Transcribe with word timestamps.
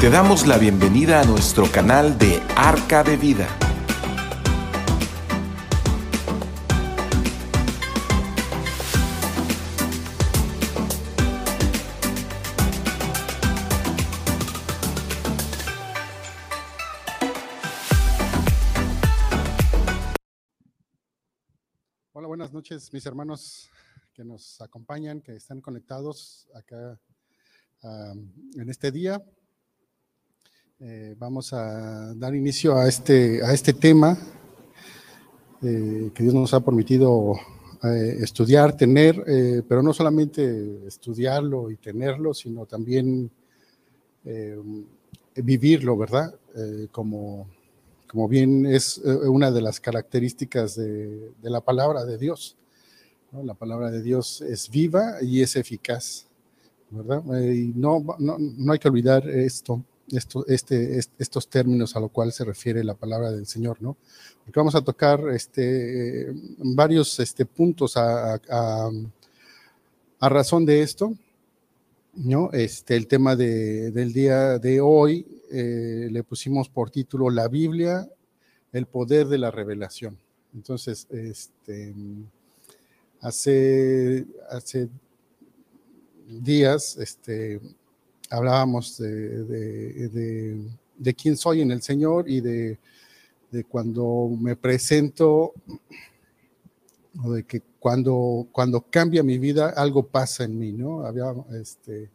Te 0.00 0.08
damos 0.08 0.46
la 0.46 0.56
bienvenida 0.56 1.20
a 1.20 1.24
nuestro 1.26 1.70
canal 1.70 2.16
de 2.16 2.40
Arca 2.56 3.04
de 3.04 3.18
Vida. 3.18 3.46
Hola, 22.14 22.26
buenas 22.26 22.54
noches, 22.54 22.90
mis 22.94 23.04
hermanos 23.04 23.70
que 24.14 24.24
nos 24.24 24.62
acompañan, 24.62 25.20
que 25.20 25.36
están 25.36 25.60
conectados 25.60 26.48
acá 26.54 26.98
en 27.82 28.70
este 28.70 28.90
día. 28.90 29.22
Eh, 30.82 31.14
vamos 31.18 31.52
a 31.52 32.14
dar 32.14 32.34
inicio 32.34 32.74
a 32.74 32.88
este, 32.88 33.44
a 33.44 33.52
este 33.52 33.74
tema 33.74 34.16
eh, 35.60 36.10
que 36.14 36.22
Dios 36.22 36.34
nos 36.34 36.54
ha 36.54 36.60
permitido 36.60 37.34
eh, 37.84 38.16
estudiar, 38.20 38.74
tener, 38.74 39.22
pero 39.68 39.82
no 39.82 39.92
solamente 39.92 40.86
estudiarlo 40.86 41.70
y 41.70 41.76
tenerlo, 41.76 42.32
sino 42.32 42.64
también 42.64 43.30
vivirlo, 45.34 45.98
¿verdad? 45.98 46.34
como, 46.92 47.46
como 48.06 48.26
bien 48.26 48.64
es 48.64 48.96
una 48.98 49.50
de 49.50 49.60
las 49.60 49.80
características 49.80 50.76
de, 50.76 51.30
la 51.42 51.60
palabra 51.60 52.06
de 52.06 52.16
Dios. 52.16 52.56
La 53.32 53.52
palabra 53.52 53.90
de 53.90 54.00
Dios 54.00 54.40
es 54.40 54.70
viva 54.70 55.16
y 55.20 55.42
es 55.42 55.56
eficaz, 55.56 56.26
¿verdad? 56.88 57.22
y 57.38 57.72
no, 57.76 58.02
no, 58.18 58.38
no 58.38 58.72
hay 58.72 58.78
que 58.78 58.88
olvidar 58.88 59.28
esto 59.28 59.84
esto, 60.12 60.46
este, 60.46 60.98
estos 61.18 61.48
términos 61.48 61.96
a 61.96 62.00
lo 62.00 62.08
cual 62.08 62.32
se 62.32 62.44
refiere 62.44 62.84
la 62.84 62.94
palabra 62.94 63.30
del 63.30 63.46
Señor, 63.46 63.80
¿no? 63.80 63.96
Porque 64.44 64.60
vamos 64.60 64.74
a 64.74 64.82
tocar 64.82 65.20
este, 65.32 66.32
varios 66.58 67.18
este, 67.20 67.46
puntos 67.46 67.96
a, 67.96 68.34
a, 68.34 68.90
a, 70.20 70.28
razón 70.28 70.64
de 70.66 70.82
esto, 70.82 71.14
¿no? 72.14 72.50
Este, 72.52 72.96
el 72.96 73.06
tema 73.06 73.36
de, 73.36 73.90
del 73.90 74.12
día 74.12 74.58
de 74.58 74.80
hoy 74.80 75.26
eh, 75.50 76.08
le 76.10 76.22
pusimos 76.22 76.68
por 76.68 76.90
título 76.90 77.30
La 77.30 77.48
Biblia, 77.48 78.08
el 78.72 78.86
poder 78.86 79.26
de 79.28 79.38
la 79.38 79.50
revelación. 79.50 80.18
Entonces, 80.54 81.06
este, 81.10 81.94
hace, 83.20 84.26
hace 84.48 84.88
días, 86.26 86.96
este, 86.96 87.60
hablábamos 88.30 88.96
de, 88.98 89.44
de, 90.96 91.14
quién 91.14 91.36
soy 91.36 91.60
en 91.60 91.72
el 91.72 91.82
Señor 91.82 92.30
y 92.30 92.40
de, 92.40 92.78
cuando 93.68 94.30
me 94.40 94.56
presento, 94.56 95.52
o 97.22 97.32
de 97.32 97.42
que 97.42 97.60
cuando, 97.80 98.46
cuando 98.52 98.80
cambia 98.82 99.22
mi 99.22 99.38
vida, 99.38 99.70
algo 99.70 100.06
pasa 100.06 100.44
en 100.44 100.58
mí, 100.58 100.72
¿no? 100.72 101.04
Había, 101.04 101.34
este, 101.60 102.08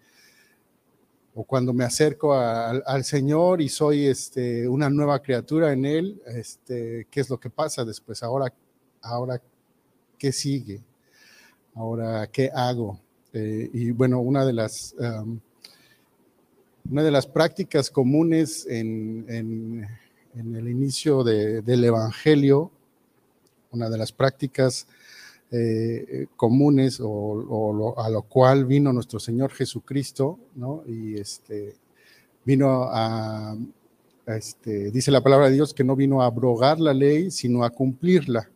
o 1.33 1.43
cuando 1.43 1.73
me 1.73 1.83
acerco 1.83 2.33
al 2.33 3.03
Señor 3.03 3.61
y 3.61 3.67
soy 3.67 4.05
este, 4.05 4.69
una 4.69 4.89
nueva 4.89 5.21
criatura 5.21 5.73
en 5.73 5.85
Él, 5.85 6.21
este, 6.27 7.07
¿qué 7.11 7.19
es 7.19 7.29
lo 7.29 7.37
que 7.37 7.49
pasa 7.49 7.83
después? 7.83 8.23
Ahora, 8.23 8.53
ahora 9.01 9.41
¿qué 10.17 10.31
sigue? 10.31 10.81
Ahora, 11.73 12.25
¿qué 12.27 12.49
hago? 12.53 13.01
Eh, 13.33 13.69
y 13.73 13.91
bueno, 13.91 14.21
una 14.21 14.45
de 14.45 14.53
las... 14.53 14.95
Una 16.89 17.01
de 17.01 17.09
las 17.09 17.25
prácticas 17.25 17.89
comunes 17.89 18.67
en, 18.69 19.87
el 20.35 20.69
inicio 20.69 21.23
del 21.23 21.83
Evangelio, 21.83 22.69
una 23.71 23.89
de 23.89 23.97
las 23.97 24.11
prácticas 24.11 24.87
eh, 25.49 26.27
comunes 26.35 26.99
o, 27.01 27.95
a 27.97 28.09
lo 28.09 28.21
cual 28.21 28.65
vino 28.65 28.93
nuestro 28.93 29.19
Señor 29.19 29.51
Jesucristo, 29.51 30.37
¿no? 30.53 30.83
Y 30.85 31.15
este, 31.15 31.75
vino 32.43 32.83
a, 32.83 33.57
este, 34.27 34.91
dice 34.91 35.09
la 35.09 35.23
palabra 35.23 35.49
de 35.49 35.55
Dios 35.55 35.73
que 35.73 35.83
no 35.83 35.95
vino 35.95 36.21
a 36.21 36.27
abrogar 36.27 36.79
la 36.79 36.93
ley, 36.93 37.31
sino 37.31 37.63
a 37.63 37.71
cumplirla. 37.71 38.47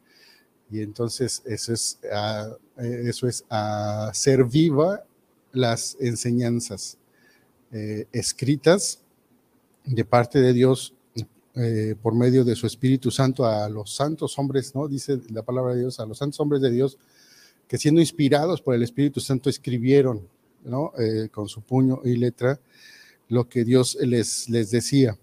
Y 0.69 0.81
entonces 0.81 1.41
eso 1.45 1.73
es, 1.73 1.99
eso 2.77 3.27
es 3.27 3.43
a 3.49 4.09
hacer 4.09 4.43
viva 4.43 5.03
las 5.51 5.97
enseñanzas. 5.99 6.98
Eh, 7.71 8.07
escritas 8.11 8.99
de 9.85 10.03
parte 10.03 10.39
de 10.39 10.53
Dios 10.53 10.95
eh, 11.55 11.95
por 12.01 12.15
medio 12.15 12.43
de 12.43 12.55
su 12.55 12.65
Espíritu 12.65 13.11
Santo 13.11 13.45
a 13.45 13.69
los 13.69 13.93
santos 13.93 14.39
hombres, 14.39 14.73
¿no? 14.73 14.87
Dice 14.87 15.19
la 15.29 15.43
palabra 15.43 15.73
de 15.73 15.81
Dios, 15.81 15.99
a 15.99 16.05
los 16.07 16.17
santos 16.17 16.39
hombres 16.39 16.61
de 16.61 16.71
Dios 16.71 16.97
que 17.67 17.77
siendo 17.77 18.01
inspirados 18.01 18.59
por 18.59 18.73
el 18.73 18.81
Espíritu 18.81 19.19
Santo 19.19 19.51
escribieron, 19.51 20.27
¿no? 20.63 20.93
Eh, 20.97 21.29
con 21.31 21.47
su 21.47 21.61
puño 21.61 22.01
y 22.03 22.15
letra 22.17 22.59
lo 23.27 23.47
que 23.47 23.63
Dios 23.63 23.95
les, 24.01 24.49
les 24.49 24.71
decía. 24.71 25.15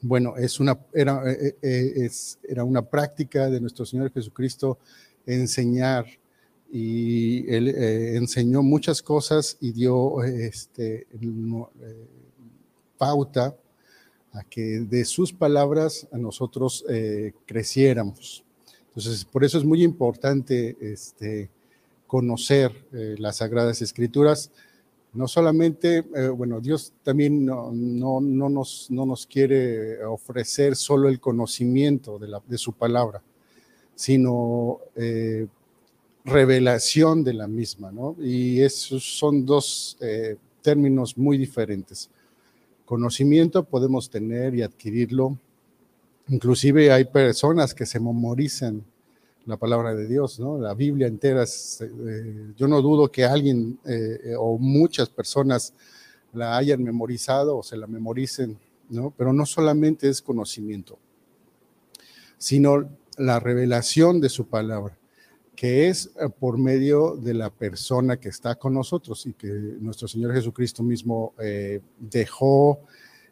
Bueno, 0.00 0.36
es 0.38 0.60
una, 0.60 0.78
era, 0.94 1.22
es, 1.60 2.38
era 2.42 2.64
una 2.64 2.82
práctica 2.82 3.50
de 3.50 3.60
nuestro 3.60 3.84
Señor 3.84 4.10
Jesucristo 4.12 4.78
enseñar 5.26 6.06
y 6.70 7.50
él 7.52 7.68
eh, 7.68 8.16
enseñó 8.16 8.62
muchas 8.62 9.00
cosas 9.02 9.56
y 9.60 9.72
dio 9.72 10.22
este, 10.22 11.06
eh, 11.10 12.06
pauta 12.98 13.56
a 14.32 14.44
que 14.44 14.80
de 14.80 15.04
sus 15.04 15.32
palabras 15.32 16.06
a 16.12 16.18
nosotros 16.18 16.84
eh, 16.88 17.32
creciéramos. 17.46 18.44
Entonces, 18.88 19.24
por 19.24 19.44
eso 19.44 19.58
es 19.58 19.64
muy 19.64 19.82
importante 19.82 20.76
este, 20.80 21.50
conocer 22.06 22.72
las 22.90 23.36
Sagradas 23.36 23.80
Escrituras. 23.80 24.50
No 25.12 25.28
solamente, 25.28 26.00
bueno, 26.00 26.60
Dios 26.60 26.92
también 27.04 27.46
no, 27.46 27.70
no, 27.72 28.20
no, 28.20 28.48
nos, 28.48 28.90
no 28.90 29.06
nos 29.06 29.26
quiere 29.26 30.04
ofrecer 30.04 30.74
solo 30.74 31.08
el 31.08 31.20
conocimiento 31.20 32.18
de, 32.18 32.28
la, 32.28 32.42
de 32.46 32.58
su 32.58 32.72
palabra, 32.72 33.22
sino 33.94 34.80
revelación 36.28 37.24
de 37.24 37.34
la 37.34 37.48
misma, 37.48 37.90
¿no? 37.90 38.16
Y 38.20 38.60
esos 38.60 39.18
son 39.18 39.44
dos 39.44 39.96
eh, 40.00 40.36
términos 40.62 41.16
muy 41.16 41.38
diferentes. 41.38 42.10
Conocimiento 42.84 43.64
podemos 43.64 44.08
tener 44.08 44.54
y 44.54 44.62
adquirirlo. 44.62 45.36
Inclusive 46.28 46.92
hay 46.92 47.06
personas 47.06 47.74
que 47.74 47.86
se 47.86 47.98
memorizan 47.98 48.84
la 49.46 49.56
palabra 49.56 49.94
de 49.94 50.06
Dios, 50.06 50.38
¿no? 50.38 50.58
La 50.58 50.74
Biblia 50.74 51.06
entera. 51.06 51.44
Eh, 51.44 52.52
yo 52.56 52.68
no 52.68 52.82
dudo 52.82 53.10
que 53.10 53.24
alguien 53.24 53.78
eh, 53.86 54.34
o 54.38 54.58
muchas 54.58 55.08
personas 55.08 55.72
la 56.32 56.56
hayan 56.56 56.82
memorizado 56.82 57.56
o 57.56 57.62
se 57.62 57.76
la 57.76 57.86
memoricen, 57.86 58.58
¿no? 58.90 59.12
Pero 59.16 59.32
no 59.32 59.46
solamente 59.46 60.08
es 60.08 60.20
conocimiento, 60.20 60.98
sino 62.36 62.88
la 63.16 63.40
revelación 63.40 64.20
de 64.20 64.28
su 64.28 64.46
palabra 64.46 64.98
que 65.58 65.88
es 65.88 66.12
eh, 66.20 66.28
por 66.28 66.56
medio 66.56 67.16
de 67.16 67.34
la 67.34 67.50
persona 67.50 68.16
que 68.16 68.28
está 68.28 68.54
con 68.54 68.74
nosotros 68.74 69.26
y 69.26 69.32
que 69.32 69.48
nuestro 69.48 70.06
Señor 70.06 70.32
Jesucristo 70.32 70.84
mismo 70.84 71.34
eh, 71.36 71.80
dejó 71.98 72.78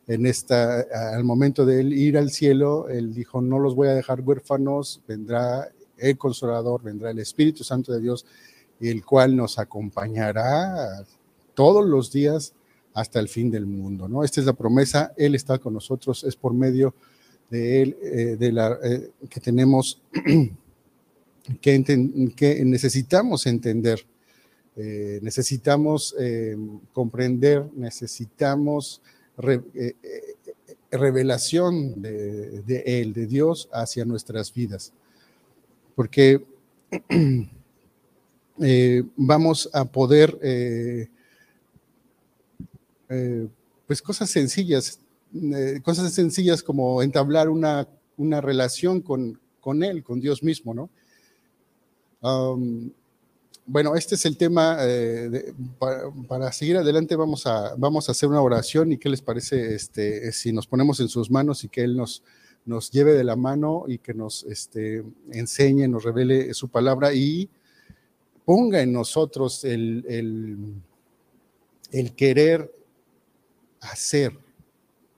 en 0.09 0.26
esta, 0.26 0.81
al 1.15 1.22
momento 1.22 1.65
de 1.65 1.78
él 1.78 1.92
ir 1.92 2.19
al 2.19 2.31
cielo, 2.31 2.88
él 2.88 3.15
dijo, 3.15 3.41
no 3.41 3.60
los 3.60 3.76
voy 3.76 3.86
a 3.86 3.94
dejar 3.94 4.22
huérfanos, 4.22 5.03
vendrá 5.06 5.69
el 5.98 6.19
consolador, 6.19 6.82
vendrá 6.82 7.12
el 7.12 7.20
Espíritu 7.20 7.62
Santo 7.62 7.92
de 7.92 8.01
Dios, 8.01 8.27
el 8.80 9.04
cual 9.04 9.36
nos 9.36 9.60
acompañará 9.60 11.04
todos 11.54 11.86
los 11.86 12.10
días 12.10 12.54
hasta 12.92 13.21
el 13.21 13.28
fin 13.28 13.53
del 13.53 13.66
mundo, 13.66 14.09
¿no? 14.09 14.24
Esta 14.24 14.41
es 14.41 14.47
la 14.47 14.53
promesa, 14.53 15.12
Él 15.16 15.36
está 15.36 15.60
con 15.60 15.74
nosotros, 15.74 16.24
es 16.24 16.34
por 16.34 16.54
medio 16.54 16.92
de 17.51 17.83
Él, 17.83 17.97
eh, 18.03 18.36
de 18.36 18.51
la, 18.51 18.77
que 19.30 19.39
tenemos 19.39 20.03
que, 21.60 22.63
necesitamos 22.65 23.47
entender, 23.47 24.04
eh, 24.77 25.21
necesitamos 25.22 26.15
eh, 26.19 26.57
comprender, 26.93 27.65
necesitamos 27.75 29.01
eh, 29.75 29.95
revelación 30.91 32.01
de, 32.03 32.83
Él, 32.87 33.13
de 33.13 33.27
Dios, 33.27 33.69
hacia 33.72 34.04
nuestras 34.04 34.53
vidas. 34.53 34.93
Porque 35.95 36.43
vamos 39.16 39.71
a 39.72 39.84
poder, 39.84 40.39
pues 43.87 44.03
cosas 44.03 44.31
sencillas, 44.31 45.01
cosas 45.83 46.13
sencillas 46.13 46.63
como 46.63 47.03
entablar 47.03 47.49
una, 47.49 47.89
una 48.16 48.41
relación 48.41 49.01
con, 49.01 49.39
con 49.60 49.83
Él, 49.83 50.03
con 50.03 50.21
Dios 50.21 50.42
mismo, 50.42 50.75
¿no? 50.75 50.91
Bueno, 52.21 53.95
este 53.97 54.15
es 54.15 54.24
el 54.27 54.36
tema. 54.36 54.78
Eh, 54.80 55.53
para, 56.28 56.53
seguir 56.53 56.77
adelante 56.77 57.16
vamos 57.16 57.47
a, 57.47 57.74
vamos 57.77 58.09
a 58.09 58.13
hacer 58.13 58.28
una 58.28 58.41
oración 58.41 58.92
y 58.92 58.98
qué 58.98 59.09
les 59.09 59.22
parece 59.22 59.74
este, 59.74 60.30
si 60.33 60.53
nos 60.53 60.66
ponemos 60.66 61.01
en 61.01 61.09
sus 61.09 61.30
manos 61.30 61.65
y 61.65 61.68
que 61.68 61.83
Él 61.83 61.97
nos, 61.97 62.22
nos 62.65 62.91
lleve 62.91 63.13
de 63.13 63.24
la 63.24 63.36
mano 63.36 63.84
y 63.86 63.98
que 63.98 64.15
nos 64.15 64.45
este, 64.45 65.04
enseñe, 65.33 65.89
nos 65.89 66.04
revele 66.04 66.54
su 66.54 66.68
palabra 66.68 67.13
y 67.13 67.48
ponga 68.45 68.80
en 68.80 68.92
nosotros 68.92 69.65
el, 69.65 70.04
el, 70.09 70.57
el 71.91 72.15
querer 72.15 72.72
hacer 73.80 74.33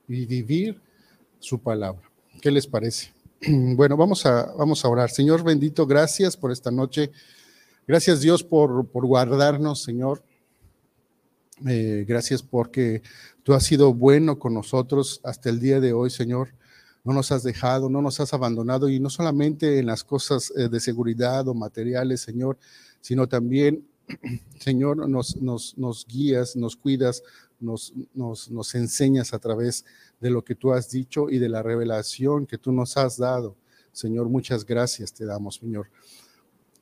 y 0.07 0.25
vivir 0.25 0.81
su 1.39 1.59
palabra. 1.59 2.09
¿Qué 2.41 2.51
les 2.51 2.65
parece? 2.65 3.18
Bueno, 3.75 3.95
vamos 3.95 4.25
a, 4.25 4.53
vamos 4.57 4.83
a 4.83 4.89
orar. 4.89 5.09
Señor 5.09 5.43
bendito, 5.43 5.85
gracias 5.85 6.35
por 6.35 6.51
esta 6.51 6.71
noche. 6.71 7.11
Gracias 7.87 8.21
Dios 8.21 8.43
por, 8.43 8.87
por 8.87 9.05
guardarnos, 9.05 9.81
Señor. 9.81 10.23
Eh, 11.67 12.05
gracias 12.07 12.41
porque 12.41 13.01
tú 13.43 13.53
has 13.53 13.63
sido 13.63 13.93
bueno 13.93 14.39
con 14.39 14.53
nosotros 14.53 15.19
hasta 15.23 15.49
el 15.49 15.59
día 15.59 15.79
de 15.79 15.93
hoy, 15.93 16.09
Señor. 16.09 16.53
No 17.03 17.13
nos 17.13 17.31
has 17.31 17.43
dejado, 17.43 17.89
no 17.89 18.01
nos 18.01 18.19
has 18.19 18.33
abandonado 18.33 18.89
y 18.89 18.99
no 18.99 19.09
solamente 19.09 19.79
en 19.79 19.87
las 19.87 20.03
cosas 20.03 20.51
eh, 20.57 20.69
de 20.69 20.79
seguridad 20.79 21.47
o 21.47 21.53
materiales, 21.53 22.21
Señor, 22.21 22.57
sino 23.01 23.27
también, 23.27 23.87
Señor, 24.59 25.09
nos, 25.09 25.37
nos, 25.37 25.77
nos 25.77 26.05
guías, 26.05 26.55
nos 26.55 26.75
cuidas, 26.75 27.23
nos, 27.59 27.93
nos, 28.13 28.49
nos 28.49 28.75
enseñas 28.75 29.33
a 29.33 29.39
través 29.39 29.85
de 30.19 30.29
lo 30.29 30.43
que 30.43 30.55
tú 30.55 30.73
has 30.73 30.89
dicho 30.89 31.29
y 31.29 31.39
de 31.39 31.49
la 31.49 31.63
revelación 31.63 32.45
que 32.45 32.57
tú 32.57 32.71
nos 32.71 32.97
has 32.97 33.17
dado. 33.17 33.55
Señor, 33.91 34.29
muchas 34.29 34.65
gracias 34.65 35.13
te 35.13 35.25
damos, 35.25 35.55
Señor. 35.55 35.87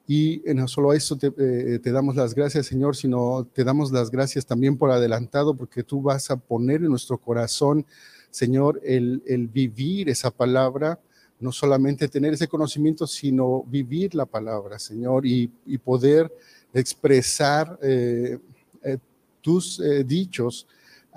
Y 0.09 0.41
no 0.55 0.69
solo 0.69 0.93
eso 0.93 1.17
te, 1.17 1.33
eh, 1.37 1.79
te, 1.79 1.91
damos 1.91 2.15
las 2.15 2.33
gracias, 2.33 2.65
Señor, 2.67 2.95
sino 2.95 3.45
te 3.53 3.65
damos 3.65 3.91
las 3.91 4.09
gracias 4.09 4.45
también 4.45 4.77
por 4.77 4.89
adelantado, 4.89 5.53
porque 5.53 5.83
tú 5.83 6.01
vas 6.01 6.31
a 6.31 6.37
poner 6.37 6.77
en 6.81 6.89
nuestro 6.89 7.17
corazón, 7.17 7.85
Señor, 8.29 8.79
el, 8.85 9.21
el 9.27 9.47
vivir 9.47 10.07
esa 10.07 10.31
palabra, 10.31 10.97
no 11.39 11.51
solamente 11.51 12.07
tener 12.07 12.33
ese 12.33 12.47
conocimiento, 12.47 13.05
sino 13.05 13.63
vivir 13.63 14.15
la 14.15 14.25
palabra, 14.25 14.79
Señor, 14.79 15.25
y, 15.25 15.51
y 15.65 15.77
poder 15.77 16.33
expresar 16.73 17.77
eh, 17.81 18.39
eh, 18.83 18.97
tus 19.41 19.81
dichos 20.05 20.67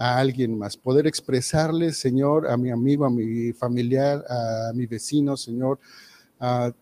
a 0.01 0.19
alguien 0.19 0.57
más, 0.57 0.79
poder 0.79 1.07
expresarle, 1.07 1.93
Señor, 1.93 2.49
a 2.49 2.57
mi 2.57 2.71
amigo, 2.71 3.05
a 3.05 3.11
mi 3.11 3.53
familiar, 3.53 4.25
a 4.31 4.73
mi 4.75 4.87
vecino, 4.87 5.37
Señor, 5.37 5.79
a, 6.39 6.73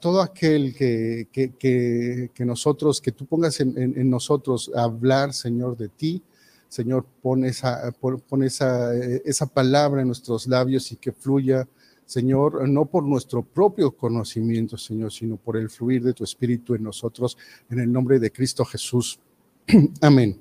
todo 0.00 0.20
aquel 0.20 0.74
que, 0.74 1.28
que, 1.30 2.44
nosotros, 2.44 3.00
que 3.00 3.12
tú 3.12 3.24
pongas 3.24 3.60
en, 3.60 4.10
nosotros 4.10 4.68
hablar, 4.74 5.32
Señor, 5.32 5.76
de 5.76 5.88
ti. 5.88 6.22
Señor, 6.68 7.06
pon 7.22 7.44
esa, 7.44 7.92
pon 7.92 8.42
esa, 8.42 8.92
esa 8.94 9.46
palabra 9.46 10.00
en 10.00 10.08
nuestros 10.08 10.48
labios 10.48 10.90
y 10.90 10.96
que 10.96 11.12
fluya, 11.12 11.68
Señor, 12.04 12.68
no 12.68 12.84
por 12.86 13.04
nuestro 13.04 13.44
propio 13.44 13.92
conocimiento, 13.92 14.76
Señor, 14.76 15.12
sino 15.12 15.36
por 15.36 15.56
el 15.56 15.70
fluir 15.70 16.02
de 16.02 16.14
tu 16.14 16.24
Espíritu 16.24 16.74
en 16.74 16.82
nosotros, 16.82 17.38
en 17.70 17.78
el 17.78 17.92
nombre 17.92 18.18
de 18.18 18.32
Cristo 18.32 18.64
Jesús. 18.64 19.20
Amén. 20.00 20.40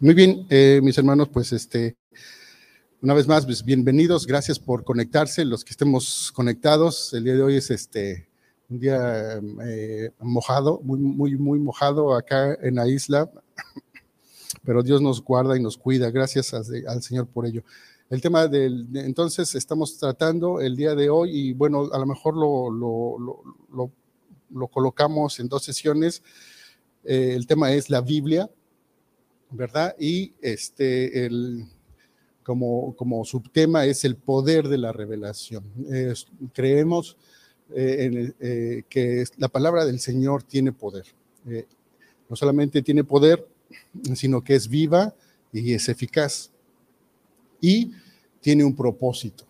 Muy 0.00 0.12
bien, 0.12 0.44
eh, 0.50 0.80
mis 0.82 0.98
hermanos, 0.98 1.28
pues 1.28 1.52
este, 1.52 1.96
una 3.00 3.14
vez 3.14 3.28
más, 3.28 3.44
pues 3.44 3.64
bienvenidos, 3.64 4.26
gracias 4.26 4.58
por 4.58 4.82
conectarse, 4.82 5.44
los 5.44 5.64
que 5.64 5.70
estemos 5.70 6.32
conectados. 6.32 7.14
El 7.14 7.24
día 7.24 7.34
de 7.34 7.42
hoy 7.42 7.56
es 7.56 7.70
este 7.70 8.28
un 8.68 8.80
día 8.80 9.40
eh, 9.64 10.10
mojado, 10.18 10.80
muy, 10.82 10.98
muy, 10.98 11.36
muy 11.36 11.60
mojado 11.60 12.12
acá 12.12 12.58
en 12.60 12.74
la 12.74 12.88
isla, 12.88 13.30
pero 14.64 14.82
Dios 14.82 15.00
nos 15.00 15.22
guarda 15.22 15.56
y 15.56 15.62
nos 15.62 15.78
cuida, 15.78 16.10
gracias 16.10 16.52
al 16.54 17.02
Señor 17.02 17.28
por 17.28 17.46
ello. 17.46 17.62
El 18.10 18.20
tema 18.20 18.48
del, 18.48 18.88
entonces 18.94 19.54
estamos 19.54 19.96
tratando 19.96 20.60
el 20.60 20.74
día 20.74 20.96
de 20.96 21.08
hoy 21.08 21.30
y 21.30 21.52
bueno, 21.52 21.88
a 21.92 21.98
lo 21.98 22.06
mejor 22.06 22.34
lo, 22.34 22.68
lo, 22.68 23.92
lo, 24.50 24.68
colocamos 24.68 25.38
en 25.38 25.48
dos 25.48 25.62
sesiones. 25.62 26.22
Eh, 27.04 27.34
el 27.34 27.46
tema 27.46 27.72
es 27.72 27.90
la 27.90 28.00
Biblia, 28.00 28.50
¿verdad? 29.50 29.94
Y 29.98 30.32
este, 30.40 31.26
el, 31.26 31.66
como, 32.42 32.94
como 32.96 33.24
subtema 33.24 33.84
es 33.84 34.04
el 34.04 34.16
poder 34.16 34.68
de 34.68 34.78
la 34.78 34.92
revelación. 34.92 35.64
creemos 36.52 37.16
eh, 37.74 38.32
eh, 38.40 38.82
que 38.88 39.24
la 39.36 39.48
palabra 39.48 39.84
del 39.84 40.00
Señor 40.00 40.42
tiene 40.42 40.72
poder. 40.72 41.06
No 42.28 42.36
solamente 42.36 42.80
tiene 42.82 43.04
poder, 43.04 43.46
sino 44.14 44.42
que 44.42 44.54
es 44.54 44.68
viva 44.68 45.14
y 45.52 45.74
es 45.74 45.88
eficaz. 45.88 46.50
Y 47.60 47.92
tiene 48.40 48.64
un 48.64 48.74
propósito. 48.74 49.44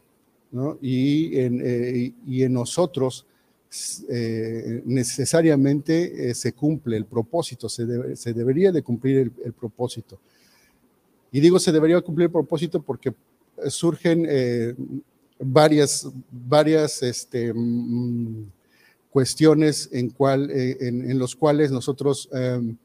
¿no? 0.50 0.78
Y, 0.80 1.38
en, 1.38 2.14
y 2.26 2.42
en 2.42 2.52
nosotros 2.52 3.26
eh, 4.08 4.82
necesariamente 4.84 6.30
eh, 6.30 6.34
se 6.34 6.52
cumple 6.52 6.96
el 6.96 7.06
propósito, 7.06 7.68
se, 7.68 8.14
se 8.16 8.32
debería 8.32 8.70
de 8.70 8.82
cumplir 8.82 9.32
el, 9.44 9.52
propósito. 9.52 10.18
Y 11.32 11.40
digo 11.40 11.58
se 11.58 11.72
debería 11.72 12.00
cumplir 12.00 12.26
el 12.26 12.32
propósito 12.32 12.80
porque 12.80 13.14
surgen 13.68 14.26
eh, 14.28 14.74
varias, 15.38 16.08
varias 16.30 17.02
este, 17.02 17.52
mm, 17.52 18.44
cuestiones 19.10 19.88
en, 19.92 20.10
cual, 20.10 20.50
en, 20.50 21.10
en, 21.10 21.18
los 21.18 21.34
cuales 21.34 21.70
nosotros 21.72 22.28
em, 22.32 22.76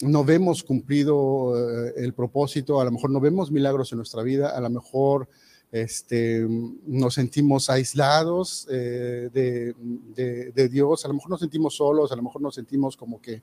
no 0.00 0.24
vemos 0.24 0.64
cumplido 0.64 1.54
el 1.96 2.12
propósito, 2.12 2.80
a 2.80 2.84
lo 2.84 2.90
mejor 2.90 3.10
no 3.10 3.20
vemos 3.20 3.52
milagros 3.52 3.92
en 3.92 3.98
nuestra 3.98 4.22
vida, 4.22 4.48
a 4.48 4.60
lo 4.60 4.70
mejor 4.70 5.28
este, 5.72 6.46
nos 6.86 7.14
sentimos 7.14 7.70
aislados 7.70 8.68
eh, 8.70 9.30
de, 9.32 10.68
Dios, 10.68 11.04
a 11.04 11.08
lo 11.08 11.14
mejor 11.14 11.30
nos 11.30 11.40
sentimos 11.40 11.76
solos, 11.76 12.12
a 12.12 12.16
lo 12.16 12.22
mejor 12.22 12.42
nos 12.42 12.54
sentimos 12.54 12.94
como 12.94 13.22
que, 13.22 13.42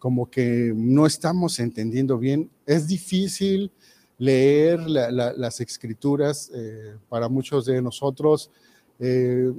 como 0.00 0.28
que 0.28 0.72
no 0.74 1.06
estamos 1.06 1.60
entendiendo 1.60 2.18
bien. 2.18 2.50
Es 2.66 2.88
difícil 2.88 3.70
leer 4.18 4.80
las 4.80 5.60
escrituras 5.60 6.50
eh, 6.52 6.96
para 7.08 7.28
muchos 7.28 7.66
de 7.66 7.80
nosotros. 7.80 8.50
Eh, 8.98 9.52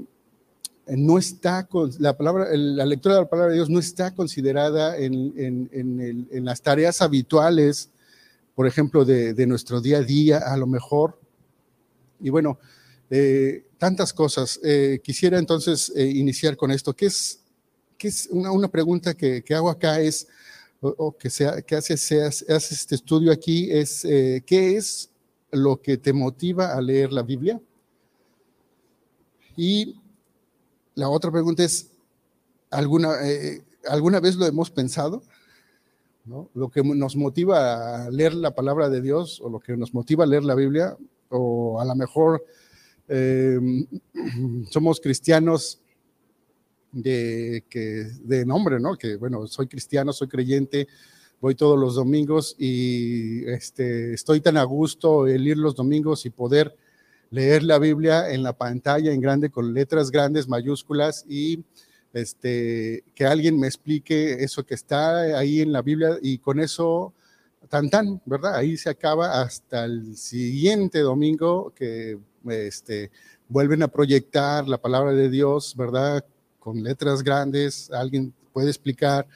no 0.87 1.17
está 1.17 1.65
con, 1.65 1.91
la 1.99 2.17
palabra, 2.17 2.47
la 2.53 2.85
lectura 2.85 3.15
de 3.15 3.21
la 3.21 3.29
palabra 3.29 3.51
de 3.51 3.55
Dios 3.55 3.69
no 3.69 3.79
está 3.79 4.13
considerada 4.13 4.97
en, 4.97 5.33
en, 5.37 6.43
las 6.45 6.61
tareas 6.61 7.01
habituales, 7.01 7.89
por 8.53 8.67
ejemplo, 8.67 9.05
de, 9.05 9.33
de, 9.33 9.47
nuestro 9.47 9.79
día 9.79 9.99
a 9.99 10.03
día, 10.03 10.39
a 10.39 10.57
lo 10.57 10.67
mejor 10.67 11.20
y 12.21 12.29
bueno, 12.29 12.59
eh, 13.13 13.65
tantas 13.77 14.13
cosas. 14.13 14.57
Eh, 14.63 15.01
quisiera 15.03 15.37
entonces 15.37 15.91
eh, 15.97 16.05
iniciar 16.05 16.55
con 16.55 16.71
esto. 16.71 16.93
¿Qué 16.93 17.07
es, 17.07 17.41
qué 17.97 18.07
es 18.07 18.29
una, 18.31 18.69
pregunta 18.69 19.13
que, 19.13 19.43
hago 19.53 19.69
acá 19.69 19.99
es, 19.99 20.29
o, 20.79 21.15
que, 21.17 21.29
sea, 21.29 21.61
que 21.61 21.75
hace, 21.75 21.93
hace, 21.93 22.45
este 22.47 22.95
estudio 22.95 23.33
aquí, 23.33 23.69
es 23.69 24.01
¿qué 24.01 24.77
es 24.77 25.11
lo 25.51 25.81
que 25.81 25.97
te 25.97 26.13
motiva 26.13 26.73
a 26.73 26.81
leer 26.81 27.11
la 27.11 27.21
Biblia? 27.21 27.61
Y 29.57 29.99
la 30.95 31.09
otra 31.09 31.29
pregunta 31.31 31.63
es, 31.63 31.91
¿alguna, 32.69 33.11
¿alguna 33.89 34.21
vez 34.21 34.37
lo 34.37 34.45
hemos 34.45 34.71
pensado? 34.71 35.21
Lo 36.53 36.69
que 36.69 36.81
nos 36.81 37.17
motiva 37.17 38.05
a 38.05 38.09
leer 38.09 38.35
la 38.35 38.55
palabra 38.55 38.89
de 38.89 39.01
Dios 39.01 39.41
o 39.41 39.49
lo 39.49 39.59
que 39.59 39.75
nos 39.75 39.93
motiva 39.93 40.23
a 40.23 40.27
leer 40.27 40.45
la 40.45 40.55
Biblia, 40.55 40.97
o 41.31 41.79
a 41.79 41.85
lo 41.85 41.95
mejor 41.95 42.43
em, 43.07 43.85
somos 44.69 44.99
cristianos 44.99 45.81
de, 46.91 47.63
que, 47.69 48.07
de 48.23 48.45
nombre, 48.45 48.79
¿no? 48.79 48.97
Que 48.97 49.15
bueno, 49.15 49.47
soy 49.47 49.67
cristiano, 49.67 50.13
soy 50.13 50.27
creyente, 50.27 50.87
voy 51.39 51.55
todos 51.55 51.79
los 51.79 51.95
domingos 51.95 52.55
y 52.59 53.45
este, 53.49 54.13
estoy 54.13 54.41
tan 54.41 54.57
a 54.57 54.63
gusto 54.63 55.27
el 55.27 55.47
ir 55.47 55.57
los 55.57 55.75
domingos 55.75 56.25
y 56.25 56.29
poder 56.29 56.75
leer 57.31 57.63
la 57.63 57.79
Biblia 57.79 58.29
en 58.29 58.43
la 58.43 58.53
pantalla 58.53 59.11
en 59.11 59.21
grande 59.21 59.49
con 59.49 59.73
letras 59.73 60.11
grandes, 60.11 60.47
mayúsculas 60.47 61.25
y 61.27 61.63
este, 62.13 63.03
que 63.15 63.25
alguien 63.25 63.57
me 63.57 63.67
explique 63.67 64.43
eso 64.43 64.65
que 64.65 64.75
está 64.75 65.21
ahí 65.37 65.61
en 65.61 65.71
la 65.71 65.81
Biblia 65.81 66.17
y 66.21 66.39
con 66.39 66.59
eso 66.59 67.13
tan 67.69 67.89
tan, 67.89 68.21
¿verdad? 68.25 68.55
Ahí 68.55 68.77
se 68.77 68.89
acaba 68.89 69.41
hasta 69.41 69.85
el 69.85 70.17
siguiente 70.17 70.99
domingo 70.99 71.73
que 71.75 72.19
este, 72.49 73.11
vuelven 73.47 73.83
a 73.83 73.87
proyectar 73.87 74.67
la 74.67 74.79
palabra 74.79 75.13
de 75.13 75.29
Dios, 75.29 75.75
¿verdad? 75.75 76.25
Con 76.59 76.83
letras 76.83 77.23
grandes, 77.23 77.91
alguien 77.91 78.33
puede 78.53 78.69
explicar. 78.69 79.27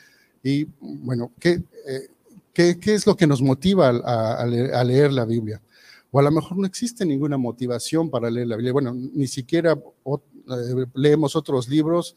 Y 0.44 0.67
bueno, 0.79 1.32
¿qué, 1.39 1.62
eh, 1.88 2.08
qué, 2.53 2.79
qué 2.79 2.94
es 2.94 3.05
lo 3.05 3.15
que 3.15 3.27
nos 3.27 3.41
motiva 3.41 3.89
a, 3.89 4.46
leer, 4.46 5.12
la 5.12 5.25
Biblia? 5.25 5.62
O 6.12 6.20
a 6.20 6.24
lo 6.24 6.32
mejor 6.32 6.58
no 6.58 6.65
existe 6.65 7.05
ninguna 7.05 7.38
motivación 7.38 8.10
para 8.10 8.29
leer 8.29 8.48
la 8.48 8.55
Biblia. 8.55 8.74
Bueno, 8.74 8.94
ni 8.94 9.27
siquiera 9.27 9.74
eh, 9.74 10.86
leemos 10.94 11.36
otros 11.36 11.67
libros 11.67 12.15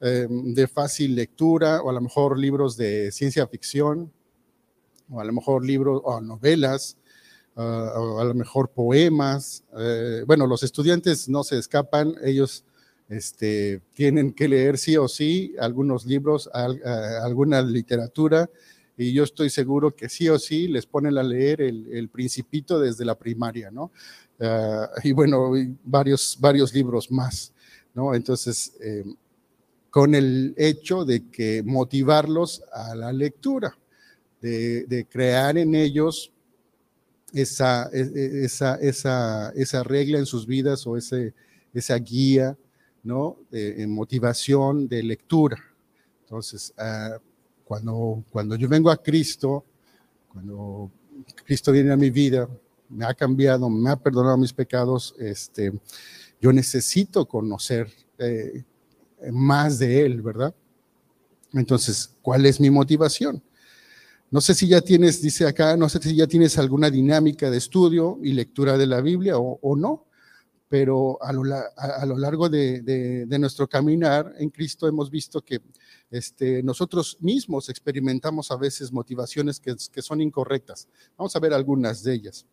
em, 0.00 0.54
de 0.54 0.66
fácil 0.68 1.14
lectura, 1.14 1.82
o 1.82 1.90
a 1.90 1.92
lo 1.92 2.00
mejor 2.00 2.38
libros 2.38 2.76
de 2.76 3.10
ciencia 3.12 3.46
ficción, 3.46 4.12
o 5.10 5.20
a 5.20 5.24
lo 5.24 5.32
mejor 5.32 5.64
libros 5.64 6.00
o 6.04 6.20
novelas, 6.20 6.96
ah, 7.56 7.92
o 7.96 8.20
a 8.20 8.24
lo 8.24 8.34
mejor 8.34 8.70
poemas. 8.70 9.64
Eh, 9.78 10.24
bueno, 10.26 10.46
los 10.46 10.62
estudiantes 10.62 11.28
no 11.28 11.44
se 11.44 11.58
escapan, 11.58 12.14
ellos 12.24 12.64
este, 13.08 13.80
tienen 13.92 14.32
que 14.32 14.48
leer 14.48 14.78
sí 14.78 14.96
o 14.96 15.08
sí 15.08 15.54
algunos 15.60 16.06
libros, 16.06 16.50
alguna 16.52 17.62
literatura, 17.62 18.50
y 18.96 19.12
yo 19.12 19.24
estoy 19.24 19.50
seguro 19.50 19.94
que 19.94 20.08
sí 20.08 20.28
o 20.28 20.38
sí 20.38 20.68
les 20.68 20.86
ponen 20.86 21.18
a 21.18 21.22
leer 21.22 21.60
el, 21.60 22.08
principito 22.08 22.80
desde 22.80 23.04
la 23.04 23.14
primaria, 23.14 23.70
¿no? 23.70 23.92
Ah, 24.40 24.88
y 25.04 25.12
bueno, 25.12 25.52
varios, 25.84 26.36
varios 26.40 26.72
libros 26.74 27.10
más, 27.10 27.52
¿no? 27.94 28.14
Entonces, 28.14 28.72
eh, 28.80 29.04
con 29.90 30.14
el 30.14 30.54
hecho 30.56 31.04
de 31.04 31.28
que 31.30 31.62
motivarlos 31.62 32.62
a 32.72 32.94
la 32.94 33.12
lectura, 33.12 33.76
de, 34.88 35.06
crear 35.10 35.58
en 35.58 35.74
ellos 35.74 36.32
esa, 37.32 37.90
e, 37.92 38.00
e, 38.00 38.44
esa, 38.44 38.76
esa, 38.76 39.50
esa 39.50 39.82
regla 39.82 40.18
en 40.18 40.26
sus 40.26 40.46
vidas 40.46 40.86
o 40.86 40.96
ese, 40.96 41.34
esa 41.74 41.96
guía, 41.96 42.56
¿no? 43.02 43.36
De, 43.50 43.86
motivación 43.86 44.88
de 44.88 45.02
lectura. 45.02 45.56
Entonces, 46.22 46.72
ah, 46.78 47.18
cuando, 47.64 48.24
cuando 48.30 48.56
yo 48.56 48.68
vengo 48.68 48.90
a 48.90 49.02
Cristo, 49.02 49.64
cuando 50.32 50.90
Cristo 51.44 51.72
viene 51.72 51.92
a 51.92 51.96
mi 51.96 52.10
vida, 52.10 52.48
me 52.88 53.04
ha 53.04 53.14
cambiado, 53.14 53.68
me 53.68 53.90
ha 53.90 53.96
perdonado 53.96 54.36
mis 54.36 54.52
pecados, 54.52 55.14
este, 55.18 55.72
yo 56.40 56.52
necesito 56.52 57.26
conocer 57.26 57.90
eh, 58.18 58.62
más 59.32 59.78
de 59.78 60.04
Él, 60.04 60.22
¿verdad? 60.22 60.54
Entonces, 61.52 62.14
¿cuál 62.22 62.46
es 62.46 62.60
mi 62.60 62.70
motivación? 62.70 63.42
No 64.30 64.40
sé 64.40 64.54
si 64.54 64.66
ya 64.66 64.80
tienes, 64.80 65.22
dice 65.22 65.46
acá, 65.46 65.76
no 65.76 65.88
sé 65.88 66.00
si 66.02 66.16
ya 66.16 66.26
tienes 66.26 66.58
alguna 66.58 66.90
dinámica 66.90 67.48
de 67.48 67.58
estudio 67.58 68.18
y 68.22 68.32
lectura 68.32 68.76
de 68.76 68.86
la 68.86 69.00
Biblia 69.00 69.38
o, 69.38 69.76
no, 69.76 70.06
pero 70.68 71.22
a 71.22 71.32
lo, 71.32 71.44
largo 72.18 72.48
de, 72.48 73.24
nuestro 73.38 73.68
caminar 73.68 74.34
en 74.38 74.50
Cristo 74.50 74.88
hemos 74.88 75.10
visto 75.10 75.42
que 75.42 75.60
este, 76.10 76.60
nosotros 76.64 77.18
mismos 77.20 77.68
experimentamos 77.68 78.50
a 78.50 78.56
veces 78.56 78.92
motivaciones 78.92 79.60
que, 79.60 80.02
son 80.02 80.20
incorrectas. 80.20 80.88
Vamos 81.16 81.36
a 81.36 81.40
ver 81.40 81.54
algunas 81.54 82.02
de 82.02 82.14
ellas. 82.14 82.46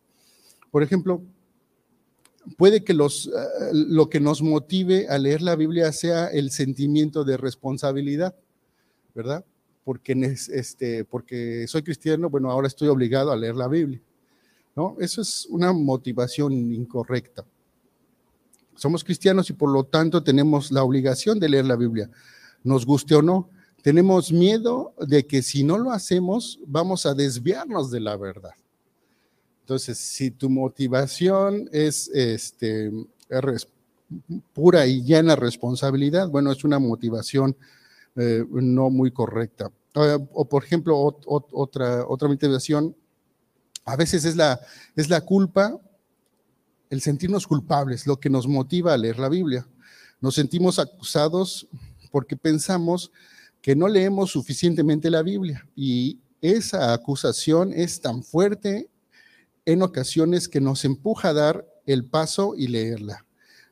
Por 0.70 0.84
ejemplo, 0.84 1.24
puede 2.56 2.84
que 2.84 2.92
eh, 2.92 2.96
lo 3.72 4.08
que 4.08 4.20
nos 4.20 4.42
motive 4.42 5.08
a 5.08 5.18
leer 5.18 5.42
la 5.42 5.56
Biblia 5.56 5.90
sea 5.90 6.28
el 6.28 6.52
sentimiento 6.52 7.24
de 7.24 7.36
responsabilidad, 7.36 8.36
¿verdad? 9.12 9.44
Porque, 9.84 10.12
este, 10.52 11.04
porque 11.04 11.66
soy 11.68 11.82
cristiano, 11.82 12.30
bueno, 12.30 12.50
ahora 12.50 12.68
estoy 12.68 12.88
obligado 12.88 13.30
a 13.30 13.36
leer 13.36 13.54
la 13.54 13.68
Biblia. 13.68 14.00
¿no? 14.74 14.96
Eso 14.98 15.20
es 15.20 15.46
una 15.50 15.72
motivación 15.72 16.52
incorrecta. 16.52 17.44
Somos 18.76 19.04
cristianos 19.04 19.48
y 19.50 19.52
por 19.52 19.70
lo 19.70 19.84
tanto 19.84 20.22
tenemos 20.22 20.72
la 20.72 20.82
obligación 20.82 21.38
de 21.38 21.48
leer 21.48 21.66
la 21.66 21.76
Biblia 21.76 22.10
nos 22.64 22.84
guste 22.84 23.14
o 23.14 23.22
no. 23.22 23.48
Tenemos 23.82 24.32
miedo 24.32 24.94
de 24.98 25.26
que 25.26 25.42
si 25.42 25.62
no 25.62 25.78
lo 25.78 25.92
hacemos, 25.92 26.58
vamos 26.66 27.06
a 27.06 27.14
desviarnos 27.14 27.90
de 27.90 28.00
la 28.00 28.16
verdad. 28.16 28.54
Entonces, 29.60 29.98
si 29.98 30.30
tu 30.30 30.50
motivación 30.50 31.68
es 31.70 32.08
este, 32.08 32.90
pura 34.54 34.86
y 34.86 35.02
llena 35.02 35.36
responsabilidad, 35.36 36.28
bueno, 36.28 36.50
es 36.50 36.64
una 36.64 36.78
motivación 36.78 37.54
eh, 38.16 38.44
no 38.50 38.90
muy 38.90 39.10
correcta. 39.10 39.70
o, 39.94 40.48
por 40.48 40.64
ejemplo, 40.64 40.98
otra, 40.98 42.06
otra 42.06 42.28
motivación, 42.28 42.96
a 43.84 43.96
veces 43.96 44.24
es 44.24 44.36
la, 44.36 44.60
es 44.96 45.08
la 45.08 45.20
culpa, 45.20 45.78
el 46.90 47.00
sentirnos 47.00 47.46
culpables, 47.46 48.06
lo 48.06 48.18
que 48.18 48.30
nos 48.30 48.46
motiva 48.46 48.94
a 48.94 48.96
leer 48.96 49.18
la 49.18 49.28
Biblia. 49.28 49.66
Nos 50.20 50.36
sentimos 50.36 50.78
acusados 50.78 51.66
porque 52.10 52.36
pensamos 52.36 53.10
que 53.60 53.74
no 53.74 53.88
leemos 53.88 54.30
suficientemente 54.30 55.10
la 55.10 55.22
Biblia 55.22 55.66
y 55.74 56.18
esa 56.40 56.92
acusación 56.92 57.72
es 57.72 58.00
tan 58.00 58.22
fuerte 58.22 58.88
en 59.64 59.82
ocasiones 59.82 60.48
que 60.48 60.60
nos 60.60 60.84
empuja 60.84 61.30
a 61.30 61.32
dar 61.32 61.66
el 61.86 62.04
paso 62.04 62.54
y 62.56 62.68
leerla, 62.68 63.24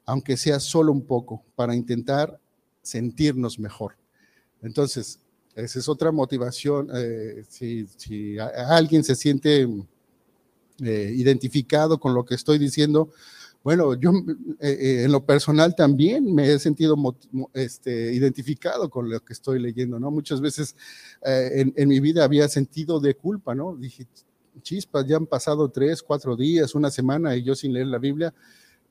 aunque 0.05 0.37
sea 0.37 0.61
solo 0.61 0.93
un 0.93 1.07
poco, 1.07 1.45
para 1.55 1.75
intentar 1.75 2.41
sentirnos 2.83 3.59
mejor. 3.59 4.02
Entonces, 4.63 5.19
esa 5.55 5.79
es 5.79 5.89
otra 5.89 6.13
motivación. 6.13 6.89
Eh, 6.95 7.45
si, 7.49 8.39
alguien 8.39 9.05
se 9.05 9.15
siente 9.15 9.69
eh, 10.81 11.13
identificado 11.15 11.99
con 11.99 12.15
lo 12.15 12.25
que 12.25 12.35
estoy 12.35 12.59
diciendo, 12.59 13.11
bueno, 13.65 13.95
yo 13.95 14.11
eh, 14.61 15.03
en 15.05 15.13
lo 15.13 15.25
personal 15.25 15.77
también 15.77 16.35
me 16.35 16.53
he 16.53 16.59
sentido 16.59 16.97
este, 17.55 18.13
identificado 18.13 18.91
con 18.91 19.09
lo 19.09 19.21
que 19.21 19.33
estoy 19.33 19.61
leyendo, 19.61 20.01
¿no? 20.01 20.11
Muchas 20.11 20.41
veces 20.41 20.75
eh, 21.25 21.73
en, 21.77 21.89
mi 21.89 22.01
vida 22.01 22.25
había 22.25 22.49
sentido 22.49 22.99
de 22.99 23.15
culpa, 23.15 23.55
¿no? 23.55 23.77
Dije, 23.77 24.07
chispas, 24.63 25.07
ya 25.07 25.17
han 25.17 25.27
pasado 25.27 25.69
tres, 25.69 26.03
cuatro 26.03 26.35
días, 26.35 26.75
una 26.75 26.91
semana 26.91 27.37
y 27.37 27.45
yo 27.45 27.55
sin 27.55 27.73
leer 27.73 27.87
la 27.87 27.99
Biblia, 27.99 28.35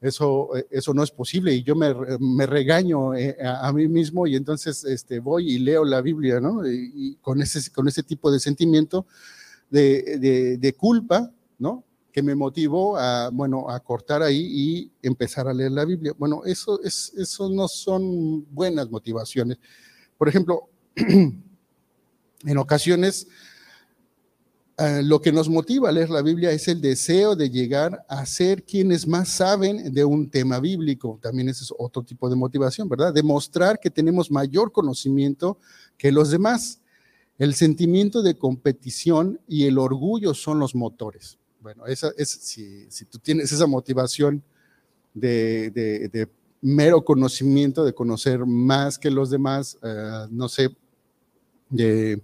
eso, 0.01 0.49
eso 0.69 0.93
no 0.93 1.03
es 1.03 1.11
posible 1.11 1.53
y 1.53 1.63
yo 1.63 1.75
me, 1.75 1.93
me 2.19 2.45
regaño 2.47 3.11
a, 3.13 3.71
mí 3.71 3.87
mismo 3.87 4.25
y 4.25 4.35
entonces 4.35 4.83
este, 4.83 5.19
voy 5.19 5.51
y 5.51 5.59
leo 5.59 5.85
la 5.85 6.01
Biblia, 6.01 6.39
¿no? 6.39 6.67
Y, 6.67 7.17
con, 7.21 7.41
ese, 7.41 7.71
con 7.71 7.87
ese 7.87 8.03
tipo 8.03 8.31
de 8.31 8.39
sentimiento 8.39 9.05
de, 9.69 10.17
de, 10.19 10.57
de 10.57 10.73
culpa, 10.73 11.31
¿no? 11.59 11.85
que 12.11 12.21
me 12.21 12.35
motivó 12.35 12.97
a, 12.97 13.29
bueno, 13.29 13.69
a 13.69 13.79
cortar 13.79 14.21
ahí 14.21 14.37
y 14.37 14.91
empezar 15.01 15.47
a 15.47 15.53
leer 15.53 15.71
la 15.71 15.85
Biblia. 15.85 16.13
Bueno, 16.17 16.43
eso, 16.45 16.81
es, 16.83 17.13
eso 17.17 17.49
no 17.49 17.67
son 17.67 18.45
buenas 18.53 18.89
motivaciones. 18.89 19.59
Por 20.17 20.27
ejemplo, 20.27 20.69
en 20.95 22.57
ocasiones 22.57 23.27
eh, 24.83 25.03
lo 25.03 25.21
que 25.21 25.31
nos 25.31 25.47
motiva 25.47 25.89
a 25.89 25.91
leer 25.91 26.09
la 26.09 26.23
Biblia 26.23 26.51
es 26.51 26.67
el 26.67 26.81
deseo 26.81 27.35
de 27.35 27.51
llegar 27.51 28.03
a 28.09 28.25
ser 28.25 28.63
quienes 28.63 29.07
más 29.07 29.29
saben 29.29 29.93
de 29.93 30.03
un 30.03 30.27
tema 30.27 30.59
bíblico. 30.59 31.19
También 31.21 31.49
ese 31.49 31.65
es 31.65 31.73
otro 31.77 32.01
tipo 32.01 32.27
de 32.27 32.35
motivación, 32.35 32.89
¿verdad? 32.89 33.13
Demostrar 33.13 33.79
que 33.79 33.91
tenemos 33.91 34.31
mayor 34.31 34.71
conocimiento 34.71 35.59
que 35.99 36.11
los 36.11 36.31
demás. 36.31 36.81
El 37.37 37.53
sentimiento 37.53 38.23
de 38.23 38.35
competición 38.35 39.39
y 39.47 39.65
el 39.65 39.77
orgullo 39.77 40.33
son 40.33 40.57
los 40.57 40.73
motores. 40.73 41.37
Bueno, 41.59 41.85
esa 41.85 42.11
es, 42.17 42.29
si, 42.29 43.05
tú 43.05 43.19
tienes 43.19 43.51
esa 43.51 43.67
motivación 43.67 44.41
de, 45.13 46.27
mero 46.59 47.05
conocimiento, 47.05 47.85
de 47.85 47.93
conocer 47.93 48.47
más 48.47 48.97
que 48.97 49.11
los 49.11 49.29
demás, 49.29 49.77
eh, 49.83 50.25
no 50.31 50.49
sé, 50.49 50.75
de 51.69 52.19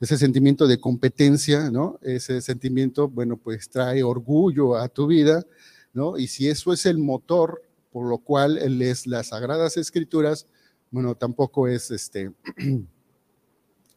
ese 0.00 0.16
sentimiento 0.16 0.66
de 0.66 0.80
competencia, 0.80 1.70
¿no? 1.70 1.98
Ese 2.02 2.40
sentimiento, 2.40 3.08
bueno, 3.08 3.36
pues 3.36 3.68
trae 3.68 4.02
orgullo 4.02 4.76
a 4.76 4.88
tu 4.88 5.06
vida, 5.06 5.44
¿no? 5.92 6.16
Y 6.16 6.26
si 6.26 6.48
eso 6.48 6.72
es 6.72 6.86
el 6.86 6.98
motor 6.98 7.62
por 7.90 8.08
lo 8.08 8.18
cual 8.18 8.78
lees 8.78 9.06
las 9.06 9.28
Sagradas 9.28 9.76
Escrituras, 9.76 10.46
bueno, 10.90 11.14
tampoco 11.14 11.68
es 11.68 11.90
este... 11.90 12.32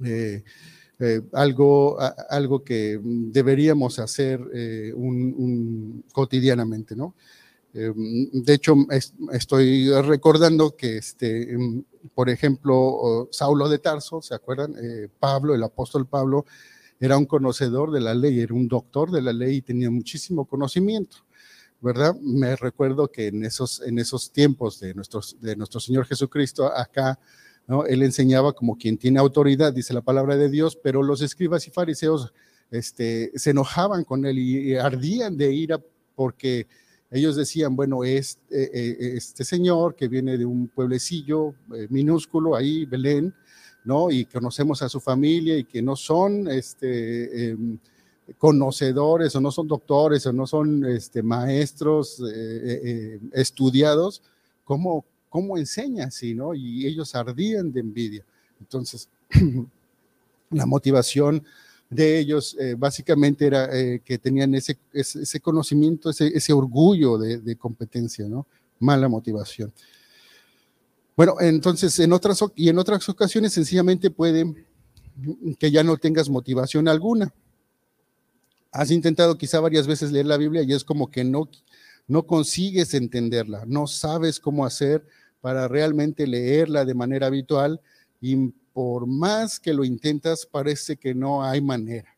Eh, 0.03 0.43
eh, 0.99 1.21
algo, 1.31 1.97
algo 2.29 2.63
que 2.63 2.99
deberíamos 3.01 3.99
hacer 3.99 4.41
eh, 4.53 4.91
un, 4.93 6.03
cotidianamente, 6.11 6.93
¿no? 6.93 7.15
De 7.71 8.53
hecho, 8.53 8.75
estoy 9.31 9.89
recordando 10.01 10.75
que, 10.75 10.97
este, 10.97 11.55
por 12.13 12.29
ejemplo, 12.29 13.27
Saulo 13.31 13.69
de 13.69 13.79
Tarso, 13.79 14.21
¿se 14.21 14.35
acuerdan? 14.35 14.75
Pablo, 15.19 15.55
el 15.55 15.63
apóstol 15.63 16.07
Pablo, 16.07 16.45
era 16.99 17.17
un 17.17 17.25
conocedor 17.25 17.91
de 17.91 18.01
la 18.01 18.13
ley, 18.13 18.39
era 18.39 18.53
un 18.53 18.67
doctor 18.67 19.11
de 19.11 19.21
la 19.21 19.33
ley 19.33 19.57
y 19.57 19.61
tenía 19.61 19.89
muchísimo 19.89 20.45
conocimiento. 20.45 21.17
¿verdad? 21.81 22.15
Me 22.21 22.55
recuerdo 22.55 23.09
que 23.09 23.27
en 23.27 23.43
esos, 23.43 23.81
en 23.81 23.99
esos 23.99 24.31
tiempos 24.31 24.79
de, 24.79 24.93
de 25.41 25.55
nuestro 25.57 25.79
Señor 25.81 26.05
Jesucristo, 26.05 26.71
acá 26.73 27.19
él 27.87 28.03
enseñaba 28.03 28.53
como 28.53 28.77
quien 28.77 28.97
tiene 28.97 29.19
autoridad, 29.19 29.73
dice 29.73 29.93
la 29.93 30.01
palabra 30.01 30.35
de 30.35 30.49
Dios, 30.49 30.77
pero 30.81 31.01
los 31.01 31.21
escribas 31.21 31.67
y 31.67 31.71
fariseos 31.71 32.33
este, 32.71 33.31
se 33.35 33.51
enojaban 33.51 34.03
con 34.03 34.25
él 34.25 34.39
y, 34.39 34.75
ardían 34.75 35.37
de 35.37 35.53
ira 35.53 35.79
porque 36.15 36.67
ellos 37.13 37.35
decían, 37.35 37.75
bueno, 37.75 38.03
este, 38.03 39.15
este 39.15 39.45
señor 39.45 39.95
que 39.95 40.07
viene 40.07 40.37
de 40.37 40.45
un 40.45 40.67
pueblecillo 40.67 41.53
eh, 41.75 41.87
minúsculo 41.89 42.55
ahí, 42.55 42.85
Belén, 42.85 43.33
¿no? 43.85 44.09
Y 44.09 44.25
conocemos 44.25 44.81
a 44.81 44.89
su 44.89 44.99
familia 44.99 45.55
y 45.55 45.63
que 45.63 45.81
no 45.81 45.95
son 45.95 46.47
este, 46.47 47.51
em, 47.51 47.77
conocedores 48.37 49.35
o 49.35 49.41
no 49.41 49.51
son 49.51 49.67
doctores 49.67 50.25
o 50.25 50.33
no 50.33 50.47
son 50.47 50.85
este, 50.85 51.21
maestros 51.21 52.21
estudiados, 53.31 54.23
¿cómo, 54.63 55.05
¿cómo 55.29 55.57
enseña 55.57 56.05
así, 56.05 56.33
no? 56.33 56.55
Y 56.55 56.87
ellos 56.87 57.13
ardían 57.13 57.71
de 57.71 57.81
envidia. 57.81 58.25
Entonces, 58.59 59.09
la 60.49 60.65
motivación 60.65 61.45
de 61.93 62.19
ellos 62.19 62.55
eh, 62.59 62.75
básicamente 62.77 63.45
era 63.45 63.69
eh, 63.77 64.01
que 64.03 64.17
tenían 64.17 64.53
ese, 64.55 64.77
ese, 64.91 65.39
conocimiento, 65.39 66.09
ese, 66.09 66.27
ese 66.27 66.53
orgullo 66.53 67.17
de, 67.17 67.39
de, 67.39 67.55
competencia, 67.55 68.27
¿no? 68.27 68.47
Mala 68.79 69.07
motivación. 69.07 69.73
Bueno, 71.15 71.35
entonces 71.39 71.97
en 71.99 72.11
otras 72.11 72.43
y 72.55 72.69
en 72.69 72.79
otras 72.79 73.07
ocasiones 73.07 73.53
sencillamente 73.53 74.09
puede 74.09 74.65
que 75.59 75.71
ya 75.71 75.83
no 75.83 75.97
tengas 75.97 76.29
motivación 76.29 76.87
alguna. 76.87 77.33
Has 78.71 78.89
intentado 78.89 79.37
quizá 79.37 79.59
varias 79.59 79.85
veces 79.85 80.11
leer 80.11 80.25
la 80.25 80.37
Biblia 80.37 80.63
y 80.63 80.73
es 80.73 80.83
como 80.83 81.11
que 81.11 81.23
no, 81.23 81.47
no 82.07 82.25
consigues 82.25 82.93
entenderla, 82.95 83.65
no 83.67 83.85
sabes 83.85 84.39
cómo 84.39 84.65
hacer 84.65 85.05
para 85.41 85.67
realmente 85.67 86.25
leerla 86.25 86.85
de 86.85 86.95
manera 86.95 87.27
habitual 87.27 87.81
y 88.19 88.53
por 88.73 89.05
más 89.05 89.59
que 89.59 89.73
lo 89.73 89.85
intentas 89.85 90.45
parece 90.45 90.97
que 90.97 91.13
no 91.13 91.43
hay 91.43 91.61
manera. 91.61 92.09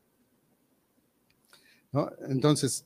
Entonces, 2.28 2.86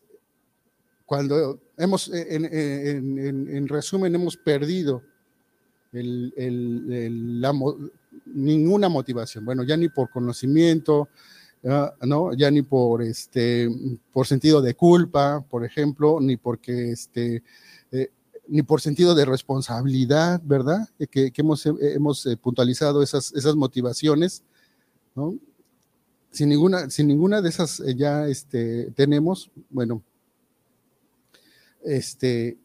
cuando 1.05 1.59
hemos, 1.77 2.11
en, 2.13 3.67
resumen, 3.67 4.13
hemos 4.13 4.37
perdido 4.37 5.01
ninguna 8.25 8.89
motivación, 8.89 9.45
bueno, 9.45 9.63
ya 9.63 9.77
ni 9.77 9.89
por 9.89 10.09
conocimiento, 10.09 11.09
¿no? 11.63 12.33
Ya 12.33 12.51
ni 12.51 12.61
por, 12.61 13.01
este, 13.01 13.69
por 14.11 14.27
sentido 14.27 14.61
de 14.61 14.75
culpa, 14.75 15.43
por 15.49 15.65
ejemplo, 15.65 16.19
ni 16.21 16.37
porque, 16.37 16.91
este, 16.91 17.43
eh, 17.91 18.11
ni 18.49 18.63
por 18.63 18.81
sentido 18.81 19.15
de 19.15 19.25
responsabilidad, 19.25 20.41
¿verdad? 20.43 20.89
Que, 21.11 21.31
hemos, 21.35 21.65
eh, 21.65 21.73
hemos 21.81 22.25
eh, 22.25 22.35
puntualizado 22.35 23.01
esas, 23.03 23.31
esas 23.33 23.55
motivaciones, 23.55 24.43
¿no? 25.15 25.37
Sin 26.31 26.49
ninguna, 26.49 26.89
sin 26.89 27.07
ninguna 27.07 27.41
de 27.41 27.49
esas 27.49 27.81
ya 27.95 28.27
este, 28.27 28.91
tenemos, 28.91 29.49
bueno, 29.69 30.03
este, 31.83 32.57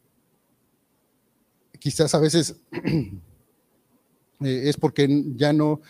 quizás 1.79 2.13
a 2.13 2.19
veces 2.19 2.55
es 4.39 4.77
porque 4.77 5.23
ya 5.35 5.51
no, 5.53 5.81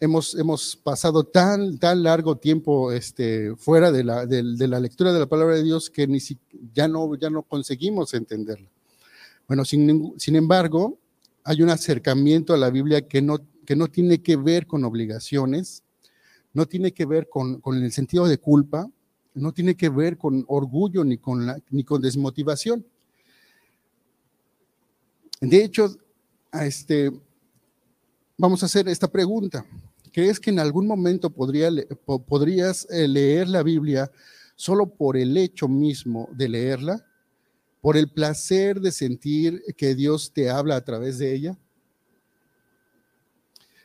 hemos, 0.00 0.34
hemos 0.34 0.76
pasado 0.76 1.24
tan, 1.24 1.78
tan 1.78 2.02
largo 2.02 2.36
tiempo 2.36 2.92
este, 2.92 3.54
fuera 3.56 3.90
de 3.90 4.04
la, 4.04 4.26
de, 4.26 4.42
la, 4.42 4.80
lectura 4.80 5.12
de 5.12 5.20
la 5.20 5.26
palabra 5.26 5.56
de 5.56 5.62
Dios 5.62 5.90
que 5.90 6.06
ni 6.06 6.20
si, 6.20 6.38
ya, 6.74 6.88
no, 6.88 7.14
ya 7.16 7.30
no 7.30 7.42
conseguimos 7.42 8.14
entenderla. 8.14 8.71
Bueno, 9.48 9.64
sin, 9.64 10.14
sin 10.18 10.36
embargo, 10.36 10.98
hay 11.44 11.62
un 11.62 11.70
acercamiento 11.70 12.54
a 12.54 12.56
la 12.56 12.70
Biblia 12.70 13.06
que 13.06 13.20
no, 13.20 13.38
que 13.66 13.76
no 13.76 13.88
tiene 13.88 14.22
que 14.22 14.36
ver 14.36 14.66
con 14.66 14.84
obligaciones, 14.84 15.82
no 16.52 16.66
tiene 16.66 16.92
que 16.92 17.06
ver 17.06 17.28
con, 17.28 17.60
con 17.60 17.82
el 17.82 17.92
sentido 17.92 18.26
de 18.26 18.38
culpa, 18.38 18.88
no 19.34 19.52
tiene 19.52 19.74
que 19.74 19.88
ver 19.88 20.18
con 20.18 20.44
orgullo 20.48 21.04
ni 21.04 21.18
con, 21.18 21.46
la, 21.46 21.58
ni 21.70 21.84
con 21.84 22.02
desmotivación. 22.02 22.84
De 25.40 25.64
hecho, 25.64 25.96
este, 26.52 27.10
vamos 28.36 28.62
a 28.62 28.66
hacer 28.66 28.88
esta 28.88 29.08
pregunta. 29.08 29.66
¿Crees 30.12 30.38
que 30.38 30.50
en 30.50 30.58
algún 30.58 30.86
momento 30.86 31.30
podría, 31.30 31.70
podrías 32.26 32.86
eh, 32.90 33.08
leer 33.08 33.48
la 33.48 33.62
Biblia 33.62 34.10
solo 34.54 34.86
por 34.86 35.16
el 35.16 35.36
hecho 35.36 35.68
mismo 35.68 36.28
de 36.32 36.48
leerla? 36.48 37.06
¿Por 37.82 37.96
el 37.96 38.08
placer 38.08 38.80
de 38.80 38.92
sentir 38.92 39.60
que 39.76 39.96
Dios 39.96 40.32
te 40.32 40.48
habla 40.48 40.76
a 40.76 40.84
través 40.84 41.18
de 41.18 41.34
ella? 41.34 41.58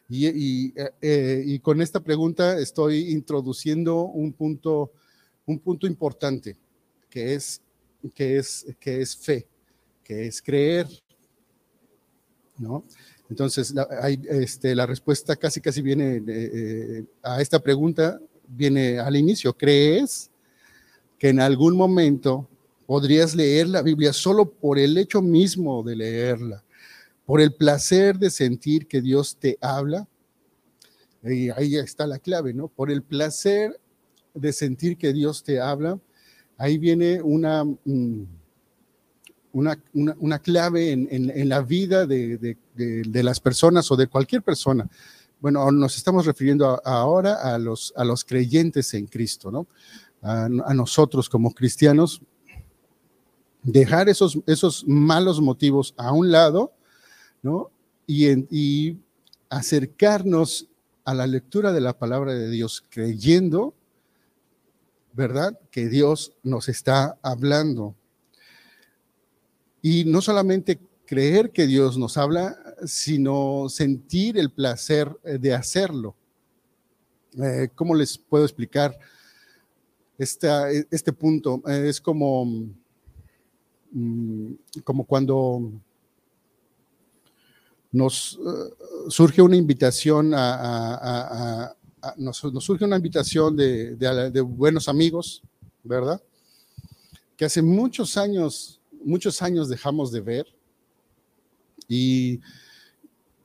Y, 0.08 0.72
eh, 0.80 0.92
eh, 1.01 1.60
con 1.63 1.82
esta 1.82 2.00
pregunta 2.00 2.60
estoy 2.60 3.10
introduciendo 3.10 4.03
un 4.03 4.33
punto, 4.33 4.92
un 5.48 5.57
punto 5.57 5.88
importante, 5.88 6.55
que 7.10 7.33
es, 7.33 7.60
que, 8.14 8.38
es, 8.38 8.68
que 8.79 9.01
es 9.01 9.18
fe, 9.18 9.48
que 10.03 10.27
es 10.27 10.44
creer. 10.44 10.88
¿no? 12.60 12.86
Entonces, 13.31 13.74
la, 13.74 13.83
este, 14.29 14.75
respuesta 14.86 15.36
casi, 15.36 15.60
casi 15.60 15.81
viene 15.81 16.24
eh, 16.27 17.03
a 17.24 17.42
esta 17.42 17.57
pregunta, 17.57 18.22
viene 18.48 19.00
al 19.00 19.16
inicio. 19.16 19.57
¿Crees 19.57 20.29
que 21.18 21.29
en 21.29 21.40
algún 21.40 21.75
momento 21.75 22.48
podrías 22.88 23.36
leer 23.36 23.68
la 23.68 23.84
Biblia 23.84 24.14
solo 24.14 24.50
por 24.50 24.80
el 24.80 24.98
hecho 24.98 25.22
mismo 25.22 25.84
de 25.84 25.96
leerla, 25.98 26.64
por 27.26 27.42
el 27.42 27.54
placer 27.54 28.18
de 28.18 28.32
sentir 28.32 28.88
que 28.88 29.02
Dios 29.02 29.38
te 29.38 29.58
habla? 29.62 30.08
Y 31.22 31.50
ahí 31.50 31.76
está 31.76 32.08
la 32.08 32.18
clave, 32.18 32.54
¿no? 32.54 32.70
Por 32.70 32.90
el 32.90 33.04
placer 33.04 33.80
de 34.34 34.54
sentir 34.54 34.98
que 34.98 35.12
Dios 35.12 35.44
te 35.44 35.60
habla, 35.60 36.00
ahí 36.58 36.80
viene 36.80 37.22
una... 37.22 37.64
Mm, 37.64 38.24
una, 39.54 39.82
una, 39.94 40.38
clave 40.38 40.92
en, 40.92 41.08
en, 41.10 41.50
la 41.50 41.62
vida 41.62 42.06
de, 42.06 42.38
de, 42.38 42.58
de, 42.76 43.24
las 43.24 43.40
personas 43.40 43.90
o 43.90 43.96
de 43.96 44.06
cualquier 44.06 44.44
persona. 44.44 44.88
Bueno, 45.40 45.72
nos 45.72 45.98
estamos 45.98 46.28
refiriendo 46.28 46.80
ahora 46.86 47.36
a 47.42 47.58
los, 47.58 47.92
a 47.96 48.04
los 48.04 48.24
creyentes 48.24 48.94
en 48.94 49.08
Cristo, 49.08 49.50
¿no? 49.50 49.66
A, 50.22 50.46
a, 50.46 50.74
nosotros 50.76 51.28
como 51.28 51.56
cristianos, 51.56 52.22
dejar 53.63 54.09
esos, 54.09 54.39
esos 54.46 54.85
malos 54.87 55.41
motivos 55.41 55.93
a 55.98 56.11
un 56.11 56.31
lado, 56.31 56.74
¿no? 57.41 57.72
Y, 58.05 58.98
acercarnos 59.50 60.67
a 61.05 61.13
la 61.13 61.25
lectura 61.25 61.72
de 61.72 61.79
la 61.79 61.98
palabra 61.98 62.33
de 62.33 62.50
Dios 62.50 62.83
creyendo, 62.89 63.74
¿verdad? 65.13 65.57
Que 65.72 65.87
Dios 65.87 66.33
nos 66.43 66.67
está 66.67 67.17
hablando 67.22 67.96
y 69.81 70.03
no 70.03 70.22
solamente 70.22 70.79
creer 71.05 71.51
que 71.51 71.65
Dios 71.65 71.98
nos 71.98 72.17
habla, 72.17 72.57
sino 72.85 73.70
sentir 73.70 74.37
el 74.37 74.51
placer 74.51 75.09
eh, 75.24 75.37
de 75.37 75.53
hacerlo. 75.53 76.15
Eh, 77.41 77.70
¿Cómo 77.74 77.96
les 77.96 78.17
puedo 78.17 78.43
explicar 78.43 78.98
este, 80.17 81.13
punto? 81.13 81.61
Eh, 81.67 81.87
es 81.87 82.01
como, 82.01 82.70
como 84.83 85.05
cuando 85.05 85.72
nos 87.92 88.40
surge 89.10 89.42
una 89.42 89.55
invitación 89.55 90.33
a, 90.36 91.74
nos, 92.18 92.38
surge 92.38 92.86
una 92.86 92.98
invitación 92.98 93.55
de, 93.55 93.96
de 93.96 94.42
buenos 94.42 94.88
amigos, 94.88 95.42
¿verdad? 95.83 96.22
Que 97.36 97.46
hace 97.46 97.62
muchos 97.62 98.18
años 98.18 98.77
muchos 99.03 99.42
años 99.42 99.70
dejamos 99.70 100.12
de 100.12 100.22
ver 100.22 100.46
y, 101.88 102.40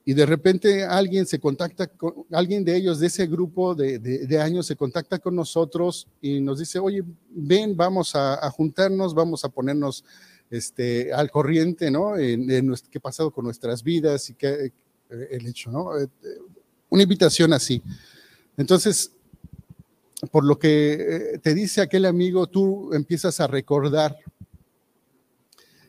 y 0.05 0.13
de 0.13 0.25
repente 0.25 0.83
alguien 0.83 1.25
se 1.25 1.39
contacta, 1.39 1.87
con, 1.87 2.25
alguien 2.31 2.65
de 2.65 2.75
ellos, 2.75 2.99
de 2.99 3.07
ese 3.07 3.25
grupo 3.25 3.73
de, 3.73 3.99
de, 3.99 4.41
años, 4.41 4.65
se 4.67 4.75
contacta 4.75 5.19
con 5.19 5.35
nosotros 5.35 6.07
y 6.21 6.41
nos 6.41 6.59
dice, 6.59 6.79
oye, 6.79 7.03
ven, 7.29 7.75
vamos 7.75 8.13
a, 8.15 8.49
juntarnos, 8.51 9.13
vamos 9.13 9.45
a 9.45 9.49
ponernos 9.49 10.03
este, 10.53 11.11
al 11.11 11.31
corriente, 11.31 11.89
¿no? 11.89 12.15
En, 12.15 12.47
qué 12.91 12.99
ha 12.99 13.01
pasado 13.01 13.31
con 13.31 13.43
nuestras 13.43 13.81
vidas 13.81 14.29
y 14.29 14.35
qué 14.35 14.71
eh, 15.09 15.27
el 15.31 15.47
hecho, 15.47 15.71
¿no? 15.71 15.99
Eh, 15.99 16.07
una 16.89 17.01
invitación 17.01 17.53
así. 17.53 17.81
Entonces, 18.55 19.11
por 20.31 20.45
lo 20.45 20.59
que 20.59 20.93
eh, 20.93 21.39
te 21.39 21.55
dice 21.55 21.81
aquel 21.81 22.05
amigo, 22.05 22.45
tú 22.45 22.93
empiezas 22.93 23.39
a 23.39 23.47
recordar 23.47 24.15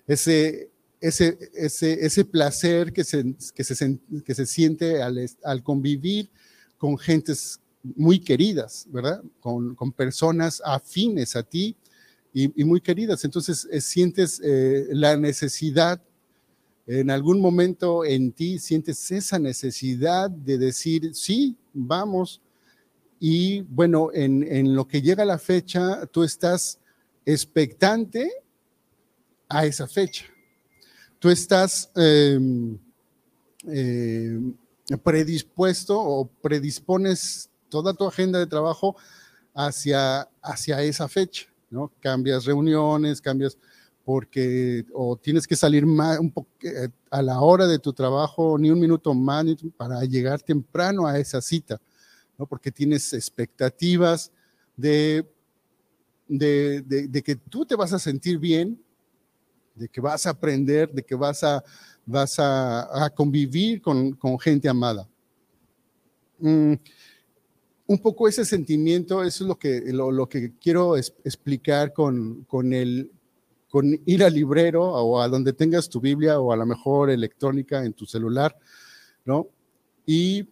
ese, 0.06 0.70
ese, 0.98 1.38
ese, 1.52 2.06
ese 2.06 2.24
placer 2.24 2.90
que 2.94 3.04
se, 3.04 3.36
que 3.54 3.64
se, 3.64 3.98
que 4.24 4.34
se 4.34 4.46
siente 4.46 5.02
al, 5.02 5.28
al, 5.42 5.62
convivir 5.62 6.30
con 6.78 6.96
gentes 6.96 7.60
muy 7.82 8.18
queridas, 8.18 8.86
¿verdad? 8.88 9.22
Con, 9.40 9.74
con 9.74 9.92
personas 9.92 10.62
afines 10.64 11.36
a 11.36 11.42
ti 11.42 11.76
y, 12.34 12.64
muy 12.64 12.80
queridas. 12.80 13.24
Entonces 13.24 13.66
eh, 13.70 13.80
sientes 13.80 14.40
eh, 14.44 14.88
la 14.90 15.16
necesidad, 15.16 16.02
en 16.86 17.10
algún 17.10 17.40
momento 17.40 18.04
en 18.04 18.32
ti 18.32 18.58
sientes 18.58 19.10
esa 19.10 19.38
necesidad 19.38 20.28
de 20.28 20.58
decir, 20.58 21.14
sí, 21.14 21.56
vamos. 21.72 22.42
Y 23.18 23.62
bueno, 23.62 24.10
en, 24.12 24.42
en 24.42 24.74
lo 24.74 24.86
que 24.86 25.00
llega 25.00 25.24
la 25.24 25.38
fecha, 25.38 26.04
tú 26.06 26.22
estás 26.24 26.78
expectante 27.24 28.30
a 29.48 29.64
esa 29.64 29.86
fecha. 29.86 30.26
Tú 31.18 31.30
estás 31.30 31.90
em, 31.96 32.78
em, 33.66 34.54
predispuesto 35.02 35.98
o 35.98 36.26
predispones 36.26 37.48
toda 37.68 37.94
tu 37.94 38.06
agenda 38.06 38.38
de 38.38 38.46
trabajo 38.46 38.96
hacia, 39.54 40.28
hacia 40.42 40.82
esa 40.82 41.08
fecha, 41.08 41.46
¿no? 41.74 41.92
Cambias 42.00 42.46
reuniones, 42.46 43.20
cambias 43.20 43.58
porque 44.04 44.84
o 44.92 45.16
tienes 45.16 45.46
que 45.46 45.56
salir 45.56 45.86
más, 45.86 46.18
un 46.18 46.32
eh, 46.62 46.88
a 47.10 47.22
la 47.22 47.40
hora 47.40 47.66
de 47.66 47.78
tu 47.78 47.92
trabajo, 47.92 48.58
ni 48.58 48.70
un 48.70 48.78
minuto 48.78 49.14
más 49.14 49.44
para 49.76 50.04
llegar 50.04 50.42
temprano 50.42 51.06
a 51.06 51.18
esa 51.18 51.40
cita, 51.40 51.80
¿no? 52.38 52.46
porque 52.46 52.70
tienes 52.70 53.12
expectativas 53.14 54.30
de, 54.76 55.26
de, 56.28 57.22
que 57.24 57.36
tú 57.36 57.64
te 57.64 57.76
vas 57.76 57.92
a 57.92 57.98
sentir 57.98 58.38
bien, 58.38 58.78
de 59.74 59.88
que 59.88 60.00
vas 60.00 60.26
a 60.26 60.30
aprender, 60.30 60.92
de 60.92 61.02
que 61.02 61.14
vas 61.14 61.42
a, 61.42 61.64
vas 62.04 62.36
a, 62.38 63.10
convivir 63.14 63.80
con, 63.80 64.38
gente 64.38 64.68
amada. 64.68 65.08
Mm, 66.38 66.74
un 67.86 67.98
poco 67.98 68.28
ese 68.28 68.44
sentimiento, 68.44 69.22
eso 69.22 69.44
es 69.44 69.48
lo 69.48 69.58
que, 69.58 69.82
lo, 69.92 70.28
que 70.28 70.54
quiero 70.58 70.96
explicar 70.96 71.92
con, 71.92 72.44
con, 72.44 72.72
el, 72.72 73.10
con 73.68 74.00
ir 74.06 74.24
al 74.24 74.34
librero 74.34 74.82
o 74.84 75.20
a 75.20 75.28
donde 75.28 75.52
tengas 75.52 75.88
tu 75.88 76.00
Biblia 76.00 76.40
o 76.40 76.52
a 76.52 76.56
lo 76.56 76.64
mejor 76.64 77.10
electrónica 77.10 77.84
en 77.84 77.92
tu 77.92 78.06
celular, 78.06 78.56
¿no? 79.24 79.48
Y 80.06 80.48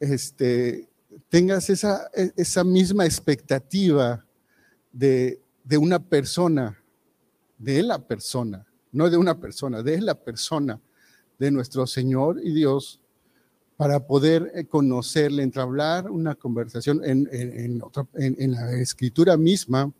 este, 0.00 0.88
tengas 1.28 1.70
esa, 1.70 2.10
esa 2.36 2.64
misma 2.64 3.06
expectativa 3.06 4.24
de, 4.92 5.40
de 5.62 5.78
una 5.78 6.00
persona, 6.00 6.76
de 7.56 7.82
la 7.82 7.98
persona, 7.98 8.66
no 8.90 9.08
de 9.10 9.16
una 9.16 9.38
persona, 9.38 9.82
de 9.82 10.00
la 10.00 10.14
persona 10.14 10.80
de 11.38 11.50
nuestro 11.52 11.86
Señor 11.86 12.40
y 12.42 12.52
Dios 12.52 13.00
para 13.78 14.06
poder 14.06 14.52
eh, 14.54 14.66
conocerle, 14.66 15.42
entablar 15.42 16.10
una 16.10 16.34
conversación 16.34 17.00
en, 17.02 17.26
en, 17.32 17.82
en 18.14 18.50
la 18.52 18.72
escritura 18.78 19.38
misma 19.38 19.90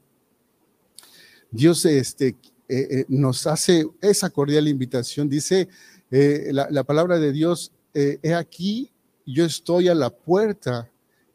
Dios 1.50 1.84
este, 1.86 2.28
eh, 2.28 2.36
eh, 2.68 3.04
nos 3.08 3.46
hace 3.46 3.86
esa 4.00 4.30
cordial 4.30 4.68
invitación. 4.68 5.28
Dice 5.28 5.68
eh, 6.10 6.50
la, 6.52 6.84
palabra 6.84 7.18
de 7.18 7.32
Dios, 7.32 7.72
he 7.94 8.34
aquí, 8.34 8.92
yo 9.26 9.44
estoy 9.44 9.88
a 9.88 9.94
la 9.94 10.10
puerta 10.10 10.88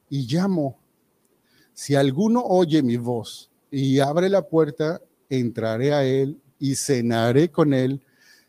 y 0.10 0.26
llamo. 0.28 0.78
Si 1.74 1.96
alguno 1.96 2.42
oye 2.42 2.82
mi 2.82 2.98
voz 2.98 3.50
y 3.70 4.00
abre 4.00 4.30
la 4.30 4.48
puerta, 4.48 5.02
entraré 5.30 5.94
a 5.94 6.06
él 6.06 6.40
y 6.60 6.76
cenaré 6.76 7.50
con 7.50 7.74
él 7.74 8.00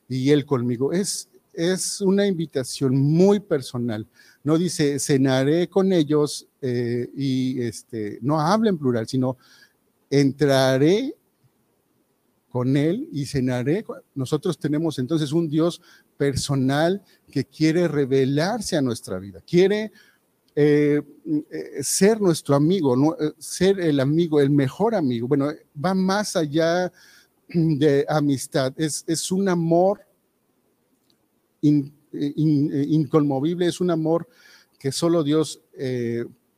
y 0.09 0.31
él 0.31 0.45
conmigo. 0.45 0.93
Es, 0.93 1.29
es 1.57 2.01
una 2.01 2.27
invitación 2.27 2.97
muy 2.97 3.41
personal. 3.41 4.07
No 4.43 4.59
dice 4.59 4.99
cenaré 4.99 5.69
con 5.69 5.93
ellos 5.93 6.47
y 6.63 7.61
este, 7.63 8.19
no 8.23 8.41
habla 8.41 8.71
en 8.71 8.79
plural, 8.79 9.07
sino 9.07 9.37
entraré 10.11 11.15
con 12.55 12.77
Él 12.77 13.09
y 13.11 13.27
cenaré. 13.27 13.85
Nosotros 14.15 14.57
tenemos 14.59 15.01
entonces 15.01 15.33
un 15.33 15.49
Dios 15.49 15.81
personal 16.17 17.03
que 17.33 17.45
quiere 17.45 17.89
revelarse 17.89 18.77
a 18.77 18.81
nuestra 18.81 19.19
vida, 19.19 19.41
quiere 19.45 19.91
eh, 20.55 21.03
eh, 21.51 21.83
ser 21.83 22.21
nuestro 22.21 22.55
amigo, 22.55 23.17
eh, 23.21 23.33
ser 23.39 23.81
el 23.81 23.99
amigo, 23.99 24.41
el 24.41 24.51
mejor 24.51 24.95
amigo. 24.95 25.27
Bueno, 25.27 25.49
va 25.85 25.95
más 25.95 26.37
allá 26.37 26.93
de 27.49 28.07
amistad, 28.09 28.73
es, 28.77 29.05
es 29.09 29.33
un 29.33 29.49
amor 29.49 30.03
inconmovible, 32.13 33.67
es 33.67 33.81
un 33.81 33.91
amor 33.91 34.29
que 34.79 34.93
solo 34.93 35.25
Dios 35.25 35.61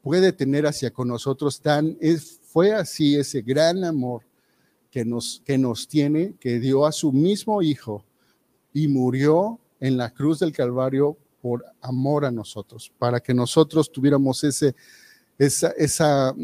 puede 0.07 0.33
tener 0.33 0.67
hacia 0.67 0.93
con 0.93 1.09
nosotros. 1.09 1.61
Tan, 1.61 1.97
es, 2.01 2.39
fue 2.45 2.73
así 2.73 3.17
ese 3.17 3.43
gran 3.43 3.83
amor 3.83 4.23
que 4.89 5.05
nos, 5.05 5.43
que 5.45 5.59
nos 5.59 5.89
tiene, 5.89 6.35
que 6.39 6.61
dio 6.61 6.87
a 6.87 6.93
su 6.93 7.13
mismo 7.13 7.61
Hijo 7.61 8.05
y 8.73 8.87
murió 8.87 9.59
en 9.81 9.97
la 9.97 10.11
cruz 10.11 10.39
del 10.39 10.53
Calvario 10.53 11.17
por 11.43 11.65
amor 11.81 12.25
a 12.25 12.31
nosotros, 12.31 12.93
para 12.99 13.19
que 13.19 13.35
nosotros 13.35 13.91
tuviéramos 13.91 14.45
ese, 14.45 14.77
esa, 15.39 15.71
esa, 15.73 16.35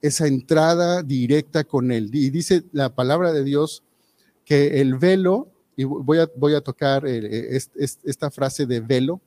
esa 0.00 0.26
entrada 0.26 1.02
directa 1.04 1.62
con 1.62 1.92
Él. 1.92 2.10
Y 2.12 2.30
dice 2.30 2.64
la 2.72 2.94
palabra 2.94 3.32
de 3.32 3.44
Dios 3.44 3.84
que 4.44 4.80
el 4.80 4.96
velo, 4.96 5.51
y 5.76 5.84
voy 5.84 6.18
a, 6.18 6.28
voy 6.36 6.54
a 6.54 6.60
tocar 6.60 7.06
eh, 7.06 7.58
esta 7.76 8.30
frase 8.30 8.66
de 8.66 8.80
velo, 8.80 9.20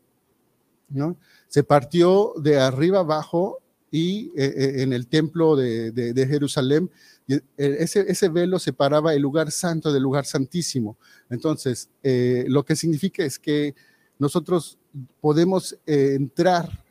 ¿no? 0.89 1.17
Se 1.47 1.63
partió 1.63 2.33
de 2.37 2.59
arriba 2.59 2.99
abajo 2.99 3.59
y 3.91 4.31
eh, 4.35 4.53
eh, 4.55 4.73
en 4.83 4.93
el 4.93 5.07
templo 5.07 5.55
de, 5.55 5.91
de 5.91 6.27
Jerusalén 6.27 6.89
eh, 7.27 7.41
ese, 7.57 8.05
ese, 8.07 8.29
velo 8.29 8.59
separaba 8.59 9.13
el 9.13 9.21
lugar 9.21 9.51
santo 9.51 9.91
del 9.91 10.03
lugar 10.03 10.25
santísimo. 10.25 10.97
Entonces, 11.29 11.89
eh, 12.03 12.45
lo 12.47 12.63
que 12.63 12.75
significa 12.75 13.23
es 13.23 13.39
que 13.39 13.73
nosotros 14.19 14.77
podemos 15.21 15.77
eh, 15.85 16.13
entrar, 16.15 16.83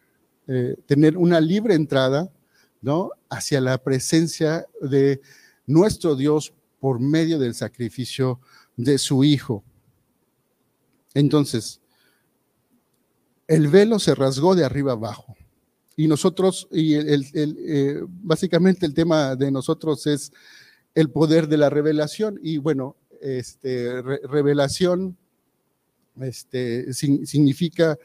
tener 0.87 1.17
una 1.17 1.41
libre 1.41 1.75
entrada, 1.75 2.31
¿no? 2.83 3.13
Hacia 3.31 3.63
la 3.63 3.79
presencia 3.79 4.67
de 4.79 5.23
nuestro 5.67 6.17
Dios 6.17 6.53
por 6.81 7.01
medio 7.01 7.39
del 7.39 7.55
sacrificio 7.55 8.41
de 8.77 8.99
su 8.99 9.25
Hijo. 9.25 9.63
Entonces, 11.15 11.81
el 13.47 13.69
velo 13.69 13.99
se 13.99 14.15
rasgó 14.15 14.55
de 14.55 14.65
arriba 14.65 14.93
abajo. 14.93 15.37
Y 15.97 16.09
nosotros, 16.09 16.67
y 16.73 16.95
el, 16.95 17.25
eh, 17.35 18.03
básicamente 18.09 18.85
el 18.85 18.95
tema 18.95 19.37
de 19.37 19.51
nosotros 19.51 20.07
es 20.07 20.33
el 20.95 21.11
poder 21.11 21.47
de 21.47 21.57
la 21.57 21.71
revelación. 21.71 22.41
Y 22.43 22.59
bueno, 22.59 22.97
este, 23.21 24.03
revelación 24.03 25.17
este, 26.21 26.93
significa, 26.93 27.97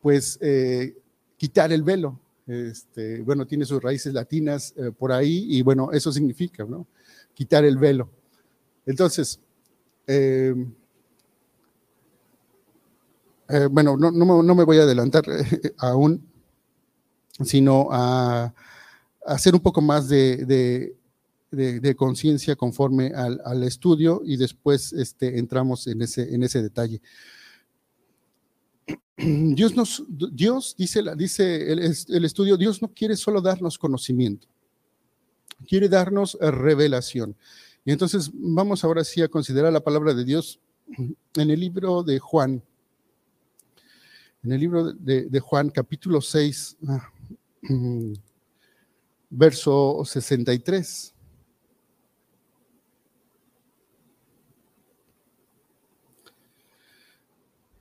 pues, 0.00 0.38
eh, 0.40 0.96
quitar 1.36 1.72
el 1.72 1.82
velo. 1.82 2.20
Este, 2.46 3.22
bueno, 3.22 3.46
tiene 3.46 3.64
sus 3.64 3.82
raíces 3.82 4.12
latinas 4.12 4.74
eh, 4.76 4.90
por 4.90 5.12
ahí 5.12 5.46
y 5.48 5.62
bueno, 5.62 5.92
eso 5.92 6.12
significa, 6.12 6.64
¿no? 6.64 6.86
Quitar 7.34 7.64
el 7.64 7.78
velo. 7.78 8.10
Entonces, 8.86 9.40
eh, 13.48 13.66
bueno, 13.70 13.96
no, 13.96 14.10
no, 14.10 14.54
me 14.54 14.64
voy 14.64 14.78
a 14.78 14.82
adelantar 14.82 15.24
eh, 15.28 15.74
aún, 15.78 16.26
sino 17.42 17.88
a, 17.90 18.54
hacer 19.26 19.54
un 19.54 19.60
poco 19.60 19.80
más 19.80 20.08
de, 20.08 20.96
conciencia 21.96 22.56
conforme 22.56 23.12
al, 23.14 23.62
estudio 23.62 24.22
y 24.24 24.36
después 24.36 24.92
este, 24.92 25.38
entramos 25.38 25.86
en 25.86 26.02
ese, 26.02 26.34
en 26.34 26.42
ese 26.42 26.62
detalle. 26.62 27.00
Dios, 29.16 29.76
nos, 29.76 30.04
Dios 30.08 30.74
dice, 30.76 31.02
dice 31.16 31.72
el, 31.72 31.78
el, 31.80 32.24
estudio, 32.24 32.56
Dios 32.56 32.82
no 32.82 32.88
quiere 32.88 33.16
solo 33.16 33.40
darnos 33.40 33.78
conocimiento, 33.78 34.48
quiere 35.66 35.88
darnos 35.88 36.36
revelación. 36.40 37.36
Y 37.84 37.92
entonces 37.92 38.30
vamos 38.32 38.82
ahora 38.82 39.04
sí 39.04 39.20
a 39.20 39.28
considerar 39.28 39.72
la 39.72 39.84
palabra 39.84 40.14
de 40.14 40.24
Dios 40.24 40.58
en 40.96 41.50
el 41.50 41.60
libro 41.60 42.02
de 42.02 42.18
Juan, 42.18 42.62
en 44.42 44.52
el 44.52 44.60
libro 44.60 44.92
de, 44.92 45.40
Juan, 45.40 45.70
capítulo 45.70 46.20
6, 46.20 46.76
ah, 46.88 47.10
verso 49.30 50.02
63. 50.04 51.14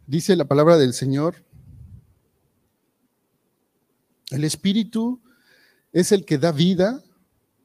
Dice 0.06 0.36
la 0.36 0.46
palabra 0.46 0.78
del 0.78 0.94
Señor, 0.94 1.36
el 4.32 4.44
Espíritu 4.44 5.22
es 5.94 6.12
el 6.12 6.26
que 6.26 6.38
da 6.38 6.52
vida, 6.52 7.02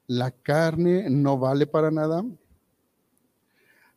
la 0.09 0.31
carne 0.33 1.09
no 1.11 1.38
vale 1.38 1.66
para 1.66 1.92
nada. 1.92 2.25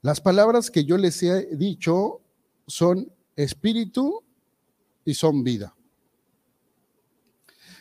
Las 0.02 0.22
palabras 0.22 0.70
que 0.70 0.84
yo 0.84 0.98
les 0.98 1.24
he 1.24 1.56
dicho 1.56 2.22
son 2.68 3.12
espíritu 3.36 4.22
y 5.06 5.14
son 5.14 5.44
vida. 5.44 5.74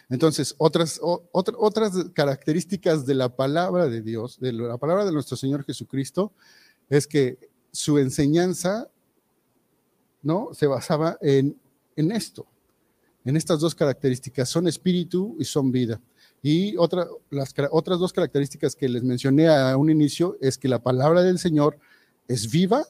Entonces, 0.08 0.54
otras, 0.58 1.00
otras 1.02 1.92
características 2.14 3.06
de 3.06 3.14
la 3.14 3.34
palabra 3.36 3.88
de 3.88 4.00
Dios, 4.00 4.40
de 4.40 4.52
la 4.52 4.78
palabra 4.78 5.04
de 5.04 5.12
nuestro 5.12 5.36
Señor 5.36 5.64
Jesucristo, 5.64 6.32
es 6.88 7.06
que 7.06 7.50
su 7.72 7.98
enseñanza 7.98 8.88
¿no? 10.22 10.50
se 10.52 10.66
basaba 10.66 11.16
en, 11.20 11.56
en 11.94 12.12
esto, 12.12 12.46
en 13.24 13.36
estas 13.36 13.60
dos 13.60 13.74
características, 13.74 14.48
son 14.48 14.66
espíritu 14.66 15.36
y 15.38 15.44
son 15.44 15.70
vida. 15.70 16.00
Y 16.42 16.76
otra, 16.76 17.06
las 17.30 17.54
otras 17.70 17.98
dos 17.98 18.12
características 18.12 18.74
que 18.74 18.88
les 18.88 19.02
mencioné 19.02 19.48
a 19.48 19.76
un 19.76 19.90
inicio 19.90 20.38
es 20.40 20.56
que 20.56 20.68
la 20.68 20.82
palabra 20.82 21.22
del 21.22 21.38
Señor 21.38 21.78
es 22.28 22.50
viva 22.50 22.84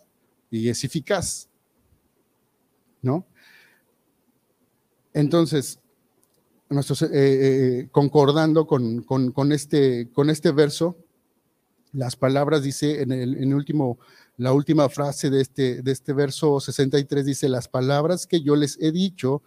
y 0.51 0.69
es 0.69 0.85
eficaz. 0.85 1.49
¿No? 3.03 3.27
Entonces, 5.13 5.81
eh, 6.71 7.09
eh, 7.11 7.89
concordando 7.91 8.67
con, 8.67 9.53
este, 9.53 10.09
con 10.13 10.31
este 10.31 10.53
verso, 10.53 10.97
las 11.93 12.15
palabras, 12.15 12.63
dice 12.63 13.03
en 13.03 13.11
el, 13.11 13.53
último, 13.53 13.99
la 14.37 14.53
última 14.53 14.89
frase 14.89 15.29
de 15.31 15.41
este, 15.41 15.83
de 15.83 15.91
este 15.91 16.13
verso 16.13 16.61
63, 16.61 17.27
dice, 17.27 17.49
las 17.49 17.67
palabras 17.67 18.29
que 18.29 18.43
yo 18.43 18.55
les 18.55 18.79
he 18.81 18.93
dicho 18.93 19.43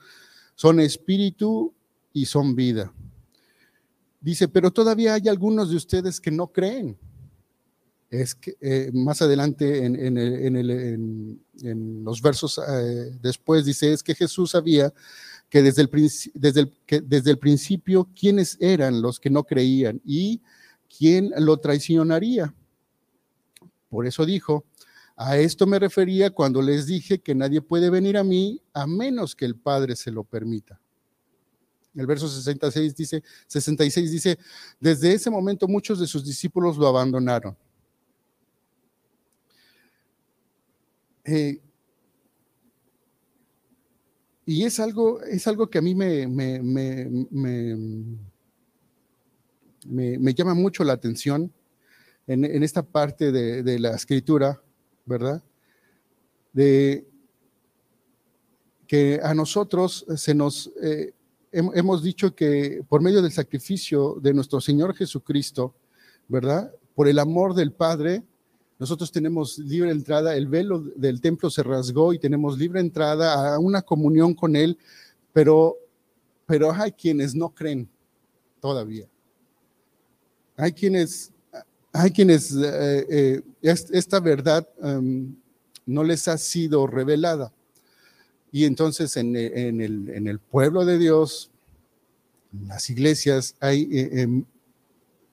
son 0.55 0.81
espíritu 0.81 1.73
y 2.11 2.25
son 2.25 2.55
vida. 2.55 2.91
Dice, 4.23 4.47
pero 4.47 4.71
todavía 4.71 5.15
hay 5.15 5.27
algunos 5.27 5.69
de 5.69 5.75
ustedes 5.75 6.21
que 6.21 6.31
no 6.31 6.47
creen. 6.47 6.97
Es 8.09 8.33
que 8.33 8.55
eh, 8.62 8.89
más 8.93 9.21
adelante 9.21 9.83
en, 9.83 9.97
en, 9.97 10.17
en, 11.62 12.03
los 12.05 12.21
versos 12.21 12.57
eh, 12.57 13.17
después 13.21 13.65
dice, 13.65 13.91
es 13.91 14.01
que 14.01 14.15
Jesús 14.15 14.51
sabía 14.51 14.93
que 15.49 15.62
desde 15.62 15.81
el, 15.81 15.89
desde 16.36 16.59
el, 16.62 16.71
que 16.86 17.01
desde 17.01 17.31
el 17.31 17.38
principio 17.38 18.07
quiénes 18.17 18.57
eran 18.62 19.01
los 19.01 19.19
que 19.19 19.29
no 19.29 19.43
creían 19.43 19.99
y 20.05 20.41
quién 20.97 21.31
lo 21.38 21.57
traicionaría. 21.57 22.55
Por 23.89 24.07
eso 24.07 24.25
dijo, 24.25 24.63
a 25.17 25.38
esto 25.38 25.67
me 25.67 25.79
refería 25.79 26.29
cuando 26.29 26.62
les 26.62 26.86
dije 26.86 27.19
que 27.19 27.36
nadie 27.36 27.62
puede 27.62 27.89
venir 27.89 28.15
a 28.15 28.23
mí 28.23 28.62
a 28.73 28.88
menos 28.88 29.36
que 29.36 29.43
el 29.43 29.57
Padre 29.57 29.97
se 29.97 30.12
lo 30.12 30.23
permita. 30.23 30.79
El 31.95 32.08
verso 32.08 32.27
66 32.27 32.95
dice, 32.95 33.23
66 33.47 34.12
dice, 34.12 34.39
desde 34.79 35.13
ese 35.13 35.29
momento 35.29 35.67
muchos 35.67 35.99
de 35.99 36.08
sus 36.08 36.25
discípulos 36.25 36.77
lo 36.77 36.88
abandonaron. 36.88 37.56
Eh, 41.25 41.62
y 44.45 44.65
es 44.65 44.79
algo, 44.79 45.21
es 45.21 45.47
algo 45.47 45.69
que 45.69 45.77
a 45.77 45.82
mí 45.82 45.95
me, 45.95 46.27
me, 46.27 46.60
me, 49.86 50.34
llama 50.34 50.53
mucho 50.53 50.84
la 50.84 50.93
atención 50.93 51.53
en, 52.27 52.63
esta 52.63 52.84
parte 52.84 53.32
de, 53.32 53.79
la 53.79 53.95
escritura, 53.95 54.62
¿verdad? 55.06 55.41
De 56.51 57.08
que 58.88 59.19
a 59.23 59.34
nosotros 59.34 60.06
se 60.17 60.34
nos... 60.34 60.71
Eh, 60.82 61.13
hemos 61.53 62.01
dicho 62.01 62.35
que 62.35 62.83
por 62.89 63.01
medio 63.01 63.21
del 63.21 63.31
sacrificio 63.31 64.17
de 64.21 64.33
nuestro 64.33 64.59
Señor 64.59 64.95
Jesucristo, 64.95 65.75
¿verdad? 66.27 66.71
Por 66.95 67.07
el 67.07 67.19
amor 67.19 67.53
del 67.53 67.71
Padre, 67.71 68.23
nosotros 68.79 69.11
tenemos 69.11 69.59
libre 69.59 69.91
entrada, 69.91 70.35
el 70.35 70.47
velo 70.47 70.79
del 70.79 71.21
templo 71.21 71.49
se 71.49 71.63
rasgó 71.63 72.11
y 72.13 72.19
tenemos 72.19 72.57
libre 72.57 72.79
entrada 72.79 73.53
a 73.53 73.59
una 73.59 73.81
comunión 73.81 74.33
con 74.33 74.55
Él, 74.55 74.77
pero, 75.31 75.77
pero 76.45 76.71
hay 76.71 76.91
quienes 76.91 77.35
no 77.35 77.49
creen 77.49 77.87
todavía. 78.59 79.07
Hay 80.57 80.71
quienes, 80.71 81.31
hay 81.91 82.11
quienes 82.11 82.53
eh, 82.55 83.05
eh, 83.09 83.41
esta 83.61 84.19
verdad 84.19 84.67
em, 84.81 85.35
no 85.85 86.03
les 86.03 86.27
ha 86.27 86.37
sido 86.37 86.87
revelada. 86.87 87.53
Y 88.53 88.65
entonces 88.65 89.17
en, 89.17 89.35
el, 89.35 90.39
pueblo 90.39 90.85
de 90.85 90.99
Dios, 90.99 91.49
en 92.53 92.67
las 92.67 92.87
iglesias, 92.91 93.55
hay 93.59 93.89
eh, 93.91 94.27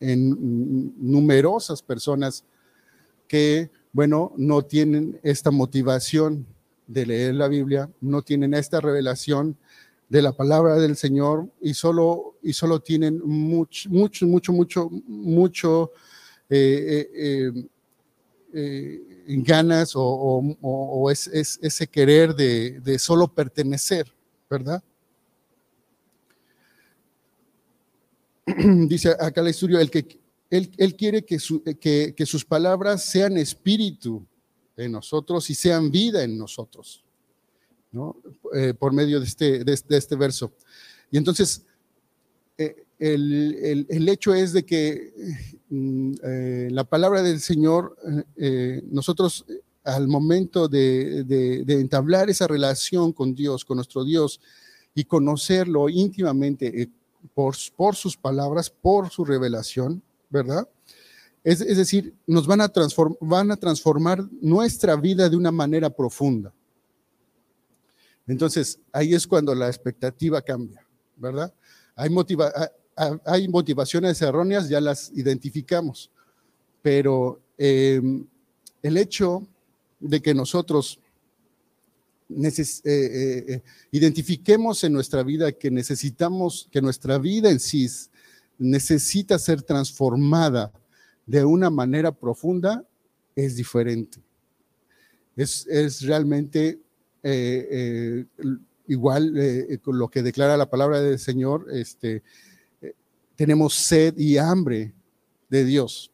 en, 0.00 0.94
numerosas 0.98 1.82
personas 1.82 2.44
que, 3.28 3.70
bueno, 3.92 4.32
no 4.38 4.62
tienen 4.62 5.20
esta 5.22 5.50
motivación 5.50 6.46
de 6.86 7.04
leer 7.04 7.34
la 7.34 7.48
Biblia, 7.48 7.90
no 8.00 8.22
tienen 8.22 8.54
esta 8.54 8.80
revelación 8.80 9.54
de 10.08 10.22
la 10.22 10.32
palabra 10.32 10.76
del 10.76 10.96
Señor 10.96 11.46
y 11.60 11.74
solo, 11.74 12.36
y 12.42 12.54
solo 12.54 12.80
tienen 12.80 13.20
mucho, 13.22 13.90
mucho, 13.90 14.26
mucho, 14.26 14.52
mucho, 14.54 14.90
mucho 15.06 15.92
eh, 16.48 17.10
eh, 17.14 17.52
ganas 18.52 19.92
o, 19.94 21.10
es, 21.10 21.28
ese 21.62 21.86
querer 21.86 22.34
de, 22.34 22.98
solo 22.98 23.28
pertenecer, 23.28 24.12
¿verdad? 24.48 24.82
Dice 28.88 29.10
acá 29.18 29.42
la 29.42 29.50
historia, 29.50 29.80
el 29.80 29.90
que, 29.90 30.20
él, 30.50 30.96
quiere 30.96 31.24
que, 31.24 31.38
sus 32.26 32.44
palabras 32.44 33.04
sean 33.04 33.36
espíritu 33.36 34.26
en 34.76 34.92
nosotros 34.92 35.48
y 35.50 35.54
sean 35.54 35.90
vida 35.90 36.24
en 36.24 36.36
nosotros, 36.36 37.04
¿no? 37.92 38.16
Eh, 38.54 38.74
por 38.74 38.92
medio 38.92 39.20
de 39.20 39.26
este, 39.26 39.64
de, 39.64 39.72
este 39.90 40.16
verso. 40.16 40.52
Y 41.10 41.18
entonces, 41.18 41.64
eh, 42.58 42.84
el, 42.98 44.08
hecho 44.08 44.34
es 44.34 44.52
de 44.52 44.64
que 44.64 45.12
eh, 45.70 46.68
la 46.72 46.84
palabra 46.84 47.22
del 47.22 47.40
Señor, 47.40 47.96
eh, 48.36 48.82
nosotros 48.90 49.44
al 49.84 50.08
momento 50.08 50.68
de, 50.68 51.64
entablar 51.68 52.28
esa 52.28 52.46
relación 52.46 53.12
con 53.12 53.34
Dios, 53.34 53.64
con 53.64 53.76
nuestro 53.76 54.04
Dios, 54.04 54.40
y 54.94 55.04
conocerlo 55.04 55.88
íntimamente 55.88 56.82
eh, 56.82 56.88
por, 57.34 57.54
sus 57.54 58.16
palabras, 58.16 58.68
por 58.70 59.10
su 59.10 59.24
revelación, 59.24 60.02
¿verdad? 60.28 60.68
Es, 61.44 61.60
decir, 61.60 62.14
nos 62.26 62.46
van 62.46 62.60
a, 62.60 62.70
van 63.20 63.50
a 63.50 63.56
transformar 63.56 64.28
nuestra 64.42 64.96
vida 64.96 65.28
de 65.28 65.36
una 65.36 65.52
manera 65.52 65.88
profunda. 65.88 66.52
Entonces, 68.26 68.78
ahí 68.92 69.14
es 69.14 69.26
cuando 69.26 69.54
la 69.54 69.68
expectativa 69.68 70.42
cambia, 70.42 70.86
¿verdad? 71.16 71.52
Hay, 71.94 72.10
motiva 72.10 72.52
hay 73.24 73.48
motivaciones 73.48 74.20
erróneas, 74.20 74.68
ya 74.68 74.80
las 74.80 75.10
identificamos, 75.14 76.10
pero 76.82 77.40
em, 77.56 78.26
el 78.82 78.96
hecho 78.96 79.46
de 80.00 80.20
que 80.20 80.34
nosotros 80.34 81.00
eh, 82.30 82.62
eh, 82.84 83.44
eh, 83.48 83.62
identifiquemos 83.90 84.84
en 84.84 84.92
nuestra 84.92 85.22
vida 85.24 85.50
que 85.50 85.70
necesitamos, 85.70 86.68
que 86.70 86.80
nuestra 86.80 87.18
vida 87.18 87.50
en 87.50 87.58
sí 87.58 87.88
necesita 88.58 89.38
ser 89.38 89.62
transformada 89.62 90.72
de 91.26 91.44
una 91.44 91.70
manera 91.70 92.12
profunda, 92.12 92.84
es 93.34 93.56
diferente. 93.56 94.20
Es, 95.36 95.66
es 95.66 96.02
realmente 96.02 96.78
igual 98.86 99.34
con 99.82 99.98
lo 99.98 100.08
que 100.08 100.22
declara 100.22 100.56
la 100.56 100.70
palabra 100.70 101.00
del 101.00 101.18
Señor, 101.18 101.66
este, 101.72 102.22
tenemos 103.40 103.72
sed 103.72 104.18
y 104.18 104.36
hambre 104.36 104.92
de 105.48 105.64
Dios, 105.64 106.12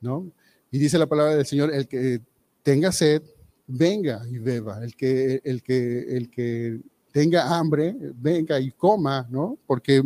¿no? 0.00 0.32
Y 0.70 0.78
dice 0.78 0.96
la 0.96 1.06
palabra 1.06 1.36
del 1.36 1.44
Señor, 1.44 1.70
el 1.70 1.86
que 1.86 2.22
tenga 2.62 2.90
sed, 2.90 3.22
venga 3.66 4.22
y 4.26 4.38
beba, 4.38 4.82
el 4.82 4.96
que, 4.96 5.42
el 5.44 5.62
que, 5.62 6.16
el 6.16 6.30
que 6.30 6.80
tenga 7.12 7.58
hambre, 7.58 7.94
venga 8.14 8.58
y 8.58 8.70
coma, 8.70 9.26
¿no? 9.28 9.58
Porque 9.66 10.02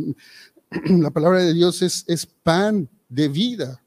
la 0.90 1.12
palabra 1.12 1.44
de 1.44 1.54
Dios 1.54 1.82
es, 1.82 2.04
es 2.08 2.26
pan 2.26 2.88
de 3.08 3.28
vida. 3.28 3.80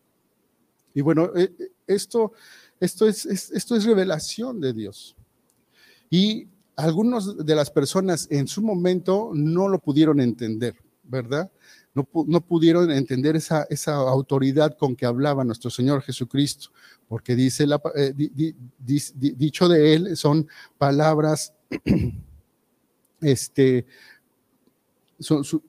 Y 0.93 1.01
bueno, 1.01 1.33
eh, 1.35 1.51
esto, 1.85 2.31
esto, 2.79 3.09
es, 3.09 3.25
esto 3.25 3.75
es 3.75 3.83
revelación 3.83 4.61
de 4.61 4.71
Dios. 4.71 5.17
Y 6.09 6.47
algunas 6.77 7.35
de 7.45 7.55
las 7.55 7.71
personas 7.71 8.25
en 8.31 8.47
su 8.47 8.61
momento 8.61 9.31
no 9.33 9.67
lo 9.67 9.79
pudieron 9.79 10.21
entender, 10.21 10.75
¿verdad? 11.03 11.51
No, 12.27 12.41
pudieron 12.41 12.91
entender 12.91 13.35
esa, 13.35 13.65
esa, 13.69 13.95
autoridad 13.95 14.77
con 14.77 14.95
que 14.95 15.05
hablaba 15.05 15.43
nuestro 15.43 15.69
Señor 15.69 16.01
Jesucristo, 16.01 16.69
porque 17.07 17.35
dice 17.35 17.65
la, 17.65 17.81
eh, 17.95 18.13
dicho 18.85 19.67
de 19.67 19.93
él 19.93 20.17
son 20.17 20.47
palabras, 20.77 21.53
este, 23.21 23.85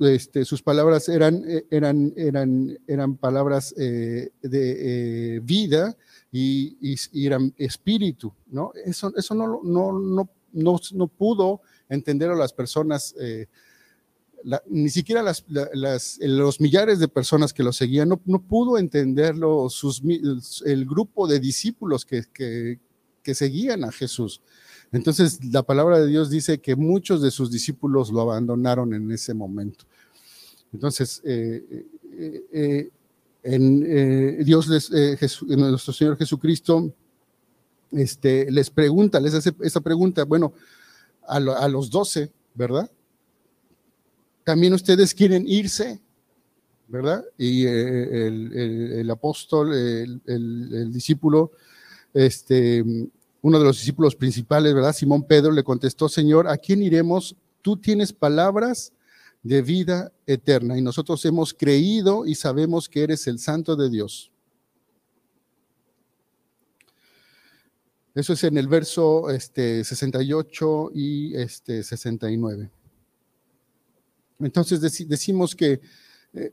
este, 0.01 0.45
sus 0.45 0.63
palabras 0.63 1.09
eran, 1.09 1.43
eh, 1.47 1.65
eran, 1.71 2.13
eran, 2.17 2.79
eran 2.87 3.17
palabras 3.17 3.75
eh, 3.77 4.31
de 4.43 5.41
vida 5.43 5.97
y, 6.31 6.97
eran 7.13 7.53
espíritu, 7.59 8.33
¿no? 8.47 8.73
Eso, 8.85 9.13
eso 9.17 9.35
no, 9.35 9.61
no, 9.63 9.93
no, 9.93 10.31
no, 10.53 10.81
no 10.93 11.07
pudo 11.09 11.61
entender 11.89 12.31
a 12.31 12.37
las 12.37 12.53
personas 12.53 13.15
ni 14.69 14.89
siquiera 14.89 15.23
las, 15.23 15.45
los 16.21 16.61
millares 16.61 16.99
de 16.99 17.09
personas 17.09 17.53
que 17.53 17.63
lo 17.63 17.73
seguían, 17.73 18.09
no, 18.09 18.43
pudo 18.43 18.79
entenderlo 18.79 19.69
el 20.65 20.87
grupo 20.87 21.27
de 21.27 21.41
discípulos 21.41 22.07
que, 22.07 22.79
seguían 23.35 23.85
a 23.85 23.93
Jesús. 23.93 24.41
Entonces, 24.93 25.39
la 25.45 25.63
palabra 25.63 26.01
de 26.01 26.09
Dios 26.09 26.31
dice 26.31 26.59
que 26.59 26.75
muchos 26.75 27.23
de 27.23 27.31
sus 27.31 27.51
discípulos 27.51 28.11
lo 28.11 28.23
abandonaron 28.23 28.93
en 28.93 29.11
ese 29.13 29.35
momento. 29.35 29.85
Entonces, 30.73 31.23
eh, 31.25 31.87
eh, 32.53 32.91
eh, 33.45 34.43
Dios, 34.45 34.69
les, 34.69 34.91
nuestro 35.47 35.93
Señor 35.93 36.17
Jesucristo, 36.17 36.93
este, 37.93 38.51
les 38.51 38.69
pregunta, 38.71 39.21
les 39.21 39.35
hace 39.35 39.55
esa 39.61 39.81
pregunta, 39.81 40.25
bueno, 40.25 40.53
a 41.27 41.69
los 41.69 41.91
doce, 41.91 42.33
¿verdad? 42.55 42.91
También 44.45 44.75
ustedes 44.75 45.15
quieren 45.15 45.47
irse, 45.47 46.01
¿verdad? 46.89 47.25
Y 47.39 47.67
eh, 47.67 48.27
el, 49.01 49.11
apóstol, 49.11 49.73
el, 49.75 50.93
discípulo, 50.93 51.53
este, 52.13 52.85
uno 53.43 53.59
de 53.59 53.65
los 53.65 53.79
discípulos 53.79 54.17
principales, 54.17 54.75
¿verdad? 54.75 54.93
Simón 54.93 55.23
Pedro 55.23 55.53
le 55.53 55.63
contestó, 55.63 56.09
Señor, 56.09 56.49
¿a 56.49 56.57
quién 56.57 56.83
iremos? 56.83 57.37
Tú 57.63 57.77
tienes 57.77 58.13
palabras 58.13 58.93
de 59.43 59.63
vida 59.63 60.13
eterna 60.27 60.77
y 60.77 60.83
nosotros 60.83 61.25
hemos 61.25 61.55
creído 61.55 62.27
y 62.27 62.35
sabemos 62.35 62.89
que 62.89 63.03
eres 63.03 63.27
el 63.27 63.39
santo 63.39 63.77
de 63.77 63.89
Dios. 63.89 64.31
Eso 68.15 68.33
es 68.33 68.43
en 68.45 68.59
el 68.59 68.67
verso 68.67 69.31
este, 69.31 69.85
68 69.85 70.91
y 70.93 71.37
este, 71.37 71.83
69. 71.85 72.71
Entonces 74.41 74.81
decimos 75.09 75.55
que 75.55 75.81
eh, 76.33 76.53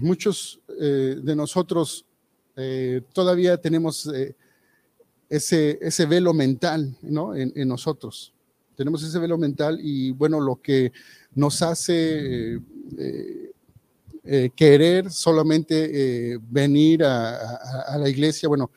muchos 0.00 0.60
eh, 0.80 1.16
de 1.22 1.36
nosotros 1.36 2.04
eh, 2.56 3.02
todavía 3.12 3.56
tenemos 3.56 4.10
ese, 5.28 5.78
ese, 5.80 6.06
velo 6.06 6.34
mental 6.34 6.96
¿no? 7.02 7.34
en, 7.34 7.52
nosotros. 7.68 8.32
Tenemos 8.76 9.02
ese 9.02 9.18
velo 9.18 9.38
mental 9.38 9.78
y 9.80 10.10
bueno, 10.12 10.40
lo 10.40 10.60
que 10.60 10.92
nos 11.34 11.62
hace 11.62 12.60
querer 14.56 15.10
solamente 15.10 16.38
venir 16.50 17.04
a, 17.04 17.96
la 17.98 18.08
iglesia, 18.08 18.48
bueno, 18.48 18.70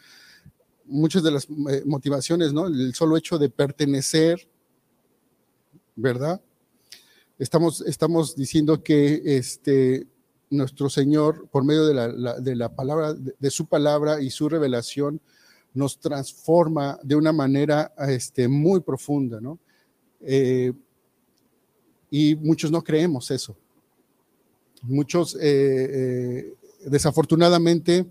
muchas 0.86 1.24
de 1.24 1.32
las 1.32 1.48
motivaciones, 1.86 2.54
¿no? 2.54 2.68
El 2.68 2.94
solo 2.94 3.18
hecho 3.18 3.38
de 3.38 3.50
pertenecer, 3.50 4.48
¿verdad? 5.96 6.42
Estamos, 7.42 7.82
estamos 7.88 8.36
diciendo 8.36 8.84
que 8.84 9.20
este, 9.26 10.06
nuestro 10.52 10.92
Señor, 10.92 11.50
por 11.50 11.64
medio 11.64 11.88
de 11.88 11.96
la, 11.96 12.40
de 12.40 12.56
la 12.56 12.70
palabra, 12.70 13.16
de, 13.16 13.50
su 13.50 13.66
palabra 13.66 14.22
y 14.22 14.30
su 14.30 14.48
revelación, 14.48 15.20
nos 15.74 16.00
transforma 16.00 17.00
de 17.02 17.16
una 17.16 17.34
manera 17.34 17.96
este, 18.08 18.48
muy 18.48 18.82
profunda, 18.82 19.42
¿no? 19.42 19.58
Eh, 20.22 20.72
y 22.12 22.36
muchos 22.36 22.70
no 22.70 22.84
creemos 22.84 23.32
eso. 23.32 23.58
Muchos, 24.84 25.34
eh, 25.34 25.40
eh, 25.42 26.54
desafortunadamente, 26.86 28.06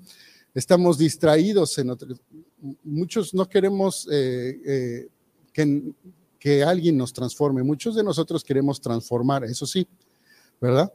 estamos 0.53 0.99
distraídos 0.99 1.79
en 1.79 1.91
otros. 1.91 2.21
Muchos 2.83 3.33
no 3.33 3.49
queremos 3.49 4.09
que, 4.11 5.07
que 6.41 6.65
alguien 6.65 6.97
nos 6.97 7.13
transforme. 7.13 7.63
Muchos 7.63 7.95
de 7.95 8.03
nosotros 8.03 8.43
queremos 8.43 8.81
transformar, 8.81 9.45
eso 9.45 9.67
sí, 9.67 9.87
¿verdad? 10.61 10.93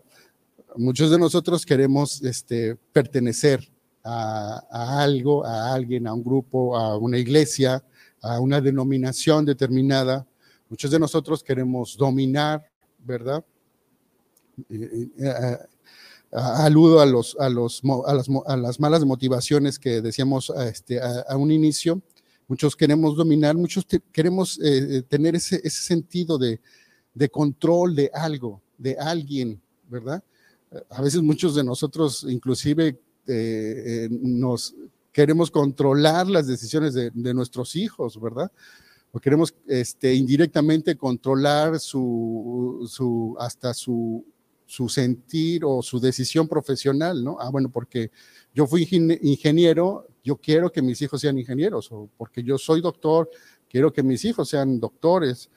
Muchos 0.76 1.12
de 1.12 1.20
nosotros 1.20 1.66
queremos 1.66 2.22
este, 2.24 2.76
pertenecer 2.92 3.72
a, 4.04 5.02
algo, 5.02 5.46
a 5.46 5.74
alguien, 5.74 6.08
a 6.08 6.14
un 6.14 6.24
grupo, 6.24 6.76
a 6.76 6.98
una 6.98 7.18
iglesia, 7.18 7.84
a 8.22 8.40
una 8.40 8.60
denominación 8.60 9.46
determinada. 9.46 10.28
Muchos 10.68 10.92
de 10.92 11.00
nosotros 11.00 11.44
queremos 11.44 11.96
dominar, 11.96 12.68
¿verdad? 13.00 13.46
aludo 16.32 17.00
a, 17.00 17.06
los, 17.06 17.38
a, 17.40 17.50
los, 17.50 17.82
a, 18.06 18.14
las, 18.14 18.28
a 18.48 18.58
las 18.58 18.80
malas 18.80 19.06
motivaciones 19.06 19.80
que 19.80 20.02
decíamos 20.02 20.50
este, 20.50 21.00
a, 21.00 21.38
un 21.38 21.52
inicio. 21.52 22.02
Muchos 22.48 22.76
queremos 22.76 23.16
dominar, 23.16 23.56
muchos 23.56 23.86
queremos 24.12 24.60
eh, 24.64 25.02
tener 25.08 25.36
ese, 25.36 25.62
ese 25.64 25.82
sentido 25.82 26.38
de, 26.38 26.60
de, 27.14 27.30
control 27.30 27.96
de 27.96 28.12
algo, 28.14 28.62
de 28.78 28.96
alguien, 28.98 29.60
¿verdad? 29.90 30.24
A 30.90 31.02
veces 31.02 31.22
muchos 31.22 31.56
de 31.56 31.64
nosotros 31.64 32.26
inclusive 32.30 32.88
eh, 32.88 32.98
eh, 33.28 34.10
nos 34.12 34.76
queremos 35.12 35.50
controlar 35.50 36.28
las 36.28 36.46
decisiones 36.46 36.94
de, 36.94 37.10
de, 37.12 37.34
nuestros 37.34 37.76
hijos, 37.76 38.20
¿verdad? 38.22 38.52
O 39.12 39.20
queremos 39.20 39.56
este, 39.66 40.14
indirectamente 40.14 40.96
controlar 40.96 41.80
su, 41.80 42.88
su, 42.92 43.36
hasta 43.40 43.74
su, 43.74 44.26
su 44.66 44.90
sentir 44.90 45.64
o 45.64 45.82
su 45.82 46.00
decisión 46.00 46.48
profesional, 46.48 47.24
¿no? 47.24 47.38
Ah, 47.40 47.50
bueno, 47.50 47.70
porque 47.70 48.12
yo 48.54 48.66
fui 48.66 48.88
ingeniero, 49.22 50.08
yo 50.24 50.38
quiero 50.38 50.72
que 50.72 50.82
mis 50.82 51.02
hijos 51.02 51.22
sean 51.22 51.38
ingenieros, 51.38 51.92
o 51.92 52.10
porque 52.18 52.44
yo 52.44 52.58
soy 52.58 52.82
doctor, 52.82 53.30
quiero 53.70 53.94
que 53.94 54.02
mis 54.02 54.26
hijos 54.26 54.50
sean 54.50 54.80
doctores, 54.80 55.50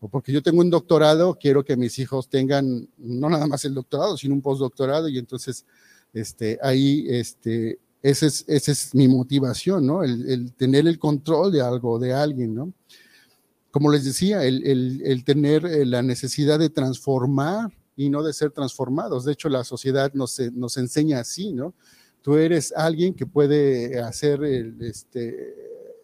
o 0.00 0.08
porque 0.08 0.32
yo 0.32 0.42
tengo 0.42 0.60
un 0.60 0.70
doctorado, 0.70 1.38
quiero 1.40 1.64
que 1.64 1.76
mis 1.76 1.98
hijos 1.98 2.28
tengan 2.28 2.88
no 2.98 3.30
nada 3.30 3.46
más 3.46 3.64
el 3.64 3.74
doctorado, 3.74 4.16
sino 4.16 4.34
un 4.34 4.42
postdoctorado, 4.42 5.08
y 5.08 5.18
entonces 5.18 5.64
este, 6.12 6.58
ahí 6.62 7.06
este, 7.08 7.78
esa 8.02 8.26
es, 8.26 8.94
mi 8.94 9.08
motivación, 9.08 9.86
¿no? 9.86 10.02
El, 10.02 10.52
tener 10.54 10.86
el 10.86 10.98
control 10.98 11.52
de 11.52 11.62
algo, 11.62 11.98
de 11.98 12.12
alguien, 12.12 12.54
¿no? 12.54 12.72
Como 13.70 13.90
les 13.90 14.04
decía, 14.04 14.44
el 14.44 15.22
tener 15.24 15.64
eh, 15.64 15.86
la 15.86 16.02
necesidad 16.02 16.58
de 16.58 16.70
transformar 16.70 17.70
y 18.00 18.08
no 18.08 18.22
de 18.22 18.32
ser 18.32 18.50
transformados. 18.50 19.26
De 19.26 19.32
hecho, 19.32 19.50
la 19.50 19.62
sociedad 19.62 20.10
nos, 20.14 20.40
nos 20.54 20.78
enseña 20.78 21.20
así, 21.20 21.52
¿no? 21.52 21.74
Tú 22.22 22.36
eres 22.36 22.72
alguien 22.74 23.12
que 23.12 23.26
puede 23.26 24.00
hacer, 24.00 24.42
el, 24.42 24.80
este, 24.80 25.28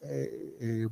eh, 0.03 0.57
eh, 0.61 0.89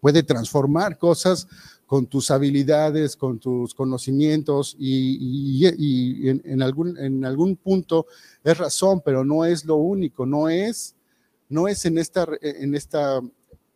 puede 0.00 0.22
transformar 0.22 0.96
cosas 0.96 1.46
con 1.84 2.06
tus 2.06 2.30
habilidades, 2.30 3.16
con 3.16 3.38
tus 3.38 3.74
conocimientos 3.74 4.76
y, 4.78 5.66
en, 5.66 6.62
algún, 6.62 6.96
en 6.96 7.26
algún 7.26 7.56
punto 7.56 8.06
es 8.42 8.56
razón, 8.56 9.02
pero 9.04 9.26
no 9.26 9.44
es 9.44 9.66
lo 9.66 9.76
único, 9.76 10.24
no 10.24 10.48
es, 10.48 10.94
no 11.50 11.68
es 11.68 11.84
en, 11.84 11.98
esta, 11.98 12.26
en, 12.40 12.74
esta, 12.74 13.20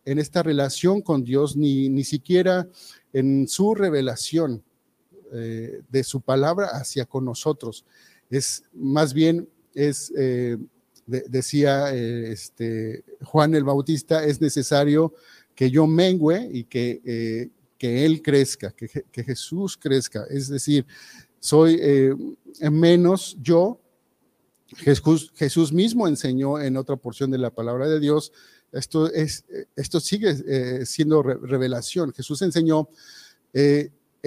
en 0.07 0.18
esta 0.18 0.42
relación 0.42 1.02
con 1.02 1.24
Dios, 1.24 1.59
ni, 1.59 1.90
ni 1.90 2.05
siquiera 2.05 2.66
en 3.12 3.46
su 3.48 3.74
revelación. 3.74 4.62
Eh, 5.33 5.81
de 5.89 6.05
su 6.05 6.21
palabra 6.21 6.69
hacia 6.69 7.05
con 7.05 7.25
nosotros. 7.25 7.85
Es 8.31 8.62
más 8.73 9.12
bien, 9.12 9.49
es, 9.75 10.12
eh, 10.17 10.57
decía 11.07 11.93
eh, 11.93 12.31
este, 12.31 13.05
Juan 13.25 13.55
el 13.57 13.65
Bautista, 13.65 14.25
es 14.25 14.41
necesario 14.41 15.15
que 15.55 15.69
yo 15.69 15.87
mengüe 15.89 16.49
y 16.53 16.65
que, 16.65 17.51
que 17.77 18.07
Él 18.07 18.23
crezca, 18.23 18.71
que, 18.71 18.89
que, 18.89 19.25
Jesús 19.25 19.77
crezca. 19.77 20.25
Es 20.31 20.49
decir, 20.49 20.87
soy 21.41 21.81
menos 22.61 23.37
yo. 23.41 23.81
Jesús, 24.77 25.33
Jesús 25.35 25.73
mismo 25.73 26.07
enseñó 26.07 26.61
en 26.61 26.77
otra 26.77 26.97
porción 26.97 27.31
de 27.31 27.39
la 27.39 27.51
palabra 27.51 27.89
de 27.89 27.99
Dios, 27.99 28.33
esto, 28.73 29.11
es, 29.12 29.45
esto 29.77 29.99
sigue 29.99 30.85
siendo 30.85 31.23
revelación. 31.23 32.12
Jesús 32.12 32.43
enseñó 32.43 32.89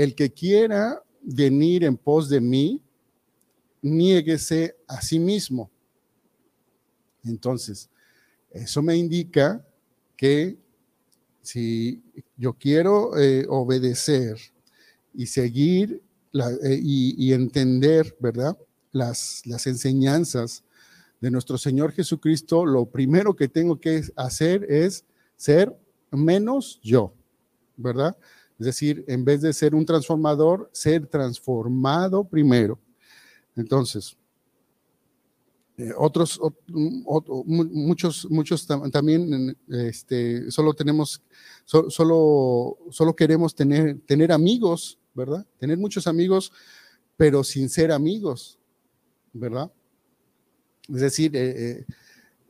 el 0.03 0.15
que 0.15 0.31
quiera 0.31 1.03
venir 1.21 1.83
en 1.83 1.97
pos 1.97 2.29
de 2.29 2.39
mí, 2.39 2.81
niéguese 3.81 4.77
a 4.87 5.01
sí 5.01 5.19
mismo. 5.19 5.69
Entonces, 7.25 7.89
eso 8.49 8.81
me 8.81 8.95
indica 8.95 9.61
que 10.15 10.57
si 11.41 12.01
yo 12.37 12.53
quiero 12.53 13.17
eh, 13.17 13.45
obedecer 13.49 14.37
y 15.13 15.25
seguir 15.25 16.01
eh, 16.33 16.79
y, 16.81 17.33
entender, 17.33 18.15
¿verdad? 18.21 18.57
Las, 18.93 19.41
las 19.45 19.67
enseñanzas 19.67 20.63
de 21.19 21.29
nuestro 21.29 21.57
Señor 21.57 21.91
Jesucristo, 21.91 22.65
lo 22.65 22.85
primero 22.85 23.35
que 23.35 23.49
tengo 23.49 23.81
que 23.81 24.03
hacer 24.15 24.65
es 24.69 25.03
ser 25.35 25.77
menos 26.09 26.79
yo, 26.81 27.13
¿verdad? 27.75 28.15
Es 28.59 28.65
decir, 28.65 29.05
en 29.07 29.23
vez 29.23 29.41
de 29.41 29.53
ser 29.53 29.73
un 29.73 29.85
transformador, 29.85 30.69
ser 30.73 31.07
transformado 31.07 32.25
primero. 32.25 32.77
Entonces, 33.55 34.17
eh, 35.77 35.93
otros, 35.97 36.41
muchos, 36.67 38.29
muchos 38.29 38.67
también, 38.67 39.57
este, 39.69 40.51
solo 40.51 40.73
tenemos, 40.73 41.21
solo, 41.63 42.77
solo 42.89 43.15
queremos 43.15 43.55
tener, 43.55 43.97
tener 44.01 44.33
amigos, 44.33 44.99
¿verdad? 45.13 45.47
Tener 45.57 45.77
muchos 45.77 46.05
amigos, 46.05 46.51
pero 47.15 47.45
sin 47.45 47.69
ser 47.69 47.93
amigos, 47.93 48.59
¿verdad? 49.31 49.71
Es 50.89 50.99
decir, 50.99 51.31
eh, 51.33 51.85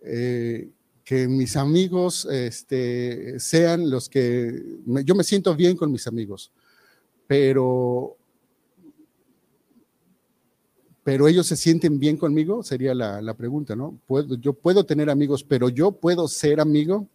eh, 0.01 0.71
que 1.09 1.27
mis 1.27 1.57
amigos 1.57 2.27
este, 2.29 3.39
sean 3.39 3.89
los 3.89 4.07
que, 4.07 4.77
yo 5.03 5.15
me 5.15 5.23
siento 5.23 5.55
bien 5.55 5.75
con 5.75 5.91
mis 5.91 6.05
amigos, 6.05 6.51
pero, 7.25 8.15
pero 11.03 11.27
ellos 11.27 11.47
se 11.47 11.55
sienten 11.55 11.97
bien 11.97 12.15
conmigo, 12.15 12.61
sería 12.61 12.93
la, 12.93 13.33
pregunta, 13.33 13.75
¿no? 13.75 13.97
Puedo, 14.05 14.35
yo 14.35 14.53
puedo 14.53 14.83
tener 14.83 15.09
amigos, 15.09 15.43
pero 15.43 15.69
yo 15.69 15.91
puedo 15.93 16.27
ser 16.27 16.59
amigo, 16.59 17.07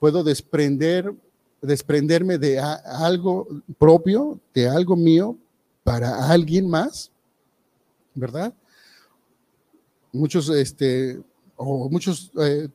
puedo 0.00 0.24
desprender, 0.24 1.14
desprenderme 1.62 2.38
de 2.38 2.58
algo 2.58 3.46
propio, 3.78 4.40
de 4.52 4.68
algo 4.68 4.96
mío, 4.96 5.38
para 5.84 6.28
alguien 6.28 6.68
más, 6.68 7.12
¿verdad? 8.16 8.52
muchos, 10.12 10.48
este, 10.48 11.22
o 11.54 11.88
muchos 11.88 12.32
eh, 12.40 12.68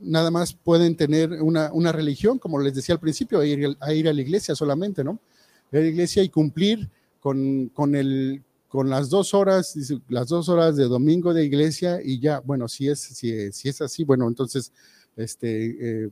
nada 0.00 0.30
más 0.30 0.52
pueden 0.52 0.96
tener 0.96 1.32
una, 1.42 1.72
una, 1.72 1.92
religión, 1.92 2.38
como 2.38 2.60
les 2.60 2.74
decía 2.74 2.94
al 2.94 3.00
principio, 3.00 3.40
a 3.40 3.46
ir 3.46 3.76
a, 3.80 3.92
ir 3.92 4.08
a 4.08 4.12
la 4.12 4.20
iglesia 4.20 4.54
solamente, 4.54 5.04
¿no? 5.04 5.20
A 5.72 5.76
la 5.76 5.86
iglesia 5.86 6.22
y 6.22 6.28
cumplir 6.28 6.88
con, 7.20 7.68
con, 7.68 7.94
el, 7.94 8.42
con 8.68 8.88
las 8.88 9.10
dos 9.10 9.34
horas, 9.34 9.74
las 10.08 10.28
dos 10.28 10.48
horas 10.48 10.76
de 10.76 10.84
domingo 10.84 11.34
de 11.34 11.44
iglesia 11.44 12.00
y 12.02 12.20
ya, 12.20 12.40
bueno, 12.40 12.68
si 12.68 12.88
es, 12.88 13.00
si, 13.00 13.52
si 13.52 13.68
es 13.68 13.80
así, 13.80 14.04
bueno, 14.04 14.28
entonces, 14.28 14.72
este, 15.16 16.04
eh, 16.04 16.10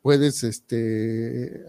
puedes 0.00 0.42
este, 0.44 1.64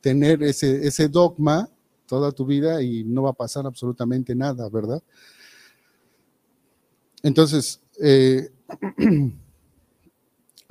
tener 0.00 0.42
ese, 0.42 0.86
ese 0.86 1.08
dogma 1.08 1.68
toda 2.06 2.30
tu 2.32 2.46
vida 2.46 2.82
y 2.82 3.04
no 3.04 3.22
va 3.22 3.30
a 3.30 3.34
pasar 3.34 3.66
absolutamente 3.66 4.34
nada, 4.34 4.68
¿verdad? 4.68 5.02
Entonces, 7.22 7.80
eh, 8.00 8.50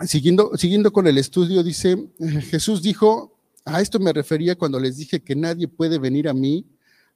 siguiendo, 0.06 0.52
siguiendo 0.58 0.92
con 0.92 1.08
el 1.08 1.18
estudio, 1.18 1.64
dice, 1.64 2.10
Jesús 2.50 2.82
dijo, 2.82 3.38
a 3.66 3.82
esto 3.82 4.00
me 4.00 4.14
refería 4.14 4.56
cuando 4.56 4.80
les 4.80 4.98
dije 4.98 5.22
que 5.22 5.36
nadie 5.36 5.68
puede 5.68 6.00
venir 6.00 6.28
a 6.28 6.34
mí 6.34 6.66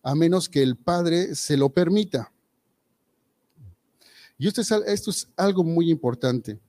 a 0.03 0.13
menos 0.13 0.47
que 0.47 0.61
el 0.61 0.75
Padre 0.75 1.33
se 1.33 1.57
lo 1.57 1.69
permita. 1.69 2.31
Y 4.37 4.47
esto 4.47 4.61
es, 4.61 4.71
esto 4.71 5.09
es 5.09 5.27
algo 5.35 5.63
muy 5.63 5.89
importante. 5.89 6.59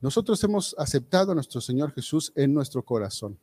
Nosotros 0.00 0.42
hemos 0.42 0.74
aceptado 0.78 1.32
a 1.32 1.34
nuestro 1.34 1.60
Señor 1.60 1.92
Jesús 1.92 2.32
en 2.34 2.52
nuestro 2.52 2.82
corazón. 2.82 3.38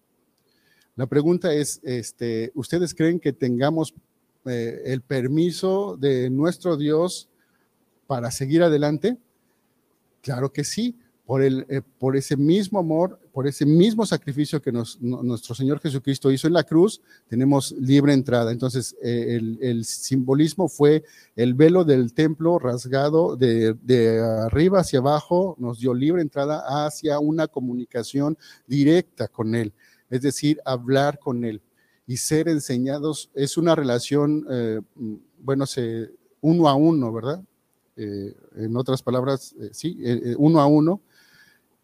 La 0.96 1.06
pregunta 1.06 1.54
es, 1.54 1.80
este, 1.84 2.52
¿ustedes 2.56 2.94
creen 2.94 3.20
que 3.20 3.32
tengamos 3.32 3.94
eh, 4.46 4.82
el 4.86 5.02
permiso 5.02 5.96
de 5.96 6.30
nuestro 6.30 6.76
Dios 6.76 7.30
para 8.08 8.32
seguir 8.32 8.64
adelante? 8.64 9.18
Claro 10.22 10.52
que 10.52 10.64
sí, 10.64 10.98
por, 11.28 11.44
el, 11.44 11.66
eh, 11.68 11.82
por 12.00 12.16
ese 12.16 12.38
mismo 12.38 12.80
amor, 12.80 13.20
por 13.34 13.48
ese 13.48 13.66
mismo 13.66 14.06
sacrificio 14.06 14.62
que 14.62 14.72
nuestro 14.72 15.54
Señor 15.54 15.82
Jesucristo 15.82 16.32
hizo 16.32 16.48
en 16.48 16.54
la 16.54 16.64
cruz, 16.64 17.02
tenemos 17.28 17.74
libre 17.74 18.14
entrada. 18.14 18.50
Entonces, 18.50 18.96
eh, 19.04 19.38
el, 19.60 19.84
simbolismo 19.84 20.70
fue 20.70 21.04
el 21.36 21.54
velo 21.54 21.84
del 21.84 22.14
templo 22.14 22.58
rasgado 22.60 23.36
de, 23.36 23.74
de, 23.84 24.20
arriba 24.20 24.80
hacia 24.80 25.00
abajo, 25.00 25.58
nos 25.60 25.82
dio 25.82 25.94
libre 25.94 26.22
entrada 26.22 26.64
hacia 26.86 27.20
una 27.20 27.48
comunicación 27.48 28.38
directa 28.66 29.28
con 29.28 29.54
Él, 29.54 29.74
es 30.10 30.22
decir, 30.22 30.62
hablar 30.64 31.20
con 31.20 31.44
Él 31.44 31.62
y 32.08 32.16
ser 32.16 32.48
enseñados. 32.48 33.32
Es 33.34 33.58
una 33.58 33.76
relación, 33.76 34.48
eh, 34.50 34.80
bueno, 35.40 35.66
se, 35.66 36.10
uno 36.40 36.70
a 36.70 36.76
uno, 36.76 37.12
¿verdad? 37.12 37.44
en 37.98 38.78
otras 38.78 39.02
palabras, 39.02 39.56
sí, 39.72 40.00
uno 40.38 40.62
a 40.62 40.68
uno 40.68 41.02
eh, 41.02 41.14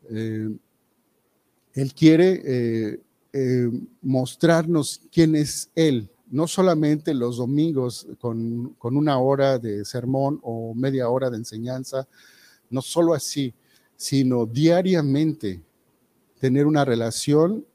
él 0.09 1.93
quiere 1.93 2.41
eh, 2.45 2.99
eh, 3.33 3.69
mostrarnos 4.01 5.01
quién 5.11 5.35
es 5.35 5.69
Él, 5.75 6.09
no 6.29 6.47
solamente 6.47 7.13
los 7.13 7.37
domingos 7.37 8.07
con, 8.19 8.75
una 8.79 9.17
hora 9.17 9.57
de 9.57 9.83
sermón 9.85 10.39
o 10.43 10.73
media 10.75 11.09
hora 11.09 11.29
de 11.29 11.37
enseñanza, 11.37 12.07
no 12.69 12.81
solo 12.81 13.13
así, 13.13 13.53
sino 13.95 14.45
diariamente 14.45 15.61
tener 16.39 16.65
una 16.65 16.85
relación 16.85 17.65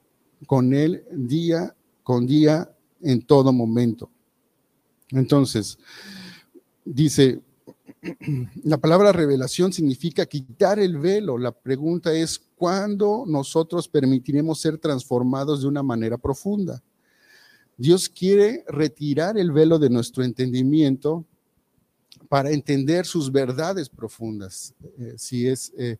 con 0.46 0.72
Él 0.74 1.04
día 1.12 1.74
con 2.02 2.26
día 2.26 2.70
en 3.02 3.20
todo 3.20 3.52
momento. 3.52 4.10
Entonces, 5.10 5.78
dice, 6.84 7.40
la 8.62 8.78
palabra 8.78 9.12
revelación 9.12 9.72
significa 9.72 10.26
quitar 10.26 10.78
el 10.78 10.98
velo. 10.98 11.38
La 11.38 11.52
pregunta 11.52 12.12
es, 12.12 12.38
¿cuándo 12.56 13.24
nosotros 13.26 13.88
permitiremos 13.88 14.60
ser 14.60 14.78
transformados 14.78 15.62
de 15.62 15.68
una 15.68 15.82
manera 15.82 16.18
profunda? 16.18 16.82
Dios 17.76 18.08
quiere 18.08 18.64
retirar 18.68 19.38
el 19.38 19.52
velo 19.52 19.78
de 19.78 19.90
nuestro 19.90 20.24
entendimiento 20.24 21.24
para 22.28 22.50
entender 22.50 23.06
sus 23.06 23.30
verdades 23.30 23.88
profundas. 23.88 24.74
Eh, 24.98 25.14
si 25.16 25.46
es 25.46 25.72
eh, 25.78 25.98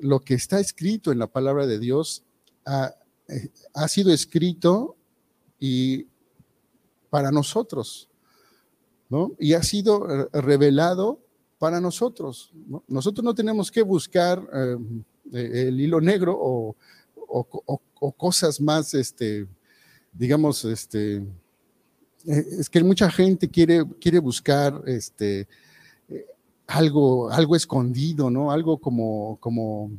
lo 0.00 0.20
que 0.20 0.34
está 0.34 0.58
escrito 0.60 1.12
en 1.12 1.18
la 1.18 1.26
palabra 1.26 1.66
de 1.66 1.78
Dios, 1.78 2.24
ha, 2.64 2.94
eh, 3.28 3.48
ha 3.74 3.88
sido 3.88 4.12
escrito 4.12 4.96
y 5.58 6.06
para 7.10 7.30
nosotros 7.30 8.09
y 9.38 9.54
ha 9.54 9.62
sido 9.62 10.08
eh, 10.08 10.28
revelado 10.32 11.20
para 11.58 11.80
nosotros. 11.80 12.52
Nosotros 12.88 13.24
no 13.24 13.34
tenemos 13.34 13.70
que 13.70 13.82
buscar 13.82 14.42
eh, 14.52 14.76
eh, 15.32 15.64
el 15.68 15.80
hilo 15.80 16.00
negro 16.00 16.36
o, 16.38 16.76
cosas 18.16 18.60
más, 18.60 18.94
este, 18.94 19.46
digamos, 20.12 20.64
este, 20.64 21.22
es 22.24 22.68
que 22.68 22.82
mucha 22.82 23.10
gente 23.10 23.48
quiere, 23.48 23.84
quiere 24.00 24.18
buscar 24.18 24.82
este, 24.86 25.46
algo, 26.66 27.30
algo 27.30 27.54
escondido, 27.54 28.30
¿no? 28.30 28.50
Algo 28.50 28.78
como, 28.78 29.36
como 29.38 29.92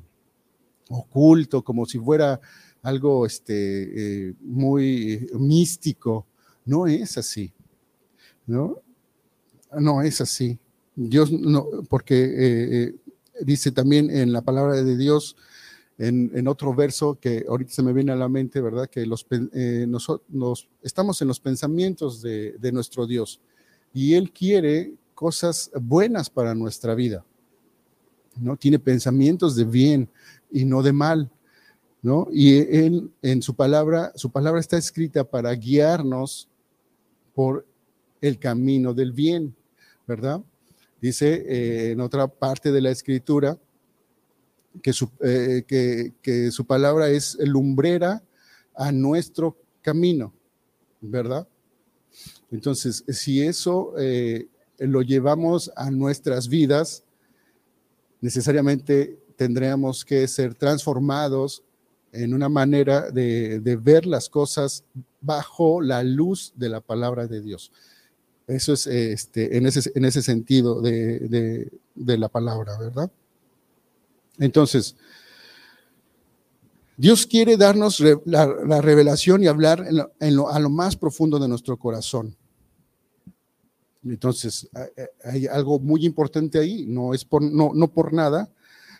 oculto, 0.89 1.64
como 1.64 1.86
si 1.86 1.99
fuera 1.99 2.41
algo 2.82 3.26
este, 3.26 4.36
muy 4.41 5.30
místico. 5.34 6.26
No 6.66 6.88
es 6.88 7.18
así, 7.18 7.53
¿no? 8.47 8.82
No 9.80 10.01
es 10.01 10.22
así. 10.22 10.59
Dios 10.95 11.32
no, 11.32 11.67
porque 11.89 12.24
eh, 12.24 12.84
eh, 12.84 12.95
dice 13.41 13.72
también 13.72 14.09
en 14.09 14.34
la 14.34 14.41
palabra 14.41 14.84
de 14.84 14.97
Dios, 14.97 15.36
en, 15.97 16.47
otro 16.47 16.74
verso 16.74 17.19
que 17.19 17.45
ahorita 17.47 17.72
se 17.72 17.84
me 17.84 17.93
viene 17.93 18.11
a 18.11 18.15
la 18.15 18.28
mente, 18.28 18.59
¿verdad? 18.59 18.89
Que 18.89 19.05
los, 19.05 19.26
eh, 19.53 19.86
nos, 19.88 20.67
estamos 20.82 21.22
en 21.22 21.28
los 21.28 21.39
pensamientos 21.39 22.24
de, 22.24 22.53
de, 22.53 22.72
nuestro 22.72 23.05
Dios 23.05 23.39
y 23.93 24.15
Él 24.15 24.32
quiere 24.32 24.95
cosas 25.13 25.69
buenas 25.80 26.28
para 26.30 26.55
nuestra 26.55 26.95
vida, 26.95 27.24
¿no? 28.39 28.57
Tiene 28.57 28.80
pensamientos 28.80 29.55
de 29.55 29.65
bien 29.65 30.09
y 30.51 30.65
no 30.65 30.82
de 30.82 30.91
mal, 30.91 31.30
¿no? 32.01 32.28
Y 32.32 32.57
Él 32.57 33.11
en 33.22 33.43
su 33.43 33.55
palabra, 33.55 34.11
su 34.15 34.32
palabra 34.32 34.59
está 34.59 34.78
escrita 34.78 35.24
para 35.24 35.53
guiarnos 35.53 36.49
por 37.36 37.65
el 38.22 38.39
camino 38.39 38.93
del 38.93 39.11
bien. 39.11 39.55
¿Verdad? 40.08 40.41
Dice 41.02 41.34
eh, 41.47 41.91
en 41.91 42.02
otra 42.02 42.28
parte 42.28 42.72
de 42.72 42.82
la 42.82 42.91
escritura 42.91 43.58
que 44.84 44.93
su, 44.93 45.10
eh, 45.22 45.64
que, 45.68 46.52
su 46.52 46.66
palabra 46.66 47.10
es 47.10 47.38
lumbrera 47.39 48.24
a 48.76 48.91
nuestro 48.91 49.58
camino, 49.82 50.34
¿verdad? 51.02 51.47
Entonces, 52.52 53.04
si 53.08 53.41
eso 53.41 53.93
eh, 53.97 54.47
lo 54.78 55.02
llevamos 55.02 55.72
a 55.76 55.89
nuestras 55.89 56.47
vidas, 56.47 57.04
necesariamente 58.22 59.20
tendríamos 59.36 60.06
que 60.06 60.28
ser 60.28 60.54
transformados 60.54 61.64
en 62.12 62.34
una 62.34 62.49
manera 62.49 63.10
de, 63.10 63.60
de, 63.60 63.76
ver 63.78 64.06
las 64.06 64.30
cosas 64.30 64.84
bajo 65.22 65.82
la 65.82 66.04
luz 66.04 66.54
de 66.56 66.70
la 66.70 66.82
palabra 66.82 67.26
de 67.26 67.41
Dios. 67.41 67.72
Eso 68.52 68.74
es 68.74 68.88
este, 68.88 69.58
en, 69.58 69.66
ese, 69.66 69.91
en 69.95 70.06
ese 70.06 70.22
sentido 70.22 70.82
de, 70.82 71.72
la 71.95 72.30
palabra, 72.30 72.78
¿verdad? 72.78 73.12
Entonces, 74.38 74.95
Dios 76.97 77.26
quiere 77.26 77.58
darnos 77.58 78.02
la, 78.26 78.82
revelación 78.82 79.43
y 79.43 79.47
hablar 79.47 79.86
en 80.20 80.39
a 80.39 80.60
lo 80.60 80.70
más 80.70 80.95
profundo 80.95 81.39
de 81.39 81.47
nuestro 81.47 81.78
corazón. 81.78 82.36
Entonces, 84.04 84.68
hay 85.24 85.47
algo 85.47 85.80
muy 85.80 86.06
importante 86.06 86.60
ahí, 86.60 86.86
no 86.88 87.14
es 87.14 87.24
por, 87.24 87.41
no, 87.41 87.72
no 87.74 87.91
por 87.91 88.14
nada. 88.14 88.49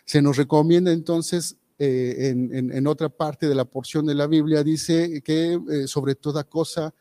Se 0.04 0.22
nos 0.22 0.36
recomienda 0.36 0.92
entonces 0.92 1.56
eh, 1.78 2.28
en, 2.30 2.86
otra 2.86 3.08
parte 3.08 3.48
de 3.48 3.56
la 3.56 3.64
porción 3.64 4.06
de 4.06 4.14
la 4.14 4.28
Biblia, 4.28 4.62
dice 4.62 5.20
que 5.22 5.60
eh, 5.68 5.88
sobre 5.88 6.14
toda 6.14 6.44
cosa 6.44 6.94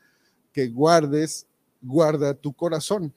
que 0.51 0.69
guardes, 0.69 1.45
guarda 1.81 2.33
tu 2.33 2.53
corazón. 2.53 3.13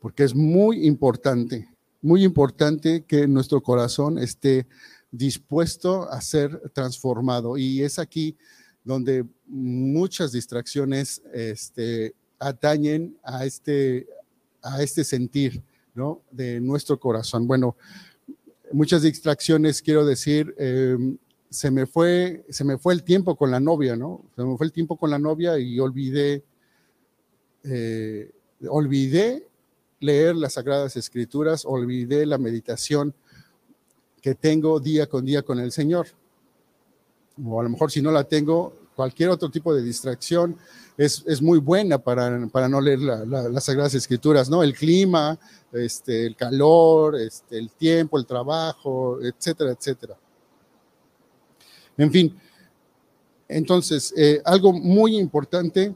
Porque 0.00 0.24
es 0.24 0.34
muy 0.34 0.86
importante, 0.86 1.68
muy 2.00 2.24
importante 2.24 3.04
que 3.04 3.26
nuestro 3.26 3.62
corazón 3.62 4.18
esté 4.18 4.66
dispuesto 5.10 6.10
a 6.10 6.20
ser 6.20 6.70
transformado. 6.70 7.56
Y 7.56 7.82
es 7.82 7.98
aquí 7.98 8.36
donde 8.84 9.26
muchas 9.46 10.32
distracciones 10.32 11.22
este, 11.32 12.14
atañen 12.38 13.18
a 13.24 13.44
este, 13.44 14.06
a 14.62 14.82
este 14.82 15.02
sentir 15.02 15.62
¿no? 15.94 16.22
de 16.30 16.60
nuestro 16.60 17.00
corazón. 17.00 17.46
Bueno, 17.48 17.76
muchas 18.72 19.02
distracciones, 19.02 19.82
quiero 19.82 20.04
decir, 20.04 20.54
em, 20.58 21.18
se 21.56 21.70
me 21.70 21.86
fue, 21.86 22.44
se 22.50 22.64
me 22.64 22.76
fue 22.76 22.92
el 22.92 23.02
tiempo 23.02 23.34
con 23.34 23.50
la 23.50 23.58
novia, 23.58 23.96
¿no? 23.96 24.26
Se 24.36 24.44
me 24.44 24.58
fue 24.58 24.66
el 24.66 24.72
tiempo 24.72 24.98
con 24.98 25.08
la 25.08 25.18
novia 25.18 25.58
y 25.58 25.80
olvidé, 25.80 26.44
eh, 27.64 28.30
olvidé 28.68 29.48
leer 30.00 30.36
las 30.36 30.52
Sagradas 30.52 30.98
Escrituras, 30.98 31.64
olvidé 31.64 32.26
la 32.26 32.36
meditación 32.36 33.14
que 34.20 34.34
tengo 34.34 34.80
día 34.80 35.06
con 35.06 35.24
día 35.24 35.40
con 35.40 35.58
el 35.58 35.72
Señor. 35.72 36.08
O 37.42 37.58
a 37.58 37.64
lo 37.64 37.70
mejor 37.70 37.90
si 37.90 38.02
no 38.02 38.10
la 38.10 38.24
tengo, 38.24 38.74
cualquier 38.94 39.30
otro 39.30 39.48
tipo 39.50 39.74
de 39.74 39.80
distracción 39.80 40.58
es, 40.98 41.40
muy 41.40 41.58
buena 41.58 41.96
para, 41.96 42.48
para 42.48 42.68
no 42.68 42.82
leer 42.82 42.98
las 42.98 43.64
Sagradas 43.64 43.94
Escrituras, 43.94 44.50
¿no? 44.50 44.62
El 44.62 44.74
clima, 44.74 45.38
este, 45.72 46.26
el 46.26 46.36
calor, 46.36 47.16
este, 47.16 47.56
el 47.56 47.70
tiempo, 47.70 48.18
el 48.18 48.26
trabajo, 48.26 49.18
etcétera, 49.22 49.70
etcétera. 49.70 50.18
En 51.98 52.10
fin, 52.12 52.38
entonces, 53.48 54.12
eh, 54.16 54.40
algo 54.44 54.72
muy 54.72 55.16
importante 55.16 55.94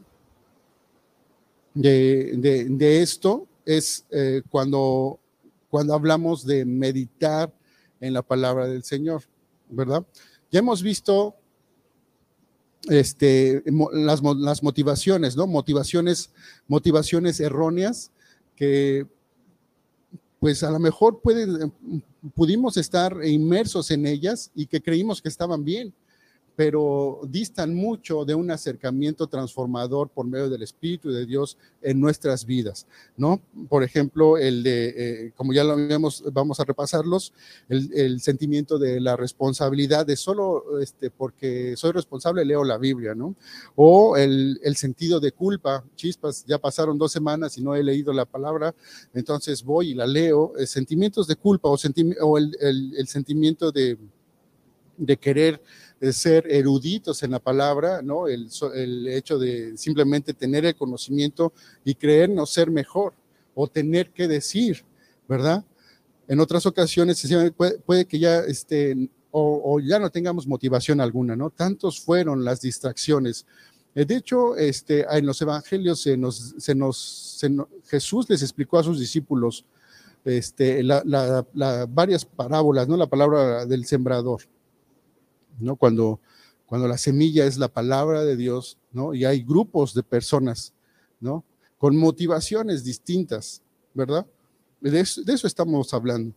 de, 1.74 3.02
esto 3.02 3.46
es 3.64 4.06
eh, 4.10 4.42
cuando, 4.50 5.18
cuando 5.68 5.94
hablamos 5.94 6.44
de 6.46 6.64
meditar 6.64 7.52
en 8.00 8.14
la 8.14 8.22
palabra 8.22 8.66
del 8.66 8.82
Señor, 8.82 9.22
¿verdad? 9.68 10.04
Ya 10.50 10.60
hemos 10.60 10.82
visto 10.82 11.36
este, 12.88 13.62
las, 13.92 14.22
las, 14.22 14.62
motivaciones, 14.62 15.36
¿no? 15.36 15.46
Motivaciones, 15.46 16.30
motivaciones 16.66 17.40
erróneas 17.40 18.10
que 18.56 19.06
pues 20.40 20.62
a 20.62 20.70
lo 20.70 20.78
mejor 20.80 21.20
pueden, 21.20 21.72
pudimos 22.34 22.78
estar 22.78 23.14
inmersos 23.24 23.90
en 23.90 24.06
ellas 24.06 24.50
y 24.54 24.66
que 24.66 24.80
creímos 24.80 25.20
que 25.20 25.28
estaban 25.28 25.64
bien, 25.64 25.94
pero 26.60 27.22
distan 27.26 27.74
mucho 27.74 28.26
de 28.26 28.34
un 28.34 28.50
acercamiento 28.50 29.26
transformador 29.26 30.10
por 30.10 30.26
medio 30.26 30.50
del 30.50 30.62
Espíritu 30.62 31.10
de 31.10 31.24
Dios 31.24 31.56
en 31.80 31.98
nuestras 31.98 32.44
vidas, 32.44 32.86
¿no? 33.16 33.40
Por 33.70 33.82
ejemplo, 33.82 34.36
el 34.36 34.62
de, 34.62 34.88
eh, 34.94 35.32
como 35.34 35.54
ya 35.54 35.64
lo 35.64 35.74
vemos, 35.74 36.22
vamos 36.34 36.60
a 36.60 36.66
repasarlos, 36.66 37.32
el, 37.70 38.20
sentimiento 38.20 38.78
de 38.78 39.00
la 39.00 39.16
responsabilidad 39.16 40.04
de 40.04 40.16
solo 40.16 40.78
este, 40.80 41.08
porque 41.08 41.78
soy 41.78 41.92
responsable 41.92 42.44
leo 42.44 42.62
la 42.62 42.76
Biblia, 42.76 43.14
¿no? 43.14 43.34
O 43.74 44.18
el, 44.18 44.60
sentido 44.76 45.18
de 45.18 45.32
culpa, 45.32 45.82
chispas, 45.96 46.44
ya 46.46 46.58
pasaron 46.58 46.98
dos 46.98 47.10
semanas 47.10 47.56
y 47.56 47.62
no 47.62 47.74
he 47.74 47.82
leído 47.82 48.12
la 48.12 48.26
palabra, 48.26 48.74
entonces 49.14 49.64
voy 49.64 49.92
y 49.92 49.94
la 49.94 50.06
leo, 50.06 50.52
eh, 50.58 50.66
sentimientos 50.66 51.26
de 51.26 51.36
culpa 51.36 51.70
o, 51.70 51.78
o 52.20 52.36
el, 52.36 53.08
sentimiento 53.08 53.72
de, 53.72 53.96
de 54.98 55.16
querer 55.16 55.62
ser 56.12 56.50
eruditos 56.50 57.22
en 57.22 57.32
la 57.32 57.38
palabra, 57.38 58.00
¿no? 58.02 58.26
El, 58.26 58.48
hecho 59.08 59.38
de 59.38 59.76
simplemente 59.76 60.32
tener 60.32 60.64
el 60.64 60.74
conocimiento 60.74 61.52
y 61.84 61.94
creernos 61.94 62.52
ser 62.52 62.70
mejor 62.70 63.12
o 63.54 63.68
tener 63.68 64.10
que 64.10 64.26
decir, 64.26 64.84
¿verdad? 65.28 65.64
En 66.26 66.40
otras 66.40 66.64
ocasiones 66.64 67.22
puede, 67.84 68.06
que 68.06 68.18
ya 68.18 68.38
este, 68.40 69.10
o, 69.30 69.78
ya 69.80 69.98
no 69.98 70.10
tengamos 70.10 70.46
motivación 70.46 71.00
alguna, 71.00 71.36
¿no? 71.36 71.50
Tantos 71.50 72.00
fueron 72.00 72.44
las 72.44 72.62
distracciones. 72.62 73.44
Eh, 73.94 74.06
de 74.06 74.16
hecho, 74.16 74.56
este, 74.56 75.04
en 75.10 75.26
los 75.26 75.42
evangelios 75.42 76.00
se 76.00 76.16
nos, 76.16 77.44
Jesús 77.88 78.30
les 78.30 78.42
explicó 78.42 78.78
a 78.78 78.84
sus 78.84 78.98
discípulos 78.98 79.66
este, 80.24 80.82
varias 81.88 82.24
parábolas, 82.24 82.88
¿no? 82.88 82.96
La 82.96 83.06
palabra 83.06 83.66
del 83.66 83.84
sembrador. 83.84 84.42
¿No? 85.60 85.76
Cuando, 85.76 86.20
cuando 86.66 86.88
la 86.88 86.98
semilla 86.98 87.46
es 87.46 87.58
la 87.58 87.68
palabra 87.68 88.24
de 88.24 88.36
Dios, 88.36 88.78
¿no? 88.92 89.14
Y 89.14 89.24
hay 89.24 89.42
grupos 89.42 89.94
de 89.94 90.02
personas, 90.02 90.72
¿no? 91.20 91.44
Con 91.78 91.96
motivaciones 91.96 92.84
distintas, 92.84 93.62
¿verdad? 93.94 94.26
De 94.80 95.00
eso, 95.00 95.46
estamos 95.46 95.92
hablando. 95.92 96.34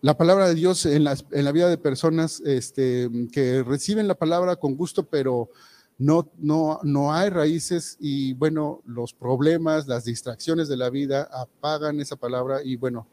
La 0.00 0.16
palabra 0.16 0.48
de 0.48 0.54
Dios 0.54 0.84
en 0.84 1.04
la, 1.04 1.16
en 1.30 1.44
la 1.44 1.52
vida 1.52 1.68
de 1.68 1.78
personas 1.78 2.40
este, 2.44 3.10
que 3.32 3.62
reciben 3.62 4.06
la 4.06 4.14
palabra 4.14 4.56
con 4.56 4.76
gusto, 4.76 5.04
pero 5.04 5.50
no, 5.98 6.30
no, 6.38 6.80
no 6.82 7.12
hay 7.12 7.30
raíces 7.30 7.96
y 8.00 8.34
bueno, 8.34 8.82
los 8.84 9.14
problemas, 9.14 9.86
las 9.86 10.04
distracciones 10.04 10.68
de 10.68 10.76
la 10.76 10.90
vida 10.90 11.28
apagan 11.32 12.00
esa 12.00 12.16
palabra 12.16 12.62
y 12.62 12.76
bueno, 12.76 13.06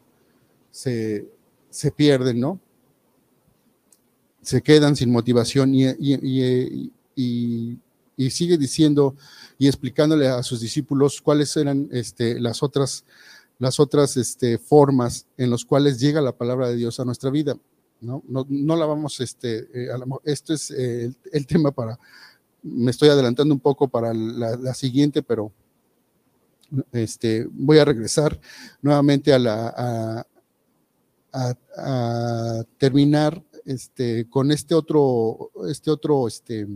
se, 0.72 1.28
pierden, 1.94 2.40
¿no? 2.40 2.58
Se 4.40 4.60
quedan 4.62 4.96
sin 4.96 5.12
motivación 5.12 5.72
y, 5.74 5.86
y, 7.14 7.78
sigue 8.30 8.56
diciendo 8.56 9.14
y 9.58 9.68
explicándole 9.68 10.28
a 10.28 10.42
sus 10.42 10.60
discípulos 10.60 11.20
cuáles 11.20 11.56
eran 11.56 11.88
este, 11.92 12.40
las 12.40 12.62
otras, 12.62 13.04
las 13.58 13.78
otras 13.78 14.16
este, 14.16 14.58
formas 14.58 15.26
en 15.36 15.50
las 15.50 15.64
cuales 15.64 16.00
llega 16.00 16.20
la 16.20 16.32
palabra 16.32 16.68
de 16.68 16.76
Dios 16.76 16.98
a 16.98 17.04
nuestra 17.04 17.30
vida. 17.30 17.56
No, 18.00 18.22
no, 18.26 18.76
la 18.76 18.84
vamos, 18.84 19.20
este, 19.20 19.68
eh, 19.72 19.88
esto 20.24 20.54
es 20.54 20.72
eh, 20.72 21.12
el, 21.30 21.46
tema 21.46 21.70
para, 21.70 21.96
me 22.62 22.90
estoy 22.90 23.10
adelantando 23.10 23.54
un 23.54 23.60
poco 23.60 23.86
para 23.86 24.12
la, 24.12 24.74
siguiente, 24.74 25.22
pero 25.22 25.52
este, 26.90 27.46
voy 27.52 27.78
a 27.78 27.84
regresar 27.84 28.40
nuevamente 28.80 29.32
a 29.32 29.38
la, 29.38 29.74
a, 29.76 30.26
terminar 32.78 33.42
este, 33.64 34.28
con 34.28 34.50
este 34.50 34.74
otro, 34.74 35.50
este 35.68 35.90
otro 35.90 36.28
este, 36.28 36.66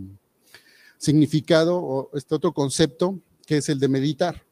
significado 0.98 1.76
o 1.76 2.10
este 2.16 2.34
otro 2.34 2.52
concepto 2.52 3.18
que 3.46 3.58
es 3.58 3.68
el 3.68 3.78
de 3.78 3.88
meditar. 3.88 4.42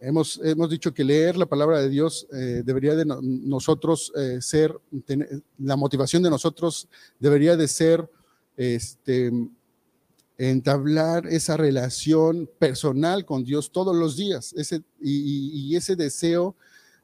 Hemos, 0.00 0.40
hemos 0.42 0.68
dicho 0.68 0.92
que 0.92 1.04
leer 1.04 1.36
la 1.36 1.46
palabra 1.46 1.80
de 1.80 1.88
Dios 1.88 2.26
eh, 2.32 2.62
debería 2.64 2.96
de 2.96 3.04
nosotros 3.04 4.12
eh, 4.16 4.38
ser, 4.40 4.76
la 5.58 5.76
motivación 5.76 6.24
de 6.24 6.30
nosotros 6.30 6.88
debería 7.20 7.56
de 7.56 7.68
ser 7.68 8.10
este, 8.56 9.30
entablar 10.38 11.28
esa 11.28 11.56
relación 11.56 12.50
personal 12.58 13.24
con 13.24 13.44
Dios 13.44 13.70
todos 13.70 13.94
los 13.94 14.16
días 14.16 14.52
ese, 14.54 14.82
y, 15.00 15.68
y 15.70 15.76
ese 15.76 15.94
deseo 15.94 16.56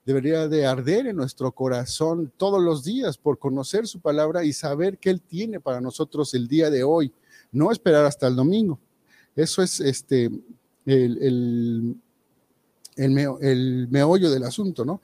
debería 0.08 0.48
de 0.48 0.64
arder 0.64 1.06
en 1.06 1.16
nuestro 1.16 1.52
corazón 1.52 2.32
todos 2.38 2.62
los 2.62 2.82
días 2.82 3.18
por 3.18 3.38
conocer 3.38 3.86
su 3.86 4.00
palabra 4.00 4.42
y 4.42 4.54
saber 4.54 4.96
qué 4.96 5.10
Él 5.10 5.20
tiene 5.20 5.60
para 5.60 5.82
nosotros 5.82 6.32
el 6.32 6.48
día 6.48 6.70
de 6.70 6.82
hoy, 6.82 7.12
no 7.52 7.70
esperar 7.70 8.06
hasta 8.06 8.26
el 8.26 8.34
domingo. 8.34 8.78
Eso 9.36 9.60
es 9.60 9.80
este, 9.80 10.30
el, 10.86 11.94
el, 12.96 13.88
meollo 13.90 14.30
del 14.30 14.44
asunto, 14.44 14.82
¿no? 14.82 15.02